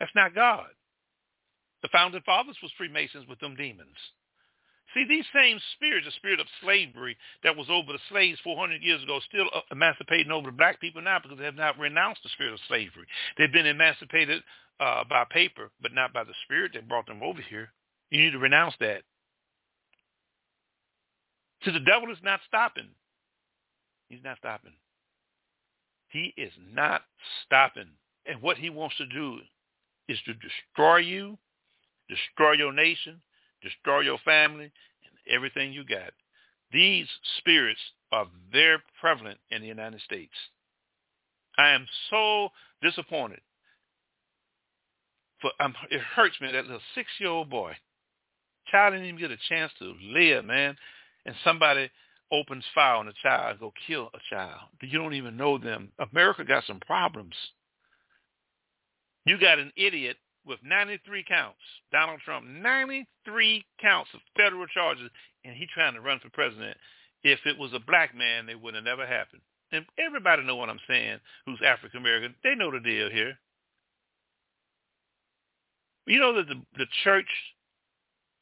That's 0.00 0.14
not 0.14 0.34
God. 0.34 0.68
The 1.82 1.88
founding 1.88 2.22
fathers 2.22 2.56
was 2.62 2.72
Freemasons 2.78 3.26
with 3.28 3.40
them 3.40 3.56
demons. 3.56 3.98
See, 4.94 5.04
these 5.08 5.24
same 5.34 5.58
spirits, 5.74 6.06
the 6.06 6.12
spirit 6.12 6.40
of 6.40 6.46
slavery 6.62 7.16
that 7.42 7.56
was 7.56 7.68
over 7.70 7.92
the 7.92 7.98
slaves 8.10 8.38
400 8.44 8.82
years 8.82 9.02
ago, 9.02 9.20
still 9.26 9.46
uh, 9.54 9.60
emancipating 9.70 10.30
over 10.30 10.50
the 10.50 10.56
black 10.56 10.80
people 10.80 11.00
now 11.00 11.18
because 11.22 11.38
they 11.38 11.44
have 11.44 11.54
not 11.54 11.78
renounced 11.78 12.22
the 12.22 12.28
spirit 12.30 12.52
of 12.52 12.60
slavery. 12.68 13.06
They've 13.38 13.52
been 13.52 13.66
emancipated 13.66 14.42
uh, 14.80 15.04
by 15.08 15.24
paper, 15.30 15.70
but 15.80 15.94
not 15.94 16.12
by 16.12 16.24
the 16.24 16.34
spirit 16.44 16.72
that 16.74 16.88
brought 16.88 17.06
them 17.06 17.22
over 17.22 17.40
here. 17.40 17.72
You 18.10 18.22
need 18.22 18.32
to 18.32 18.38
renounce 18.38 18.74
that. 18.80 19.02
See, 21.64 21.72
the 21.72 21.80
devil 21.80 22.10
is 22.10 22.18
not 22.22 22.40
stopping. 22.46 22.88
He's 24.08 24.22
not 24.22 24.36
stopping. 24.38 24.72
He 26.08 26.34
is 26.36 26.52
not 26.74 27.02
stopping. 27.46 27.88
And 28.26 28.42
what 28.42 28.58
he 28.58 28.68
wants 28.68 28.96
to 28.98 29.06
do 29.06 29.38
is 30.08 30.18
to 30.26 30.34
destroy 30.34 30.98
you, 30.98 31.38
destroy 32.08 32.52
your 32.52 32.72
nation, 32.72 33.22
destroy 33.62 34.00
your 34.00 34.18
family, 34.24 34.64
and 34.64 35.34
everything 35.34 35.72
you 35.72 35.84
got. 35.84 36.12
These 36.72 37.06
spirits 37.38 37.80
are 38.12 38.26
very 38.50 38.78
prevalent 39.00 39.38
in 39.50 39.62
the 39.62 39.68
United 39.68 40.00
States. 40.02 40.32
I 41.58 41.70
am 41.70 41.86
so 42.10 42.48
disappointed. 42.82 43.40
For 45.40 45.50
um, 45.60 45.74
it 45.90 46.00
hurts 46.00 46.40
me 46.40 46.50
that 46.52 46.64
little 46.64 46.80
six-year-old 46.94 47.50
boy, 47.50 47.74
child 48.70 48.92
didn't 48.92 49.06
even 49.06 49.20
get 49.20 49.30
a 49.30 49.36
chance 49.48 49.72
to 49.78 49.94
live, 50.02 50.44
man, 50.44 50.76
and 51.26 51.34
somebody 51.44 51.90
opens 52.30 52.64
fire 52.74 52.94
on 52.96 53.08
a 53.08 53.12
child 53.22 53.50
and 53.50 53.60
go 53.60 53.72
kill 53.86 54.08
a 54.14 54.34
child. 54.34 54.60
You 54.80 54.98
don't 54.98 55.14
even 55.14 55.36
know 55.36 55.58
them. 55.58 55.92
America 56.12 56.44
got 56.44 56.64
some 56.66 56.80
problems. 56.80 57.34
You 59.26 59.38
got 59.38 59.58
an 59.58 59.72
idiot 59.76 60.16
with 60.46 60.58
93 60.64 61.24
counts, 61.24 61.58
Donald 61.92 62.20
Trump, 62.24 62.46
93 62.46 63.64
counts 63.80 64.10
of 64.14 64.20
federal 64.36 64.66
charges, 64.66 65.10
and 65.44 65.54
he 65.54 65.66
trying 65.72 65.94
to 65.94 66.00
run 66.00 66.20
for 66.20 66.30
president. 66.30 66.76
If 67.22 67.40
it 67.46 67.58
was 67.58 67.72
a 67.72 67.80
black 67.80 68.14
man, 68.16 68.48
it 68.48 68.60
would 68.60 68.74
have 68.74 68.84
never 68.84 69.06
happened. 69.06 69.42
And 69.70 69.86
everybody 69.98 70.44
know 70.44 70.56
what 70.56 70.68
I'm 70.68 70.80
saying 70.88 71.18
who's 71.46 71.60
African 71.64 72.00
American. 72.00 72.34
They 72.44 72.54
know 72.54 72.70
the 72.70 72.80
deal 72.80 73.08
here. 73.10 73.38
You 76.06 76.18
know 76.18 76.34
that 76.34 76.48
the, 76.48 76.60
the 76.76 76.86
church, 77.04 77.28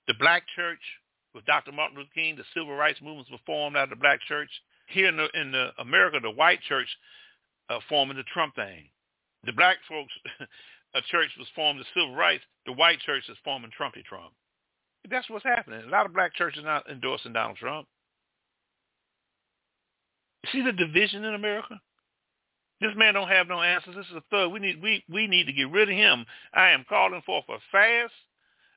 the 0.09 0.15
black 0.19 0.45
church 0.57 0.81
with 1.35 1.45
Dr. 1.45 1.73
Martin 1.73 1.99
Luther 1.99 2.11
King, 2.15 2.37
the 2.37 2.45
civil 2.55 2.75
rights 2.75 3.01
movements 3.03 3.31
were 3.31 3.39
formed 3.47 3.77
out 3.77 3.85
of 3.85 3.91
the 3.91 3.97
black 3.97 4.21
church. 4.27 4.51
Here 4.89 5.07
in 5.07 5.17
the, 5.17 5.29
in 5.41 5.53
the 5.53 5.69
America, 5.79 6.19
the 6.21 6.31
white 6.31 6.61
church 6.63 6.89
uh, 7.69 7.79
forming 7.89 8.17
the 8.17 8.25
Trump 8.25 8.57
thing. 8.57 8.89
The 9.45 9.53
black 9.53 9.77
folks, 9.89 10.13
a 10.95 11.01
church 11.03 11.31
was 11.39 11.49
formed 11.55 11.81
the 11.81 11.85
civil 11.95 12.15
rights. 12.15 12.45
The 12.67 12.73
white 12.73 13.01
church 13.01 13.25
is 13.29 13.37
forming 13.45 13.71
Trumpy 13.71 14.05
Trump. 14.05 14.33
That's 15.09 15.29
what's 15.31 15.45
happening. 15.45 15.83
A 15.87 15.91
lot 15.91 16.07
of 16.07 16.13
black 16.13 16.35
churches 16.35 16.63
not 16.65 16.89
endorsing 16.91 17.33
Donald 17.33 17.57
Trump. 17.57 17.87
See 20.53 20.63
the 20.63 20.73
division 20.73 21.25
in 21.25 21.35
America? 21.35 21.81
This 22.81 22.93
man 22.97 23.15
don't 23.15 23.29
have 23.29 23.47
no 23.47 23.61
answers. 23.61 23.95
This 23.95 24.07
is 24.07 24.17
a 24.17 24.23
thug. 24.31 24.53
We 24.53 24.59
need 24.59 24.83
we 24.83 25.05
we 25.09 25.27
need 25.27 25.47
to 25.47 25.53
get 25.53 25.71
rid 25.71 25.91
of 25.91 25.97
him. 25.97 26.25
I 26.55 26.71
am 26.71 26.87
calling 26.89 27.23
for 27.27 27.43
a 27.49 27.59
fast. 27.71 28.13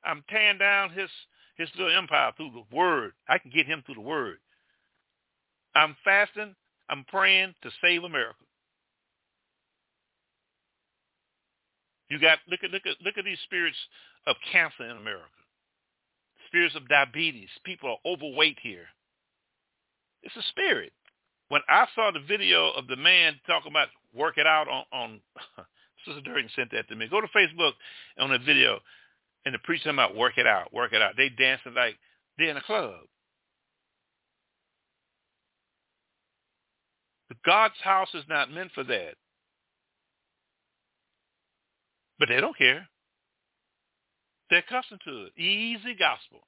I'm 0.04 0.22
tearing 0.28 0.58
down 0.58 0.90
his 0.90 1.08
his 1.56 1.70
little 1.78 1.96
empire 1.96 2.32
through 2.36 2.50
the 2.50 2.76
word. 2.76 3.12
I 3.28 3.38
can 3.38 3.50
get 3.50 3.66
him 3.66 3.82
through 3.84 3.94
the 3.96 4.00
word. 4.02 4.38
I'm 5.74 5.96
fasting. 6.04 6.54
I'm 6.90 7.04
praying 7.04 7.54
to 7.62 7.70
save 7.82 8.04
America. 8.04 8.44
You 12.08 12.18
got 12.20 12.38
look 12.48 12.60
at 12.62 12.70
look 12.70 12.86
at 12.86 12.96
look 13.02 13.18
at 13.18 13.24
these 13.24 13.38
spirits 13.44 13.76
of 14.26 14.36
cancer 14.52 14.84
in 14.84 14.96
America. 14.96 15.28
Spirits 16.48 16.76
of 16.76 16.88
diabetes. 16.88 17.48
People 17.64 17.90
are 17.90 18.10
overweight 18.12 18.58
here. 18.62 18.86
It's 20.22 20.36
a 20.36 20.42
spirit. 20.50 20.92
When 21.48 21.60
I 21.68 21.86
saw 21.94 22.10
the 22.10 22.20
video 22.20 22.70
of 22.70 22.86
the 22.86 22.96
man 22.96 23.34
talking 23.46 23.70
about 23.70 23.88
work 24.14 24.38
it 24.38 24.46
out 24.46 24.68
on, 24.68 24.84
on 24.92 25.20
Sister 26.06 26.20
Durden 26.22 26.50
sent 26.54 26.70
that 26.72 26.88
to 26.88 26.96
me. 26.96 27.08
Go 27.08 27.20
to 27.20 27.28
Facebook 27.28 27.72
on 28.18 28.30
the 28.30 28.38
video 28.38 28.78
and 29.44 29.54
the 29.54 29.58
preacher 29.58 29.90
about 29.90 30.16
work 30.16 30.38
it 30.38 30.46
out, 30.46 30.72
work 30.72 30.92
it 30.92 31.02
out. 31.02 31.14
They 31.16 31.28
dancing 31.28 31.74
like 31.74 31.96
they're 32.38 32.50
in 32.50 32.56
a 32.56 32.62
club. 32.62 33.00
God's 37.44 37.74
house 37.82 38.08
is 38.14 38.24
not 38.28 38.50
meant 38.50 38.72
for 38.74 38.84
that. 38.84 39.14
But 42.24 42.32
they 42.34 42.40
don't 42.40 42.56
care. 42.56 42.88
They're 44.48 44.60
accustomed 44.60 45.02
to 45.04 45.24
it. 45.26 45.38
Easy 45.38 45.94
gospel. 45.94 46.46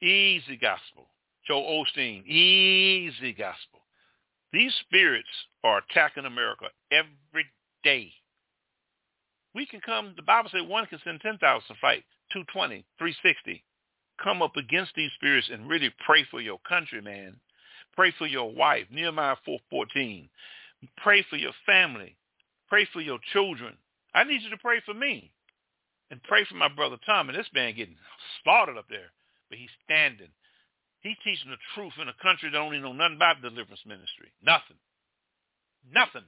Easy 0.00 0.56
gospel. 0.56 1.10
Joel 1.46 1.84
Osteen, 1.84 2.24
easy 2.24 3.34
gospel. 3.34 3.80
These 4.54 4.72
spirits 4.80 5.28
are 5.62 5.82
attacking 5.82 6.24
America 6.24 6.68
every 6.90 7.44
day. 7.84 8.10
We 9.54 9.66
can 9.66 9.82
come, 9.84 10.14
the 10.16 10.22
Bible 10.22 10.48
says 10.50 10.62
one 10.66 10.86
can 10.86 10.98
send 11.04 11.20
10,000 11.20 11.40
to 11.42 11.74
fight, 11.78 12.04
220, 12.32 12.82
360. 12.96 13.62
Come 14.24 14.40
up 14.40 14.56
against 14.56 14.92
these 14.96 15.10
spirits 15.16 15.50
and 15.52 15.68
really 15.68 15.92
pray 16.06 16.24
for 16.30 16.40
your 16.40 16.58
country, 16.66 17.02
man. 17.02 17.36
Pray 17.94 18.14
for 18.16 18.26
your 18.26 18.50
wife, 18.50 18.86
Nehemiah 18.90 19.36
4.14. 19.46 20.30
Pray 20.96 21.22
for 21.28 21.36
your 21.36 21.52
family. 21.66 22.16
Pray 22.70 22.88
for 22.94 23.02
your 23.02 23.18
children. 23.34 23.76
I 24.16 24.24
need 24.24 24.40
you 24.40 24.50
to 24.50 24.64
pray 24.64 24.80
for 24.84 24.94
me. 24.94 25.30
And 26.10 26.22
pray 26.22 26.44
for 26.48 26.54
my 26.54 26.68
brother 26.68 26.96
Tom. 27.04 27.28
And 27.28 27.36
this 27.36 27.50
man 27.52 27.76
getting 27.76 27.96
slaughtered 28.42 28.78
up 28.78 28.86
there. 28.88 29.12
But 29.50 29.58
he's 29.58 29.74
standing. 29.84 30.32
He's 31.00 31.18
teaching 31.22 31.50
the 31.50 31.60
truth 31.74 31.92
in 32.00 32.08
a 32.08 32.22
country 32.22 32.48
that 32.48 32.56
don't 32.56 32.74
even 32.74 32.82
know 32.82 32.92
nothing 32.94 33.16
about 33.16 33.42
deliverance 33.42 33.82
ministry. 33.84 34.32
Nothing. 34.42 34.78
Nothing 35.92 36.26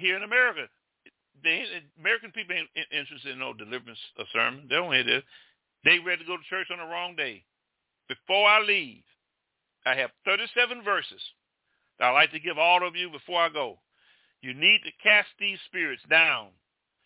here 0.00 0.16
in 0.16 0.22
America. 0.22 0.66
The 1.44 1.62
American 2.00 2.32
people 2.32 2.56
ain't 2.56 2.68
interested 2.90 3.32
in 3.32 3.38
no 3.38 3.52
deliverance 3.52 3.98
sermon. 4.32 4.66
They 4.68 4.76
don't 4.76 4.92
hear 4.92 5.04
this. 5.04 5.22
They 5.84 5.98
ready 5.98 6.22
to 6.22 6.28
go 6.28 6.36
to 6.36 6.50
church 6.50 6.68
on 6.72 6.78
the 6.78 6.84
wrong 6.84 7.16
day. 7.16 7.44
Before 8.08 8.48
I 8.48 8.60
leave, 8.60 9.02
I 9.86 9.94
have 9.94 10.10
37 10.24 10.82
verses 10.84 11.20
that 11.98 12.06
I'd 12.06 12.14
like 12.14 12.32
to 12.32 12.40
give 12.40 12.58
all 12.58 12.86
of 12.86 12.96
you 12.96 13.08
before 13.10 13.40
I 13.40 13.48
go. 13.48 13.78
You 14.42 14.54
need 14.54 14.80
to 14.84 15.02
cast 15.02 15.28
these 15.38 15.58
spirits 15.66 16.02
down. 16.08 16.48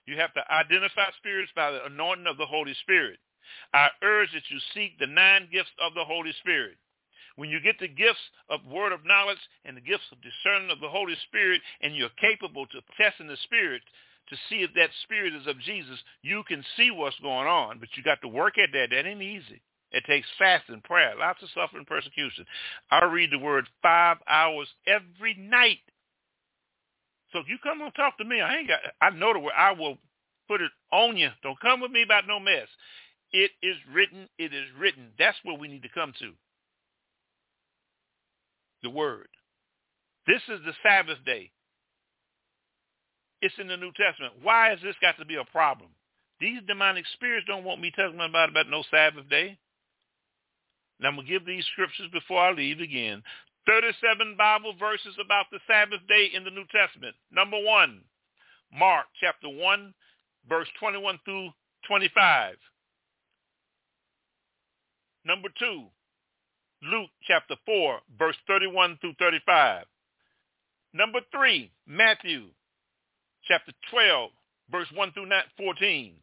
You 0.06 0.16
have 0.16 0.34
to 0.34 0.52
identify 0.52 1.10
spirits 1.18 1.52
by 1.56 1.70
the 1.70 1.86
anointing 1.86 2.26
of 2.26 2.36
the 2.36 2.46
Holy 2.46 2.74
Spirit. 2.82 3.18
I 3.72 3.88
urge 4.02 4.32
that 4.32 4.50
you 4.50 4.58
seek 4.74 4.98
the 4.98 5.06
nine 5.06 5.48
gifts 5.52 5.72
of 5.80 5.94
the 5.94 6.04
Holy 6.04 6.32
Spirit. 6.40 6.76
When 7.36 7.50
you 7.50 7.60
get 7.60 7.78
the 7.80 7.88
gifts 7.88 8.22
of 8.48 8.64
word 8.66 8.92
of 8.92 9.04
knowledge 9.04 9.40
and 9.64 9.76
the 9.76 9.80
gifts 9.80 10.04
of 10.12 10.18
discerning 10.22 10.70
of 10.70 10.80
the 10.80 10.88
Holy 10.88 11.16
Spirit 11.26 11.60
and 11.80 11.96
you're 11.96 12.10
capable 12.20 12.66
to 12.66 12.80
testing 12.96 13.26
the 13.26 13.36
Spirit 13.44 13.82
to 14.28 14.36
see 14.48 14.62
if 14.62 14.72
that 14.74 14.90
Spirit 15.02 15.34
is 15.34 15.46
of 15.46 15.58
Jesus, 15.60 15.98
you 16.22 16.44
can 16.44 16.64
see 16.76 16.90
what's 16.90 17.18
going 17.20 17.48
on. 17.48 17.78
But 17.80 17.88
you 17.96 18.02
got 18.02 18.22
to 18.22 18.28
work 18.28 18.56
at 18.58 18.70
that. 18.72 18.90
That 18.90 19.06
ain't 19.06 19.22
easy. 19.22 19.60
It 19.90 20.04
takes 20.06 20.26
fasting, 20.38 20.80
prayer, 20.82 21.14
lots 21.18 21.42
of 21.42 21.48
suffering, 21.54 21.84
persecution. 21.84 22.44
I 22.90 23.04
read 23.04 23.30
the 23.30 23.38
word 23.38 23.68
five 23.82 24.18
hours 24.28 24.68
every 24.86 25.34
night. 25.34 25.78
So 27.34 27.40
if 27.40 27.48
you 27.48 27.58
come 27.62 27.82
and 27.82 27.92
talk 27.96 28.16
to 28.18 28.24
me, 28.24 28.40
I 28.40 28.58
ain't 28.58 28.68
got. 28.68 28.78
I 29.02 29.10
know 29.10 29.32
the 29.32 29.40
word. 29.40 29.54
I 29.58 29.72
will 29.72 29.98
put 30.46 30.60
it 30.60 30.70
on 30.92 31.16
you. 31.16 31.30
Don't 31.42 31.58
come 31.60 31.80
with 31.80 31.90
me 31.90 32.04
about 32.04 32.28
no 32.28 32.38
mess. 32.38 32.68
It 33.32 33.50
is 33.60 33.74
written. 33.92 34.28
It 34.38 34.54
is 34.54 34.66
written. 34.78 35.08
That's 35.18 35.36
where 35.42 35.58
we 35.58 35.66
need 35.66 35.82
to 35.82 35.88
come 35.88 36.12
to 36.20 36.30
the 38.84 38.90
word. 38.90 39.26
This 40.28 40.42
is 40.48 40.60
the 40.64 40.72
Sabbath 40.82 41.18
day. 41.26 41.50
It's 43.42 43.54
in 43.58 43.66
the 43.66 43.76
New 43.76 43.90
Testament. 43.92 44.34
Why 44.40 44.70
has 44.70 44.78
this 44.82 44.94
got 45.02 45.18
to 45.18 45.24
be 45.24 45.34
a 45.34 45.44
problem? 45.44 45.90
These 46.40 46.60
demonic 46.68 47.04
spirits 47.14 47.46
don't 47.48 47.64
want 47.64 47.80
me 47.80 47.90
talking 47.90 48.20
about, 48.20 48.50
about 48.50 48.70
no 48.70 48.84
Sabbath 48.90 49.28
day. 49.28 49.58
Now 51.00 51.08
I'm 51.08 51.16
to 51.16 51.22
give 51.24 51.44
these 51.44 51.64
scriptures 51.72 52.08
before 52.12 52.40
I 52.40 52.52
leave 52.52 52.80
again. 52.80 53.22
37 53.66 54.36
Bible 54.36 54.74
verses 54.78 55.16
about 55.24 55.46
the 55.50 55.58
Sabbath 55.66 56.00
day 56.08 56.30
in 56.34 56.44
the 56.44 56.50
New 56.50 56.64
Testament. 56.70 57.14
Number 57.32 57.58
one, 57.62 58.02
Mark 58.72 59.06
chapter 59.20 59.48
1, 59.48 59.94
verse 60.48 60.68
21 60.80 61.18
through 61.24 61.50
25. 61.88 62.56
Number 65.24 65.48
two, 65.58 65.84
Luke 66.82 67.10
chapter 67.26 67.56
4, 67.64 68.00
verse 68.18 68.36
31 68.46 68.98
through 69.00 69.14
35. 69.18 69.84
Number 70.92 71.20
three, 71.32 71.72
Matthew 71.86 72.48
chapter 73.46 73.72
12, 73.90 74.30
verse 74.70 74.88
1 74.94 75.12
through 75.12 75.28
14. 75.56 76.14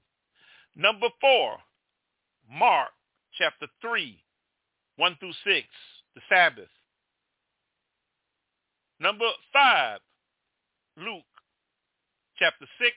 Number 0.76 1.08
four, 1.20 1.58
Mark 2.50 2.89
chapter 3.38 3.68
3, 3.82 4.24
1 4.98 5.18
through 5.20 5.34
6, 5.44 5.68
the 6.16 6.22
Sabbath. 6.30 6.70
Number 9.02 9.26
five, 9.52 9.99
Luke 10.95 11.26
chapter 12.38 12.66
6, 12.80 12.93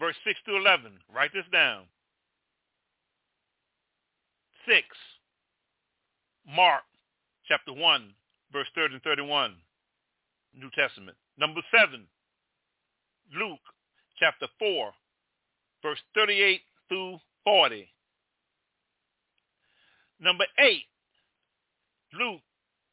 verse 0.00 0.16
6 0.26 0.40
to 0.46 0.56
11. 0.56 0.90
Write 1.14 1.30
this 1.32 1.44
down. 1.52 1.84
6, 4.66 4.82
Mark 6.52 6.82
chapter 7.46 7.72
1, 7.72 8.12
verse 8.52 8.66
30 8.74 8.94
and 8.94 9.02
31, 9.04 9.54
New 10.58 10.68
Testament. 10.74 11.16
Number 11.38 11.60
7, 11.72 12.04
Luke 13.38 13.60
chapter 14.18 14.48
4, 14.58 14.90
verse 15.80 15.98
38 16.16 16.60
through 16.88 17.18
40. 17.44 17.88
Number 20.20 20.44
eight, 20.58 20.86
Luke 22.18 22.40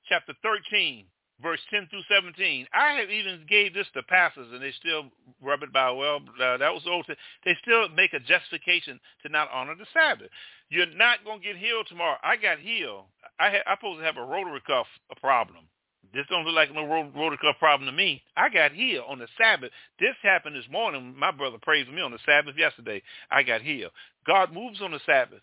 chapter 0.08 0.34
13, 0.44 1.08
verse 1.42 1.60
10 1.70 1.88
through 1.90 2.04
17. 2.10 2.68
I 2.74 2.94
have 2.94 3.10
even 3.10 3.46
gave 3.48 3.74
this 3.74 3.88
to 3.94 4.04
pastors, 4.04 4.48
and 4.52 4.62
they 4.62 4.72
still 4.80 5.06
rub 5.42 5.64
it 5.64 5.74
by, 5.74 5.92
well, 5.92 6.20
uh, 6.42 6.58
that 6.58 6.74
was 6.74 6.84
old. 6.88 7.06
They 7.44 7.58
still 7.62 7.90
make 7.90 8.14
a 8.14 8.20
justification 8.20 9.00
to 9.24 9.30
not 9.30 9.50
honor 9.52 9.76
the 9.76 9.86
Sabbath. 9.94 10.30
You're 10.70 10.94
not 10.96 11.24
going 11.26 11.42
to 11.42 11.46
get 11.46 11.58
healed 11.58 11.88
tomorrow. 11.88 12.18
I 12.24 12.38
got 12.38 12.60
healed. 12.60 13.06
I 13.40 13.50
had, 13.50 13.62
I'm 13.68 13.78
supposed 13.78 14.00
to 14.00 14.06
have 14.06 14.18
a 14.18 14.26
rotary 14.26 14.62
cuff 14.66 14.88
a 15.12 15.20
problem. 15.20 15.66
This 16.14 16.26
don't 16.30 16.46
look 16.46 16.56
like 16.56 16.74
no 16.74 16.86
rotary 16.86 17.38
cuff 17.42 17.58
problem 17.60 17.88
to 17.88 17.92
me. 17.92 18.24
I 18.38 18.50
got 18.50 18.72
healed 18.72 19.06
on 19.10 19.20
the 19.20 19.28
Sabbath. 19.38 19.72
This 20.00 20.16
happened 20.24 20.56
this 20.56 20.72
morning. 20.72 21.14
My 21.18 21.32
brother 21.32 21.58
for 21.64 21.74
me 21.74 22.02
on 22.02 22.12
the 22.12 22.20
Sabbath 22.26 22.56
yesterday. 22.58 23.02
I 23.30 23.44
got 23.44 23.62
healed. 23.62 23.92
God 24.26 24.54
moves 24.54 24.82
on 24.82 24.92
the 24.92 25.00
Sabbath. 25.06 25.42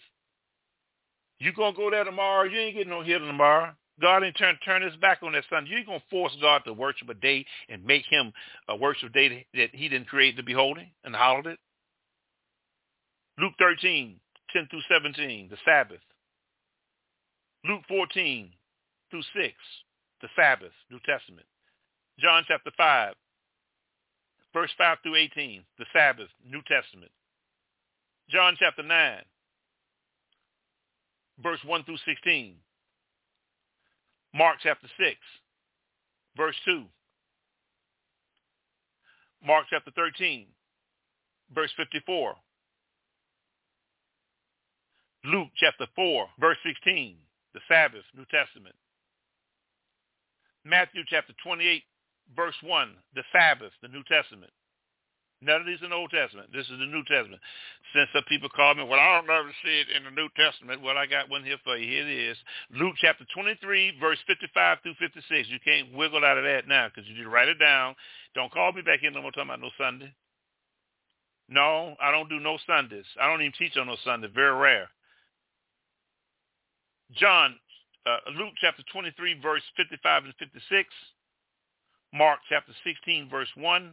You 1.39 1.53
gonna 1.53 1.77
go 1.77 1.91
there 1.91 2.05
tomorrow? 2.05 2.45
You 2.45 2.59
ain't 2.59 2.77
getting 2.77 2.91
no 2.91 3.03
healing 3.03 3.27
tomorrow. 3.27 3.73
God 4.01 4.25
ain't 4.25 4.37
turn 4.37 4.57
turn 4.65 4.83
his 4.83 4.97
back 4.97 5.19
on 5.23 5.33
that 5.33 5.45
son. 5.51 5.67
You 5.67 5.77
ain't 5.77 5.87
gonna 5.87 6.03
force 6.11 6.37
God 6.41 6.63
to 6.65 6.73
worship 6.73 7.09
a 7.09 7.15
day 7.15 7.45
and 7.69 7.85
make 7.85 8.05
him 8.09 8.33
a 8.69 8.77
worship 8.77 9.13
day 9.13 9.47
that 9.55 9.75
he 9.75 9.89
didn't 9.89 10.09
create 10.09 10.37
to 10.37 10.43
be 10.43 10.53
holy 10.53 10.93
and 11.05 11.15
holiday. 11.15 11.57
Luke 13.39 13.55
13, 13.59 14.19
10 14.53 14.69
through 14.71 14.83
17, 14.91 15.49
the 15.51 15.57
Sabbath. 15.65 16.01
Luke 17.65 17.83
14 17.89 18.51
through 19.11 19.23
6, 19.35 19.55
the 20.21 20.29
Sabbath, 20.37 20.73
New 20.91 20.99
Testament. 21.07 21.47
John 22.19 22.45
chapter 22.47 22.71
5, 22.77 23.15
verse 24.53 24.71
5 24.77 24.99
through 25.03 25.17
18, 25.17 25.65
the 25.79 25.87
Sabbath, 25.93 26.29
New 26.49 26.61
Testament. 26.69 27.11
John 28.29 28.57
chapter 28.59 28.83
9, 28.83 29.19
verse 31.43 31.61
1 31.65 31.85
through 31.85 31.99
16. 32.05 32.55
Mark 34.35 34.59
chapter 34.63 34.89
6, 34.99 35.17
verse 36.37 36.57
2. 36.65 36.85
Mark 39.47 39.67
chapter 39.69 39.91
13, 39.95 40.47
verse 41.55 41.71
54. 41.77 42.35
Luke 45.25 45.49
chapter 45.57 45.87
4, 45.95 46.27
verse 46.41 46.57
16, 46.65 47.17
the 47.55 47.61
Sabbath, 47.69 48.03
New 48.17 48.25
Testament. 48.31 48.75
Matthew 50.65 51.03
chapter 51.09 51.33
28, 51.45 51.83
verse 52.35 52.55
1, 52.63 52.91
the 53.15 53.23
Sabbath, 53.33 53.73
the 53.83 53.89
New 53.89 54.03
Testament. 54.05 54.53
None 55.43 55.61
of 55.61 55.67
these 55.67 55.83
in 55.83 55.91
the 55.91 55.99
Old 55.99 56.15
Testament. 56.15 56.55
This 56.55 56.71
is 56.71 56.79
the 56.79 56.87
New 56.87 57.03
Testament. 57.03 57.43
Since 57.91 58.15
some 58.15 58.23
people 58.31 58.49
call 58.49 58.79
me, 58.79 58.87
well, 58.87 59.03
I 59.03 59.19
don't 59.19 59.29
ever 59.29 59.51
see 59.67 59.83
it 59.83 59.91
in 59.91 60.07
the 60.07 60.15
New 60.15 60.31
Testament. 60.39 60.81
Well, 60.81 60.97
I 60.97 61.07
got 61.07 61.29
one 61.29 61.43
here 61.43 61.59
for 61.65 61.77
you. 61.77 61.83
Here 61.83 62.07
it 62.07 62.31
is. 62.31 62.39
Luke 62.71 62.95
chapter 63.03 63.27
23, 63.35 63.99
verse 63.99 64.23
55 64.31 64.79
through 64.83 64.95
56. 65.03 65.49
You 65.51 65.59
can't 65.59 65.93
wiggle 65.99 66.25
out 66.25 66.39
of 66.39 66.45
that 66.45 66.69
now 66.69 66.87
because 66.89 67.11
you 67.11 67.19
need 67.19 67.27
to 67.27 67.35
write 67.35 67.49
it 67.49 67.59
down. 67.59 67.97
Don't 68.35 68.53
call 68.53 68.73
me 68.73 68.83
back 68.83 69.03
in 69.03 69.13
no 69.13 69.21
more 69.21 69.33
talking 69.33 69.51
about 69.51 69.61
no 69.61 69.75
Sunday. 69.77 70.15
No, 71.51 71.97
I 72.01 72.13
don't 72.13 72.31
do 72.31 72.39
no 72.39 72.57
Sundays. 72.65 73.05
I 73.21 73.27
don't 73.27 73.43
even 73.43 73.53
teach 73.59 73.77
on 73.77 73.89
no 73.89 73.97
Sunday. 74.05 74.29
Very 74.33 74.55
rare. 74.55 74.89
John, 77.19 77.57
uh, 78.07 78.31
Luke 78.39 78.55
chapter 78.61 78.83
23, 78.93 79.43
verse 79.43 79.63
55 79.77 80.25
and 80.25 80.35
56. 80.39 80.89
Mark 82.15 82.39
chapter 82.49 82.73
16, 82.85 83.29
verse 83.29 83.49
1. 83.57 83.93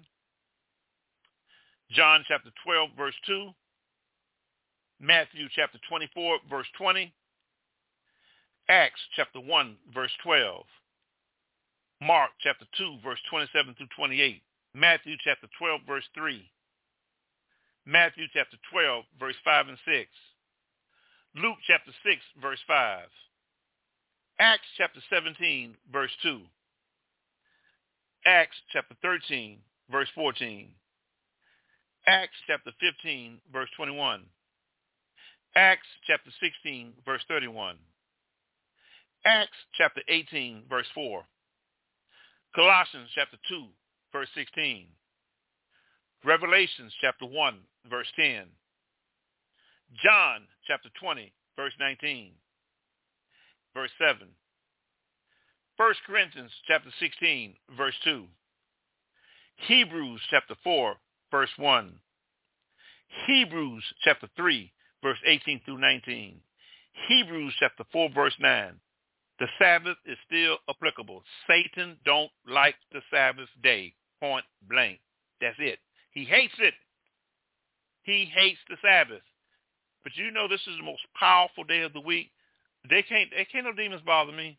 John 1.92 2.24
chapter 2.28 2.52
12, 2.66 2.90
verse 2.98 3.16
2. 3.26 3.50
Matthew 5.00 5.48
chapter 5.56 5.80
24, 5.90 6.40
verse 6.50 6.68
20. 6.78 7.14
Acts 8.70 9.00
chapter 9.16 9.40
1, 9.40 9.78
verse 9.94 10.12
12. 10.24 10.66
Mark 12.02 12.32
chapter 12.42 12.66
2, 12.78 12.98
verse 13.04 13.20
27 13.30 13.76
through 13.76 13.88
28. 13.96 14.42
Matthew 14.76 15.16
chapter 15.24 15.48
12, 15.58 15.82
verse 15.88 16.04
3. 16.16 16.50
Matthew 17.86 18.26
chapter 18.34 18.58
12, 18.72 19.04
verse 19.20 19.36
5 19.44 19.68
and 19.70 19.78
6. 19.86 20.10
Luke 21.36 21.58
chapter 21.66 21.92
6, 22.06 22.22
verse 22.42 22.60
5. 22.68 23.08
Acts 24.40 24.68
chapter 24.78 25.00
17, 25.10 25.76
verse 25.92 26.12
2. 26.22 26.40
Acts 28.26 28.58
chapter 28.72 28.96
13, 29.02 29.58
verse 29.92 30.08
14. 30.14 30.70
Acts 32.10 32.42
chapter 32.48 32.72
15, 32.80 33.40
verse 33.54 33.70
21. 33.78 34.22
Acts 35.56 35.86
chapter 36.08 36.32
16, 36.42 36.94
verse 37.06 37.22
31. 37.28 37.76
Acts 39.26 39.52
chapter 39.78 40.02
18, 40.10 40.64
verse 40.68 40.88
4. 40.96 41.22
Colossians 42.56 43.10
chapter 43.14 43.38
2, 43.48 43.64
verse 44.12 44.28
16. 44.34 44.88
Revelations 46.26 46.92
chapter 47.00 47.28
1, 47.28 47.58
verse 47.88 48.08
10. 48.16 48.46
John 50.04 50.48
chapter 50.66 50.90
20, 51.00 51.32
verse 51.56 51.74
19. 51.80 52.32
Verse 53.76 53.92
7. 54.00 54.28
1 55.78 55.94
Corinthians 56.08 56.52
chapter 56.68 56.90
16, 57.00 57.54
verse 57.78 57.94
2. 58.04 58.26
Hebrews 59.68 60.22
chapter 60.32 60.56
4, 60.64 60.96
verse 61.32 61.50
1. 61.58 61.94
Hebrews 63.28 63.84
chapter 64.04 64.28
3, 64.36 64.72
verse 65.04 65.18
18 65.26 65.62
through 65.66 65.80
19. 65.80 66.40
Hebrews 67.08 67.54
chapter 67.60 67.84
4, 67.92 68.10
verse 68.14 68.36
9. 68.40 68.74
The 69.40 69.48
Sabbath 69.58 69.98
is 70.06 70.18
still 70.28 70.58
applicable. 70.70 71.24
Satan 71.48 71.98
don't 72.06 72.32
like 72.48 72.76
the 72.92 73.02
Sabbath 73.10 73.48
day, 73.64 73.94
point 74.20 74.46
blank. 74.70 75.00
That's 75.40 75.56
it. 75.60 75.80
He 76.12 76.26
hates 76.26 76.54
it. 76.60 76.74
He 78.04 78.30
hates 78.36 78.60
the 78.70 78.76
Sabbath. 78.82 79.22
But 80.04 80.14
you 80.16 80.32
know 80.32 80.48
this 80.48 80.62
is 80.62 80.78
the 80.78 80.84
most 80.84 81.02
powerful 81.18 81.64
day 81.64 81.82
of 81.82 81.94
the 81.94 82.02
week. 82.02 82.32
They 82.90 83.02
can't, 83.04 83.30
they 83.36 83.46
can't 83.46 83.66
no 83.66 83.74
demons 83.74 84.02
bother 84.06 84.32
me. 84.32 84.58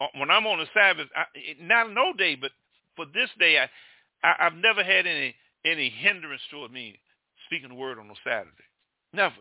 Uh, 0.00 0.06
when 0.16 0.30
I'm 0.30 0.46
on 0.46 0.58
the 0.58 0.66
Sabbath, 0.74 1.08
I, 1.14 1.24
not 1.60 1.92
no 1.92 2.12
day, 2.12 2.34
but 2.34 2.52
for 2.96 3.06
this 3.12 3.28
day, 3.38 3.58
I, 3.58 3.68
I, 4.26 4.46
I've 4.46 4.54
never 4.54 4.82
had 4.82 5.06
any 5.06 5.34
any 5.64 5.90
hindrance 5.90 6.42
toward 6.50 6.72
me 6.72 6.98
speaking 7.46 7.68
the 7.70 7.74
word 7.74 7.98
on 7.98 8.10
a 8.10 8.14
Saturday. 8.24 8.50
Never. 9.12 9.34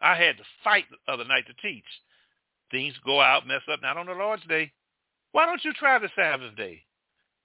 I 0.00 0.16
had 0.16 0.38
to 0.38 0.44
fight 0.64 0.84
the 0.90 1.12
other 1.12 1.24
night 1.24 1.44
to 1.46 1.68
teach. 1.68 1.84
Things 2.70 2.94
go 3.04 3.20
out, 3.20 3.46
mess 3.46 3.62
up. 3.70 3.82
Not 3.82 3.96
on 3.96 4.06
the 4.06 4.12
Lord's 4.12 4.46
day. 4.46 4.72
Why 5.32 5.46
don't 5.46 5.64
you 5.64 5.72
try 5.74 5.98
the 5.98 6.08
Sabbath 6.16 6.56
day? 6.56 6.82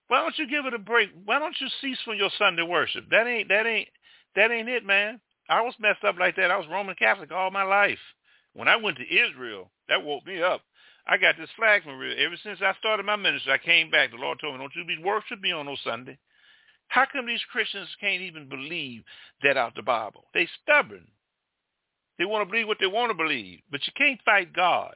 Why 0.07 0.21
don't 0.21 0.37
you 0.37 0.47
give 0.47 0.65
it 0.65 0.73
a 0.73 0.79
break? 0.79 1.09
Why 1.25 1.39
don't 1.39 1.55
you 1.59 1.67
cease 1.81 1.97
from 2.05 2.15
your 2.15 2.29
Sunday 2.37 2.63
worship? 2.63 3.05
That 3.09 3.27
ain't 3.27 3.49
that 3.49 3.65
ain't 3.65 3.89
that 4.35 4.51
ain't 4.51 4.69
it, 4.69 4.85
man. 4.85 5.19
I 5.49 5.61
was 5.61 5.73
messed 5.79 6.03
up 6.03 6.17
like 6.19 6.35
that. 6.35 6.51
I 6.51 6.57
was 6.57 6.67
Roman 6.71 6.95
Catholic 6.95 7.31
all 7.31 7.51
my 7.51 7.63
life. 7.63 7.99
When 8.53 8.67
I 8.67 8.77
went 8.77 8.97
to 8.97 9.03
Israel, 9.03 9.71
that 9.89 10.03
woke 10.03 10.25
me 10.25 10.41
up. 10.41 10.61
I 11.07 11.17
got 11.17 11.35
this 11.37 11.49
flag 11.55 11.83
from 11.83 11.99
real. 11.99 12.15
Ever 12.17 12.35
since 12.43 12.59
I 12.61 12.73
started 12.79 13.05
my 13.05 13.15
ministry, 13.15 13.51
I 13.51 13.57
came 13.59 13.91
back. 13.91 14.11
The 14.11 14.17
Lord 14.17 14.39
told 14.39 14.55
me, 14.55 14.59
don't 14.59 14.75
you 14.75 14.85
be 14.85 15.03
worship 15.03 15.39
me 15.39 15.51
on 15.51 15.67
no 15.67 15.75
Sunday. 15.83 16.17
How 16.87 17.05
come 17.11 17.27
these 17.27 17.43
Christians 17.51 17.89
can't 17.99 18.21
even 18.21 18.47
believe 18.47 19.03
that 19.43 19.57
out 19.57 19.75
the 19.75 19.81
Bible? 19.81 20.25
They 20.33 20.47
stubborn. 20.63 21.07
They 22.17 22.25
want 22.25 22.47
to 22.47 22.51
believe 22.51 22.67
what 22.67 22.77
they 22.79 22.87
want 22.87 23.09
to 23.09 23.17
believe, 23.17 23.59
but 23.69 23.81
you 23.85 23.93
can't 23.97 24.21
fight 24.23 24.53
God. 24.53 24.95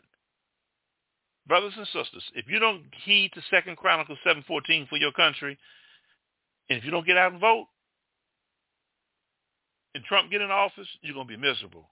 Brothers 1.48 1.74
and 1.76 1.88
sisters, 1.88 2.24
if 2.36 2.46
you 2.48 2.60
don't 2.60 2.84
heed 3.04 3.32
to 3.34 3.42
Second 3.50 3.78
Chronicles 3.78 4.20
7.14 4.26 4.88
for 4.88 4.98
your 4.98 5.12
country, 5.12 5.58
and 6.70 6.78
if 6.78 6.86
you 6.86 6.92
don't 6.92 7.08
get 7.08 7.18
out 7.18 7.32
and 7.32 7.42
vote, 7.42 7.68
and 9.96 10.04
Trump 10.04 10.30
get 10.30 10.42
in 10.42 10.52
office, 10.52 10.88
you're 11.02 11.16
going 11.16 11.28
to 11.28 11.36
be 11.36 11.42
miserable. 11.42 11.90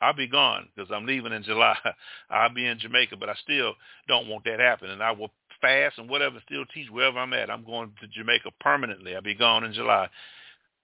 I'll 0.00 0.14
be 0.14 0.28
gone 0.28 0.68
because 0.74 0.90
I'm 0.90 1.04
leaving 1.04 1.32
in 1.32 1.42
July. 1.42 1.76
I'll 2.30 2.54
be 2.54 2.66
in 2.66 2.78
Jamaica, 2.78 3.16
but 3.18 3.28
I 3.28 3.34
still 3.42 3.74
don't 4.08 4.28
want 4.28 4.44
that 4.44 4.60
happen. 4.60 4.90
And 4.90 5.02
I 5.02 5.10
will 5.12 5.30
fast 5.60 5.98
and 5.98 6.08
whatever, 6.08 6.40
still 6.44 6.64
teach 6.66 6.90
wherever 6.90 7.18
I'm 7.18 7.32
at. 7.32 7.50
I'm 7.50 7.64
going 7.64 7.92
to 8.00 8.06
Jamaica 8.06 8.50
permanently. 8.60 9.14
I'll 9.14 9.22
be 9.22 9.34
gone 9.34 9.64
in 9.64 9.72
July. 9.72 10.08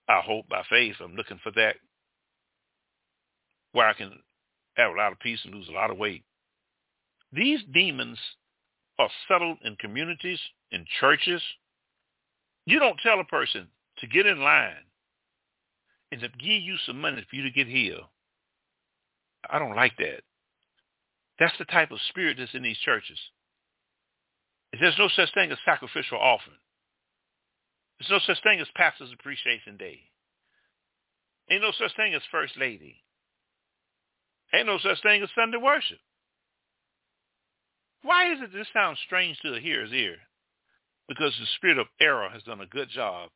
I 0.08 0.20
hope 0.20 0.48
by 0.48 0.62
faith 0.68 0.96
I'm 1.02 1.16
looking 1.16 1.40
for 1.42 1.50
that 1.52 1.76
where 3.72 3.86
I 3.86 3.92
can 3.92 4.12
have 4.76 4.92
a 4.92 4.96
lot 4.96 5.12
of 5.12 5.20
peace 5.20 5.40
and 5.44 5.54
lose 5.54 5.68
a 5.68 5.72
lot 5.72 5.90
of 5.90 5.98
weight. 5.98 6.24
These 7.32 7.60
demons 7.74 8.18
are 8.98 9.10
settled 9.28 9.58
in 9.64 9.76
communities, 9.76 10.40
in 10.70 10.86
churches. 11.00 11.42
You 12.64 12.78
don't 12.78 12.98
tell 13.02 13.20
a 13.20 13.24
person 13.24 13.68
to 13.98 14.06
get 14.06 14.26
in 14.26 14.40
line 14.40 14.84
and 16.10 16.20
to 16.20 16.28
give 16.28 16.62
you 16.62 16.76
some 16.86 17.00
money 17.00 17.24
for 17.28 17.36
you 17.36 17.42
to 17.42 17.50
get 17.50 17.66
healed. 17.66 18.04
I 19.50 19.58
don't 19.58 19.76
like 19.76 19.96
that. 19.98 20.20
That's 21.38 21.56
the 21.58 21.64
type 21.66 21.90
of 21.90 21.98
spirit 22.08 22.38
that's 22.38 22.54
in 22.54 22.62
these 22.62 22.78
churches. 22.78 23.18
There's 24.80 24.98
no 24.98 25.08
such 25.14 25.32
thing 25.34 25.50
as 25.52 25.58
sacrificial 25.64 26.18
offering. 26.18 26.58
There's 27.98 28.10
no 28.10 28.20
such 28.26 28.42
thing 28.42 28.60
as 28.60 28.66
Pastor's 28.74 29.12
Appreciation 29.12 29.76
Day. 29.76 30.00
Ain't 31.50 31.62
no 31.62 31.72
such 31.78 31.94
thing 31.96 32.14
as 32.14 32.22
First 32.30 32.54
Lady. 32.58 32.96
Ain't 34.54 34.66
no 34.66 34.78
such 34.78 35.00
thing 35.02 35.22
as 35.22 35.28
Sunday 35.34 35.58
worship. 35.58 35.98
Why 38.02 38.32
is 38.32 38.38
it 38.40 38.52
this 38.52 38.68
sounds 38.72 38.98
strange 39.06 39.38
to 39.40 39.50
the 39.50 39.60
hearer's 39.60 39.92
ear? 39.92 40.16
Because 41.08 41.32
the 41.38 41.46
spirit 41.56 41.78
of 41.78 41.86
error 42.00 42.28
has 42.32 42.42
done 42.42 42.60
a 42.60 42.66
good 42.66 42.88
job 42.90 43.30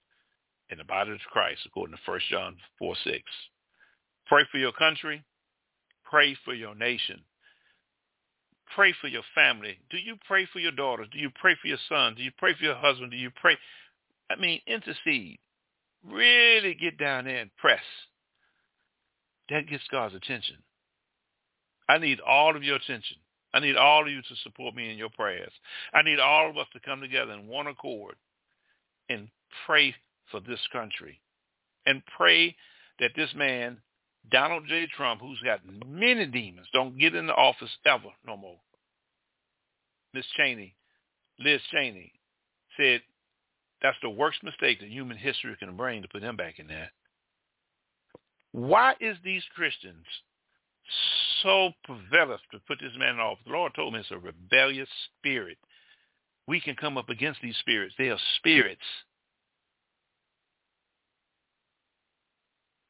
in 0.71 0.79
the 0.79 0.85
body 0.85 1.13
of 1.13 1.19
Christ, 1.31 1.63
according 1.67 1.97
to 1.97 2.11
1 2.11 2.21
John 2.31 2.57
4, 2.79 2.95
6. 3.05 3.23
Pray 4.27 4.43
for 4.51 4.59
your 4.59 4.73
country. 4.73 5.25
Pray 6.05 6.37
for 6.45 6.55
your 6.55 6.75
nation. 6.75 7.23
Pray 8.75 8.95
for 9.01 9.09
your 9.09 9.23
family. 9.35 9.79
Do 9.91 9.99
you 9.99 10.17
pray 10.27 10.47
for 10.53 10.59
your 10.61 10.73
daughters? 10.73 11.09
Do 11.13 11.19
you 11.19 11.31
pray 11.41 11.57
for 11.61 11.69
your 11.69 11.79
son? 11.89 12.15
Do 12.15 12.23
you 12.23 12.31
pray 12.39 12.55
for 12.55 12.65
your 12.65 12.77
husband? 12.77 13.11
Do 13.11 13.17
you 13.17 13.31
pray? 13.31 13.57
I 14.31 14.37
mean, 14.37 14.61
intercede. 14.67 15.39
Really 16.07 16.75
get 16.75 16.99
down 16.99 17.25
there 17.25 17.39
and 17.39 17.51
press. 17.57 17.83
That 19.51 19.69
gets 19.69 19.83
God's 19.91 20.15
attention. 20.15 20.57
I 21.89 21.99
need 21.99 22.21
all 22.21 22.57
of 22.57 22.63
your 22.63 22.77
attention. 22.77 23.17
I 23.53 23.59
need 23.59 23.77
all 23.77 24.03
of 24.03 24.13
you 24.13 24.23
to 24.23 24.37
support 24.45 24.77
me 24.77 24.91
in 24.91 24.97
your 24.97 25.11
prayers. 25.11 25.53
I 25.93 26.03
need 26.03 26.21
all 26.21 26.49
of 26.49 26.57
us 26.57 26.69
to 26.73 26.81
come 26.81 27.01
together 27.01 27.33
in 27.33 27.49
one 27.49 27.67
accord 27.67 28.15
and 29.09 29.29
pray 29.67 29.95
for 30.31 30.41
this 30.41 30.61
country 30.73 31.21
and 31.87 32.03
pray 32.17 32.55
that 33.01 33.11
this 33.17 33.31
man, 33.35 33.79
Donald 34.31 34.65
J. 34.69 34.87
Trump, 34.97 35.21
who's 35.21 35.41
got 35.45 35.61
many 35.87 36.27
demons, 36.27 36.67
don't 36.73 36.99
get 36.99 37.15
in 37.15 37.27
the 37.27 37.35
office 37.35 37.71
ever 37.87 38.09
no 38.27 38.37
more. 38.37 38.61
Miss 40.13 40.27
Cheney, 40.37 40.75
Liz 41.39 41.61
Cheney, 41.73 42.13
said 42.77 43.03
that's 43.83 43.97
the 44.03 44.11
worst 44.11 44.43
mistake 44.43 44.81
that 44.81 44.89
human 44.89 45.17
history 45.17 45.57
can 45.59 45.77
bring 45.77 46.03
to 46.03 46.09
put 46.09 46.23
him 46.23 46.37
back 46.37 46.59
in 46.59 46.67
there. 46.67 46.91
Why 48.53 48.95
is 49.01 49.17
these 49.25 49.45
Christians 49.55 50.05
so 51.43 51.71
prevalent 51.85 52.41
to 52.53 52.59
put 52.67 52.79
this 52.81 52.93
man 52.99 53.19
off. 53.19 53.39
The 53.45 53.53
Lord 53.53 53.75
told 53.75 53.93
me 53.93 54.01
it's 54.01 54.11
a 54.11 54.19
rebellious 54.19 54.89
spirit. 55.19 55.59
We 56.47 56.61
can 56.61 56.75
come 56.75 56.99
up 56.99 57.09
against 57.09 57.41
these 57.43 57.57
spirits. 57.57 57.95
They 57.97 58.11
are 58.11 58.19
spirits. 58.37 58.81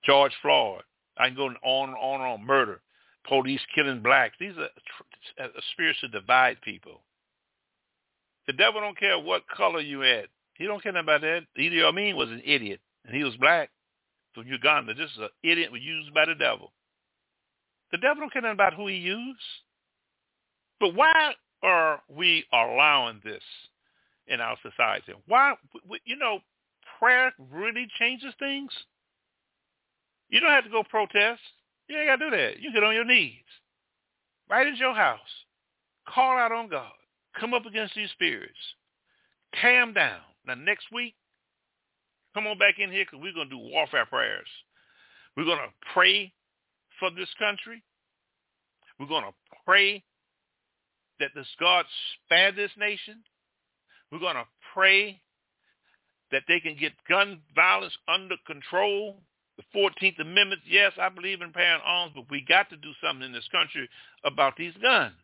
George 0.04 0.32
Floyd. 0.40 0.82
I 1.16 1.28
can 1.28 1.36
go 1.36 1.46
on 1.46 1.88
and 1.88 1.98
on 1.98 2.20
and 2.20 2.30
on. 2.30 2.46
Murder. 2.46 2.80
Police 3.28 3.60
killing 3.74 4.02
blacks. 4.02 4.36
These 4.40 4.54
are 4.56 5.44
uh, 5.44 5.48
spirits 5.72 6.00
to 6.00 6.08
divide 6.08 6.60
people. 6.62 7.02
The 8.46 8.54
devil 8.54 8.80
don't 8.80 8.98
care 8.98 9.18
what 9.18 9.42
color 9.48 9.80
you 9.80 10.02
at. 10.02 10.26
He 10.54 10.66
don't 10.66 10.82
care 10.82 10.96
about 10.96 11.20
that. 11.20 11.42
Idi 11.58 11.82
Amin 11.82 12.16
was 12.16 12.30
an 12.30 12.42
idiot, 12.44 12.80
and 13.04 13.14
he 13.14 13.24
was 13.24 13.36
black 13.36 13.70
from 14.34 14.46
Uganda. 14.46 14.94
This 14.94 15.10
is 15.10 15.18
an 15.18 15.28
idiot 15.42 15.70
used 15.80 16.12
by 16.14 16.26
the 16.26 16.34
devil. 16.34 16.72
The 17.92 17.98
devil 17.98 18.20
don't 18.20 18.32
care 18.32 18.50
about 18.50 18.74
who 18.74 18.86
he 18.86 18.96
used. 18.96 19.40
But 20.78 20.94
why 20.94 21.34
are 21.62 22.02
we 22.08 22.44
allowing 22.52 23.20
this 23.24 23.42
in 24.26 24.40
our 24.40 24.56
society? 24.62 25.12
Why, 25.26 25.54
you 26.04 26.16
know, 26.16 26.40
prayer 26.98 27.32
really 27.52 27.86
changes 27.98 28.32
things. 28.38 28.70
You 30.30 30.40
don't 30.40 30.50
have 30.50 30.64
to 30.64 30.70
go 30.70 30.82
protest. 30.82 31.40
You 31.88 31.98
ain't 31.98 32.08
got 32.08 32.16
to 32.16 32.30
do 32.30 32.36
that. 32.36 32.60
You 32.60 32.72
get 32.72 32.84
on 32.84 32.94
your 32.94 33.04
knees. 33.04 33.34
Right 34.48 34.66
in 34.66 34.76
your 34.76 34.94
house. 34.94 35.18
Call 36.08 36.36
out 36.36 36.52
on 36.52 36.68
God. 36.68 36.92
Come 37.38 37.54
up 37.54 37.66
against 37.66 37.94
these 37.94 38.10
spirits. 38.10 38.58
Calm 39.60 39.92
down. 39.92 40.20
Now, 40.46 40.54
next 40.54 40.86
week, 40.92 41.14
come 42.34 42.46
on 42.46 42.58
back 42.58 42.78
in 42.78 42.90
here 42.90 43.04
because 43.04 43.22
we're 43.22 43.34
going 43.34 43.48
to 43.48 43.56
do 43.56 43.62
warfare 43.62 44.06
prayers. 44.06 44.46
We're 45.36 45.44
going 45.44 45.58
to 45.58 45.72
pray 45.92 46.32
for 46.98 47.10
this 47.10 47.28
country. 47.38 47.82
We're 48.98 49.06
going 49.06 49.24
to 49.24 49.34
pray 49.64 50.02
that 51.18 51.30
this 51.34 51.46
God 51.58 51.84
spare 52.24 52.52
this 52.52 52.70
nation. 52.78 53.22
We're 54.10 54.18
going 54.18 54.34
to 54.34 54.46
pray 54.74 55.20
that 56.32 56.42
they 56.48 56.60
can 56.60 56.76
get 56.78 56.92
gun 57.08 57.40
violence 57.54 57.96
under 58.12 58.36
control. 58.46 59.16
The 59.60 59.78
14th 59.78 60.20
Amendment, 60.20 60.62
yes, 60.66 60.92
I 61.00 61.08
believe 61.08 61.42
in 61.42 61.52
bearing 61.52 61.82
arms, 61.84 62.12
but 62.14 62.30
we 62.30 62.44
got 62.48 62.70
to 62.70 62.76
do 62.76 62.92
something 63.02 63.24
in 63.24 63.32
this 63.32 63.48
country 63.52 63.88
about 64.24 64.56
these 64.56 64.74
guns. 64.80 65.14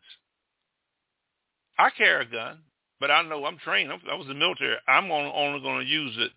I 1.79 1.89
carry 1.91 2.25
a 2.25 2.29
gun, 2.29 2.59
but 2.99 3.11
I 3.11 3.21
know 3.23 3.45
I'm 3.45 3.57
trained. 3.57 3.91
I 3.91 4.15
was 4.15 4.27
in 4.27 4.33
the 4.33 4.39
military. 4.39 4.77
I'm 4.87 5.11
only 5.11 5.61
going 5.61 5.85
to 5.85 5.91
use 5.91 6.15
it 6.17 6.31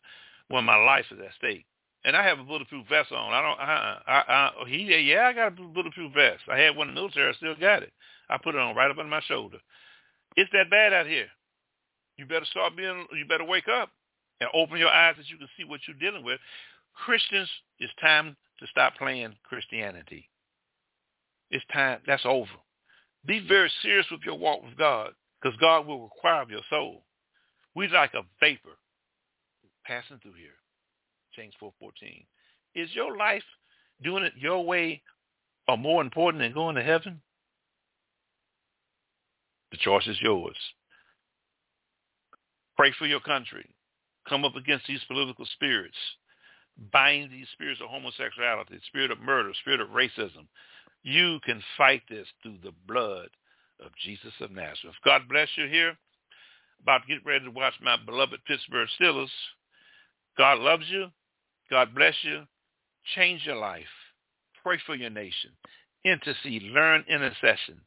when 0.48 0.64
my 0.64 0.76
life 0.76 1.06
is 1.10 1.18
at 1.20 1.34
stake 1.36 1.66
and 2.04 2.16
I 2.16 2.24
have 2.24 2.38
a 2.38 2.44
bulletproof 2.44 2.86
vest 2.88 3.12
on. 3.12 3.32
I 3.32 3.42
don't. 3.42 3.60
I, 3.60 4.00
I, 4.06 4.32
I, 4.32 4.68
he 4.68 5.10
yeah, 5.10 5.26
I 5.26 5.32
got 5.32 5.48
a 5.48 5.50
bulletproof 5.50 6.12
vest. 6.14 6.40
I 6.50 6.58
had 6.58 6.76
one 6.76 6.88
in 6.88 6.94
the 6.94 7.00
military. 7.00 7.30
I 7.30 7.34
still 7.34 7.54
got 7.54 7.82
it. 7.82 7.92
I 8.28 8.38
put 8.38 8.54
it 8.54 8.60
on 8.60 8.74
right 8.74 8.90
up 8.90 8.98
under 8.98 9.10
my 9.10 9.20
shoulder. 9.22 9.58
It's 10.36 10.50
that 10.52 10.70
bad 10.70 10.92
out 10.92 11.06
here. 11.06 11.26
You 12.16 12.26
better 12.26 12.46
start 12.46 12.76
being. 12.76 13.06
You 13.12 13.26
better 13.26 13.44
wake 13.44 13.68
up 13.68 13.90
and 14.40 14.48
open 14.54 14.78
your 14.78 14.88
eyes 14.88 15.14
that 15.18 15.28
you 15.28 15.36
can 15.36 15.48
see 15.56 15.64
what 15.64 15.80
you're 15.86 15.98
dealing 15.98 16.24
with. 16.24 16.40
Christians, 16.94 17.48
it's 17.78 17.92
time 18.00 18.36
to 18.58 18.66
stop 18.66 18.96
playing 18.96 19.34
Christianity. 19.44 20.28
It's 21.50 21.64
time. 21.72 22.00
That's 22.06 22.24
over. 22.24 22.50
Be 23.26 23.44
very 23.46 23.70
serious 23.82 24.06
with 24.10 24.20
your 24.24 24.38
walk 24.38 24.62
with 24.62 24.76
God, 24.76 25.12
because 25.40 25.58
God 25.58 25.86
will 25.86 26.02
require 26.02 26.42
of 26.42 26.50
your 26.50 26.62
soul. 26.70 27.04
We 27.74 27.88
like 27.88 28.14
a 28.14 28.22
vapor 28.40 28.76
passing 29.84 30.18
through 30.22 30.34
here. 30.34 30.56
James 31.34 31.54
4.14. 31.62 32.26
Is 32.74 32.88
your 32.94 33.16
life 33.16 33.42
doing 34.02 34.24
it 34.24 34.32
your 34.36 34.64
way 34.64 35.02
or 35.68 35.76
more 35.76 36.02
important 36.02 36.42
than 36.42 36.52
going 36.52 36.76
to 36.76 36.82
heaven? 36.82 37.20
The 39.70 39.78
choice 39.78 40.06
is 40.06 40.20
yours. 40.20 40.56
Pray 42.76 42.92
for 42.98 43.06
your 43.06 43.20
country. 43.20 43.68
Come 44.28 44.44
up 44.44 44.56
against 44.56 44.86
these 44.86 45.04
political 45.06 45.46
spirits. 45.54 45.96
Bind 46.92 47.30
these 47.30 47.46
spirits 47.52 47.80
of 47.82 47.88
homosexuality, 47.90 48.80
spirit 48.86 49.10
of 49.10 49.20
murder, 49.20 49.52
spirit 49.60 49.80
of 49.80 49.88
racism. 49.88 50.46
You 51.02 51.38
can 51.44 51.62
fight 51.76 52.02
this 52.08 52.26
through 52.42 52.58
the 52.62 52.72
blood 52.86 53.28
of 53.84 53.90
Jesus 54.02 54.32
of 54.40 54.50
Nazareth. 54.50 54.96
God 55.04 55.22
bless 55.28 55.48
you 55.56 55.66
here. 55.66 55.96
About 56.82 57.02
to 57.02 57.08
get 57.08 57.26
ready 57.26 57.44
to 57.44 57.50
watch 57.50 57.74
my 57.82 57.96
beloved 58.04 58.40
Pittsburgh 58.46 58.88
Steelers. 58.98 59.28
God 60.38 60.58
loves 60.58 60.84
you. 60.88 61.08
God 61.70 61.94
bless 61.94 62.14
you. 62.22 62.44
Change 63.14 63.42
your 63.44 63.56
life. 63.56 63.84
Pray 64.62 64.78
for 64.86 64.94
your 64.94 65.10
nation. 65.10 65.50
Intercede. 66.04 66.62
Learn 66.62 67.04
intercession. 67.08 67.80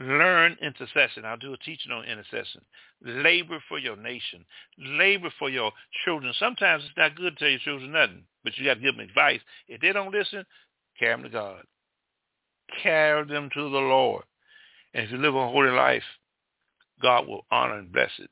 Learn 0.00 0.56
intercession. 0.62 1.26
I'll 1.26 1.36
do 1.36 1.52
a 1.52 1.58
teaching 1.58 1.92
on 1.92 2.06
intercession. 2.06 2.62
Labor 3.04 3.62
for 3.68 3.78
your 3.78 3.96
nation. 3.96 4.46
Labor 4.78 5.30
for 5.38 5.50
your 5.50 5.72
children. 6.06 6.32
Sometimes 6.38 6.84
it's 6.84 6.96
not 6.96 7.16
good 7.16 7.36
to 7.36 7.38
tell 7.38 7.48
your 7.50 7.58
children 7.58 7.92
nothing, 7.92 8.22
but 8.42 8.56
you 8.56 8.64
got 8.64 8.74
to 8.74 8.80
give 8.80 8.96
them 8.96 9.06
advice. 9.06 9.40
If 9.68 9.82
they 9.82 9.92
don't 9.92 10.10
listen, 10.10 10.46
carry 10.98 11.12
them 11.12 11.24
to 11.24 11.28
God. 11.28 11.64
Carry 12.82 13.26
them 13.26 13.50
to 13.52 13.60
the 13.60 13.78
Lord. 13.78 14.24
And 14.94 15.04
if 15.04 15.10
you 15.10 15.18
live 15.18 15.34
a 15.34 15.50
holy 15.50 15.70
life, 15.70 16.02
God 17.02 17.28
will 17.28 17.44
honor 17.50 17.78
and 17.78 17.92
bless 17.92 18.10
it. 18.20 18.30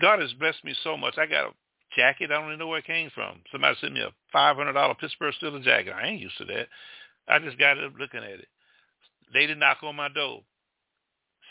God 0.00 0.20
has 0.20 0.32
blessed 0.34 0.64
me 0.64 0.76
so 0.84 0.96
much. 0.96 1.18
I 1.18 1.26
got 1.26 1.48
a 1.48 1.50
jacket. 1.96 2.30
I 2.30 2.34
don't 2.34 2.46
even 2.46 2.60
know 2.60 2.68
where 2.68 2.78
it 2.78 2.86
came 2.86 3.10
from. 3.12 3.40
Somebody 3.50 3.76
sent 3.80 3.94
me 3.94 4.00
a 4.00 4.12
five 4.32 4.56
hundred 4.56 4.74
dollar 4.74 4.94
Pittsburgh 4.94 5.34
Steelers 5.42 5.64
jacket. 5.64 5.92
I 5.92 6.06
ain't 6.06 6.20
used 6.20 6.38
to 6.38 6.44
that. 6.44 6.68
I 7.26 7.40
just 7.40 7.58
got 7.58 7.82
up 7.82 7.94
looking 7.98 8.22
at 8.22 8.38
it. 8.38 8.48
Lady 9.34 9.56
knock 9.56 9.78
on 9.82 9.96
my 9.96 10.08
door, 10.08 10.42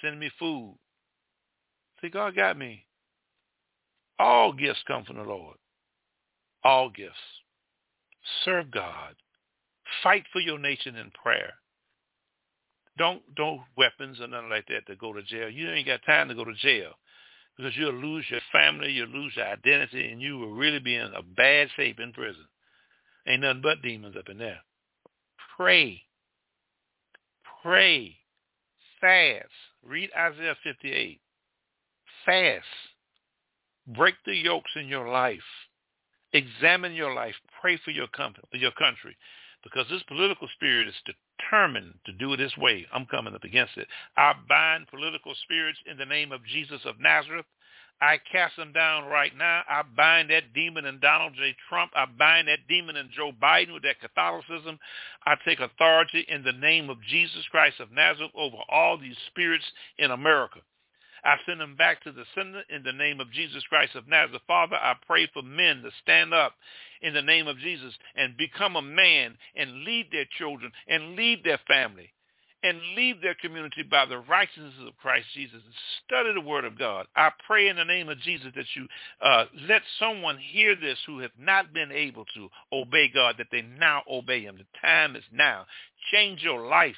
sending 0.01 0.19
me 0.19 0.31
food. 0.39 0.77
See, 2.01 2.09
God 2.09 2.35
got 2.35 2.57
me. 2.57 2.85
All 4.19 4.53
gifts 4.53 4.83
come 4.87 5.03
from 5.05 5.17
the 5.17 5.23
Lord. 5.23 5.57
All 6.63 6.89
gifts. 6.89 7.15
Serve 8.43 8.71
God. 8.71 9.15
Fight 10.03 10.23
for 10.33 10.39
your 10.39 10.59
nation 10.59 10.95
in 10.95 11.11
prayer. 11.11 11.53
Don't 12.97 13.21
don't 13.35 13.61
weapons 13.77 14.19
or 14.19 14.27
nothing 14.27 14.49
like 14.49 14.67
that 14.67 14.87
to 14.87 14.95
go 14.95 15.13
to 15.13 15.21
jail. 15.21 15.49
You 15.49 15.69
ain't 15.69 15.85
got 15.85 16.01
time 16.05 16.27
to 16.29 16.35
go 16.35 16.43
to 16.43 16.53
jail 16.55 16.93
because 17.55 17.75
you'll 17.75 17.93
lose 17.93 18.25
your 18.29 18.41
family, 18.51 18.91
you'll 18.91 19.09
lose 19.09 19.33
your 19.35 19.45
identity, 19.45 20.11
and 20.11 20.21
you 20.21 20.37
will 20.37 20.51
really 20.53 20.79
be 20.79 20.95
in 20.95 21.13
a 21.13 21.21
bad 21.21 21.69
shape 21.75 21.99
in 21.99 22.13
prison. 22.13 22.45
Ain't 23.27 23.41
nothing 23.41 23.61
but 23.61 23.81
demons 23.81 24.15
up 24.17 24.29
in 24.29 24.37
there. 24.37 24.59
Pray. 25.55 26.01
Pray. 27.61 28.15
Fast. 28.99 29.45
Read 29.83 30.09
Isaiah 30.17 30.55
58. 30.63 31.19
Fast. 32.25 32.65
Break 33.87 34.15
the 34.25 34.35
yokes 34.35 34.71
in 34.75 34.87
your 34.87 35.09
life. 35.09 35.39
Examine 36.33 36.93
your 36.93 37.13
life. 37.13 37.35
Pray 37.61 37.79
for 37.83 37.91
your, 37.91 38.07
your 38.53 38.71
country. 38.71 39.15
Because 39.63 39.85
this 39.89 40.03
political 40.03 40.47
spirit 40.55 40.87
is 40.87 40.93
determined 41.39 41.93
to 42.05 42.11
do 42.13 42.33
it 42.33 42.37
this 42.37 42.55
way. 42.57 42.85
I'm 42.93 43.05
coming 43.05 43.33
up 43.33 43.43
against 43.43 43.77
it. 43.77 43.87
I 44.15 44.33
bind 44.47 44.87
political 44.87 45.33
spirits 45.43 45.79
in 45.89 45.97
the 45.97 46.05
name 46.05 46.31
of 46.31 46.45
Jesus 46.45 46.81
of 46.85 46.99
Nazareth. 46.99 47.45
I 47.99 48.19
cast 48.31 48.55
them 48.57 48.73
down 48.73 49.05
right 49.05 49.35
now. 49.35 49.63
I 49.67 49.81
bind 49.81 50.29
that 50.29 50.53
demon 50.53 50.85
in 50.85 50.99
Donald 50.99 51.33
J. 51.35 51.55
Trump. 51.67 51.91
I 51.95 52.05
bind 52.05 52.47
that 52.47 52.67
demon 52.69 52.95
in 52.95 53.09
Joe 53.15 53.31
Biden 53.31 53.73
with 53.73 53.83
that 53.83 53.99
Catholicism. 53.99 54.77
I 55.25 55.35
take 55.43 55.59
authority 55.59 56.25
in 56.29 56.43
the 56.43 56.53
name 56.53 56.89
of 56.91 57.01
Jesus 57.01 57.43
Christ 57.49 57.79
of 57.79 57.91
Nazareth 57.91 58.31
over 58.35 58.57
all 58.69 58.97
these 58.97 59.17
spirits 59.27 59.65
in 59.97 60.11
America. 60.11 60.59
I 61.23 61.37
send 61.45 61.59
them 61.59 61.75
back 61.75 62.03
to 62.03 62.11
the 62.11 62.23
sender 62.35 62.61
in 62.69 62.83
the 62.83 62.93
name 62.93 63.19
of 63.19 63.31
Jesus 63.31 63.63
Christ 63.67 63.95
of 63.95 64.07
Nazareth. 64.07 64.43
Father, 64.45 64.75
I 64.75 64.93
pray 65.05 65.27
for 65.33 65.41
men 65.41 65.81
to 65.81 65.89
stand 66.03 66.33
up 66.33 66.53
in 67.01 67.13
the 67.13 67.21
name 67.21 67.47
of 67.47 67.57
Jesus 67.57 67.93
and 68.15 68.37
become 68.37 68.75
a 68.75 68.81
man 68.81 69.35
and 69.55 69.83
lead 69.83 70.11
their 70.11 70.27
children 70.37 70.71
and 70.87 71.15
lead 71.15 71.43
their 71.43 71.59
family 71.67 72.11
and 72.67 72.81
leave 72.95 73.21
their 73.21 73.35
community 73.35 73.83
by 73.83 74.05
the 74.05 74.17
righteousness 74.17 74.73
of 74.85 74.97
Christ 74.97 75.27
Jesus 75.33 75.61
and 75.63 75.73
study 76.05 76.33
the 76.33 76.41
word 76.41 76.65
of 76.65 76.77
God. 76.77 77.07
I 77.15 77.31
pray 77.45 77.69
in 77.69 77.77
the 77.77 77.85
name 77.85 78.09
of 78.09 78.19
Jesus 78.19 78.51
that 78.55 78.65
you 78.75 78.87
uh, 79.21 79.45
let 79.69 79.81
someone 79.99 80.37
hear 80.37 80.75
this 80.75 80.97
who 81.05 81.19
have 81.19 81.31
not 81.39 81.73
been 81.73 81.91
able 81.91 82.25
to 82.35 82.49
obey 82.73 83.09
God, 83.13 83.35
that 83.37 83.47
they 83.51 83.61
now 83.61 84.03
obey 84.11 84.41
him. 84.41 84.57
The 84.57 84.65
time 84.81 85.15
is 85.15 85.23
now. 85.31 85.65
Change 86.11 86.41
your 86.41 86.67
life. 86.67 86.95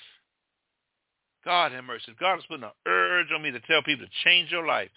God 1.46 1.72
have 1.72 1.84
mercy. 1.84 2.14
God 2.20 2.36
has 2.36 2.46
put 2.50 2.62
an 2.64 2.70
urge 2.88 3.28
on 3.34 3.42
me 3.42 3.52
to 3.52 3.60
tell 3.62 3.84
people 3.84 4.06
to 4.06 4.12
change 4.24 4.52
your 4.52 4.66
life. 4.66 4.90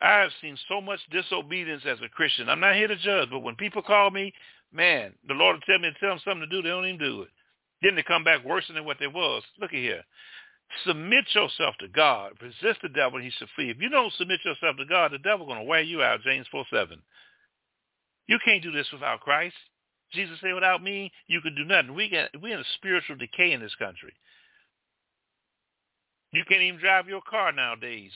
I 0.00 0.20
have 0.20 0.30
seen 0.40 0.56
so 0.68 0.80
much 0.80 1.00
disobedience 1.10 1.82
as 1.86 1.98
a 2.04 2.08
Christian. 2.08 2.48
I'm 2.48 2.60
not 2.60 2.76
here 2.76 2.86
to 2.86 2.96
judge, 2.96 3.30
but 3.30 3.40
when 3.40 3.56
people 3.56 3.82
call 3.82 4.10
me, 4.10 4.32
man, 4.72 5.12
the 5.26 5.34
Lord 5.34 5.56
will 5.56 5.60
tell 5.62 5.78
me 5.78 5.90
to 5.90 5.98
tell 5.98 6.10
them 6.10 6.20
something 6.24 6.48
to 6.48 6.56
do, 6.56 6.62
they 6.62 6.68
don't 6.68 6.86
even 6.86 6.98
do 6.98 7.22
it. 7.22 7.28
Then 7.82 7.94
they 7.94 8.02
come 8.02 8.24
back 8.24 8.44
worse 8.44 8.64
than 8.72 8.84
what 8.84 8.98
they 8.98 9.06
was. 9.06 9.42
Look 9.60 9.72
at 9.72 9.78
here. 9.78 10.02
Submit 10.84 11.24
yourself 11.34 11.76
to 11.80 11.88
God. 11.88 12.32
Resist 12.42 12.82
the 12.82 12.88
devil 12.88 13.16
and 13.16 13.24
he 13.24 13.30
shall 13.30 13.48
flee. 13.56 13.70
If 13.70 13.80
you 13.80 13.88
don't 13.88 14.12
submit 14.14 14.40
yourself 14.44 14.76
to 14.76 14.84
God, 14.84 15.12
the 15.12 15.18
devil 15.18 15.46
going 15.46 15.58
to 15.58 15.64
wear 15.64 15.80
you 15.80 16.02
out, 16.02 16.22
James 16.22 16.46
4, 16.50 16.64
7. 16.70 17.00
You 18.26 18.38
can't 18.44 18.62
do 18.62 18.72
this 18.72 18.88
without 18.92 19.20
Christ. 19.20 19.56
Jesus 20.12 20.38
said, 20.40 20.54
without 20.54 20.82
me, 20.82 21.10
you 21.26 21.40
can 21.40 21.54
do 21.54 21.64
nothing. 21.64 21.94
We 21.94 22.08
get, 22.08 22.30
we're 22.40 22.54
in 22.54 22.60
a 22.60 22.74
spiritual 22.76 23.16
decay 23.16 23.52
in 23.52 23.60
this 23.60 23.74
country. 23.76 24.12
You 26.32 26.44
can't 26.48 26.62
even 26.62 26.80
drive 26.80 27.08
your 27.08 27.22
car 27.22 27.52
nowadays. 27.52 28.12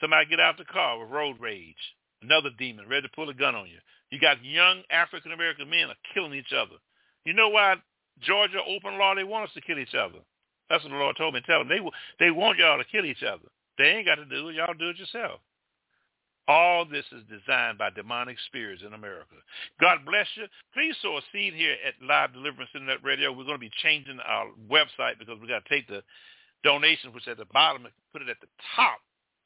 Somebody 0.00 0.26
get 0.26 0.40
out 0.40 0.56
the 0.56 0.64
car 0.64 0.98
with 0.98 1.10
road 1.10 1.36
rage. 1.40 1.76
Another 2.22 2.50
demon 2.58 2.88
ready 2.88 3.06
to 3.06 3.14
pull 3.14 3.28
a 3.28 3.34
gun 3.34 3.54
on 3.54 3.66
you. 3.66 3.78
You 4.10 4.18
got 4.18 4.44
young 4.44 4.82
African 4.90 5.32
American 5.32 5.68
men 5.68 5.88
are 5.88 6.14
killing 6.14 6.34
each 6.34 6.52
other. 6.52 6.76
You 7.24 7.34
know 7.34 7.48
why 7.48 7.76
Georgia 8.22 8.60
open 8.66 8.98
law? 8.98 9.14
They 9.14 9.24
want 9.24 9.48
us 9.48 9.54
to 9.54 9.60
kill 9.60 9.78
each 9.78 9.94
other. 9.94 10.18
That's 10.68 10.84
what 10.84 10.90
the 10.90 10.98
Lord 10.98 11.16
told 11.16 11.34
me. 11.34 11.42
Tell 11.46 11.60
them 11.60 11.68
they 11.68 11.80
they 12.24 12.30
want 12.30 12.58
y'all 12.58 12.78
to 12.78 12.84
kill 12.84 13.04
each 13.04 13.22
other. 13.22 13.48
They 13.78 13.84
ain't 13.84 14.06
got 14.06 14.16
to 14.16 14.24
do 14.24 14.48
it. 14.48 14.54
Y'all 14.54 14.74
do 14.74 14.90
it 14.90 14.98
yourself. 14.98 15.40
All 16.48 16.84
this 16.84 17.04
is 17.12 17.22
designed 17.30 17.78
by 17.78 17.90
demonic 17.90 18.36
spirits 18.46 18.82
in 18.84 18.92
America. 18.92 19.36
God 19.80 19.98
bless 20.04 20.26
you. 20.34 20.46
Please 20.74 20.96
sow 21.00 21.16
a 21.16 21.20
seed 21.32 21.54
here 21.54 21.76
at 21.86 21.94
Live 22.04 22.32
Deliverance 22.32 22.70
Internet 22.74 23.04
Radio. 23.04 23.30
We're 23.30 23.44
going 23.44 23.56
to 23.56 23.58
be 23.58 23.70
changing 23.82 24.18
our 24.26 24.46
website 24.68 25.18
because 25.18 25.38
we 25.40 25.46
got 25.46 25.64
to 25.64 25.68
take 25.68 25.86
the 25.86 26.02
donation, 26.64 27.12
which 27.12 27.24
is 27.26 27.32
at 27.32 27.38
the 27.38 27.46
bottom, 27.52 27.84
and 27.84 27.94
put 28.12 28.22
it 28.22 28.28
at 28.28 28.40
the 28.40 28.48
top. 28.74 28.98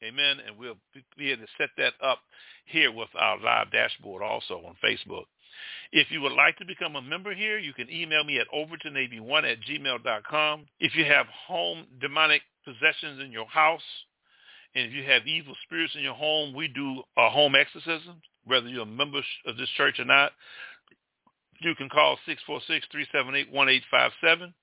Amen. 0.03 0.37
And 0.45 0.57
we'll 0.57 0.77
be 1.17 1.31
able 1.31 1.43
to 1.43 1.51
set 1.57 1.69
that 1.77 1.93
up 2.03 2.19
here 2.65 2.91
with 2.91 3.09
our 3.17 3.39
live 3.39 3.71
dashboard 3.71 4.23
also 4.23 4.61
on 4.65 4.75
Facebook. 4.83 5.25
If 5.91 6.11
you 6.11 6.21
would 6.21 6.33
like 6.33 6.57
to 6.57 6.65
become 6.65 6.95
a 6.95 7.01
member 7.01 7.33
here, 7.33 7.57
you 7.57 7.73
can 7.73 7.89
email 7.89 8.23
me 8.23 8.39
at 8.39 8.47
overtonavy1 8.53 9.51
at 9.51 9.61
gmail.com. 9.61 10.65
If 10.79 10.95
you 10.95 11.05
have 11.05 11.25
home 11.27 11.85
demonic 11.99 12.41
possessions 12.63 13.21
in 13.23 13.31
your 13.31 13.47
house, 13.47 13.81
and 14.75 14.87
if 14.87 14.93
you 14.93 15.03
have 15.03 15.25
evil 15.25 15.55
spirits 15.63 15.95
in 15.95 16.01
your 16.01 16.15
home, 16.15 16.53
we 16.53 16.67
do 16.67 17.01
a 17.17 17.29
home 17.29 17.55
exorcism, 17.55 18.21
whether 18.43 18.67
you're 18.67 18.83
a 18.83 18.85
member 18.85 19.21
of 19.45 19.57
this 19.57 19.69
church 19.77 19.99
or 19.99 20.05
not. 20.05 20.33
You 21.61 21.73
can 21.75 21.87
call 21.87 22.17
646-378-1857. 22.27 24.53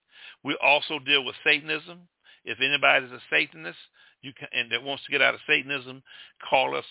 We 0.45 0.55
also 0.63 0.99
deal 0.99 1.25
with 1.25 1.35
Satanism. 1.45 2.01
If 2.45 2.61
anybody 2.61 3.07
is 3.07 3.13
a 3.13 3.21
Satanist 3.31 3.79
you 4.23 4.33
can, 4.33 4.49
and 4.53 4.71
that 4.73 4.83
wants 4.83 5.05
to 5.05 5.13
get 5.13 5.21
out 5.21 5.35
of 5.35 5.41
Satanism, 5.47 6.03
call 6.49 6.77
us 6.77 6.85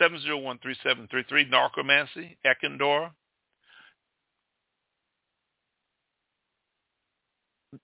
678-701-3733, 0.00 1.50
Necromancy, 1.50 2.36
Eckendor, 2.44 3.10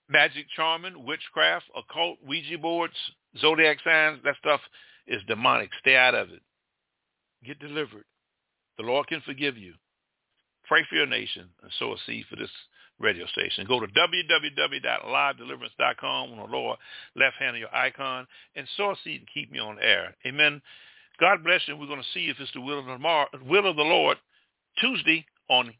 magic 0.09 0.45
charming, 0.55 1.05
witchcraft, 1.05 1.65
occult, 1.75 2.17
Ouija 2.27 2.57
boards, 2.57 2.95
zodiac 3.39 3.77
signs, 3.83 4.19
that 4.23 4.35
stuff 4.39 4.61
is 5.07 5.21
demonic. 5.27 5.69
Stay 5.79 5.95
out 5.95 6.15
of 6.15 6.29
it. 6.29 6.41
Get 7.45 7.59
delivered. 7.59 8.05
The 8.77 8.83
Lord 8.83 9.07
can 9.07 9.21
forgive 9.21 9.57
you. 9.57 9.73
Pray 10.67 10.83
for 10.89 10.95
your 10.95 11.05
nation 11.05 11.47
and 11.61 11.71
sow 11.77 11.93
a 11.93 11.97
seed 12.05 12.25
for 12.29 12.35
this 12.35 12.49
radio 12.99 13.25
station. 13.27 13.65
Go 13.67 13.79
to 13.79 13.87
www.livedeliverance.com 13.87 16.31
on 16.31 16.37
the 16.37 16.45
lower 16.45 16.75
left 17.15 17.37
hand 17.37 17.55
of 17.55 17.59
your 17.59 17.73
icon 17.75 18.27
and 18.55 18.67
sow 18.77 18.91
a 18.91 18.95
seed 19.03 19.21
and 19.21 19.29
keep 19.33 19.51
me 19.51 19.57
on 19.59 19.79
air. 19.81 20.15
Amen. 20.25 20.61
God 21.19 21.43
bless 21.43 21.61
you. 21.67 21.75
We're 21.77 21.87
going 21.87 22.01
to 22.01 22.07
see 22.13 22.27
if 22.27 22.39
it's 22.39 22.53
the 22.53 22.61
will 22.61 22.79
of 22.79 22.85
the, 22.85 22.97
will 23.45 23.69
of 23.69 23.75
the 23.75 23.83
Lord 23.83 24.17
Tuesday 24.79 25.25
on 25.49 25.73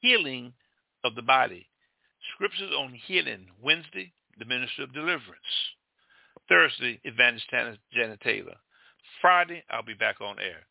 healing 0.00 0.54
of 1.04 1.14
the 1.14 1.22
body. 1.22 1.68
Scriptures 2.34 2.72
on 2.78 2.94
healing. 3.06 3.46
Wednesday, 3.62 4.12
the 4.38 4.44
ministry 4.44 4.84
of 4.84 4.92
deliverance. 4.92 5.40
Thursday, 6.48 7.00
Evangelist 7.04 7.46
Janet 7.92 8.20
Taylor. 8.20 8.56
Friday, 9.20 9.62
I'll 9.70 9.82
be 9.82 9.94
back 9.94 10.20
on 10.20 10.38
air. 10.38 10.66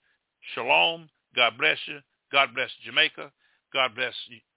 Shalom. 0.53 1.09
God 1.35 1.53
bless 1.57 1.77
you. 1.87 1.99
God 2.31 2.49
bless 2.53 2.69
Jamaica. 2.85 3.31
God 3.73 3.95
bless 3.95 4.13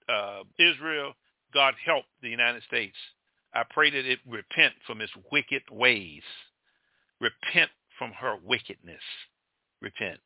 uh, 0.09 0.43
Israel. 0.59 1.15
God 1.55 1.75
help 1.85 2.05
the 2.23 2.29
United 2.29 2.63
States. 2.65 2.97
I 3.55 3.63
pray 3.71 3.91
that 3.91 4.05
it 4.05 4.19
repent 4.29 4.75
from 4.87 5.01
its 5.01 5.13
wicked 5.31 5.63
ways. 5.71 6.23
Repent 7.21 7.71
from 7.99 8.11
her 8.13 8.37
wickedness. 8.45 9.01
Repent. 9.81 10.19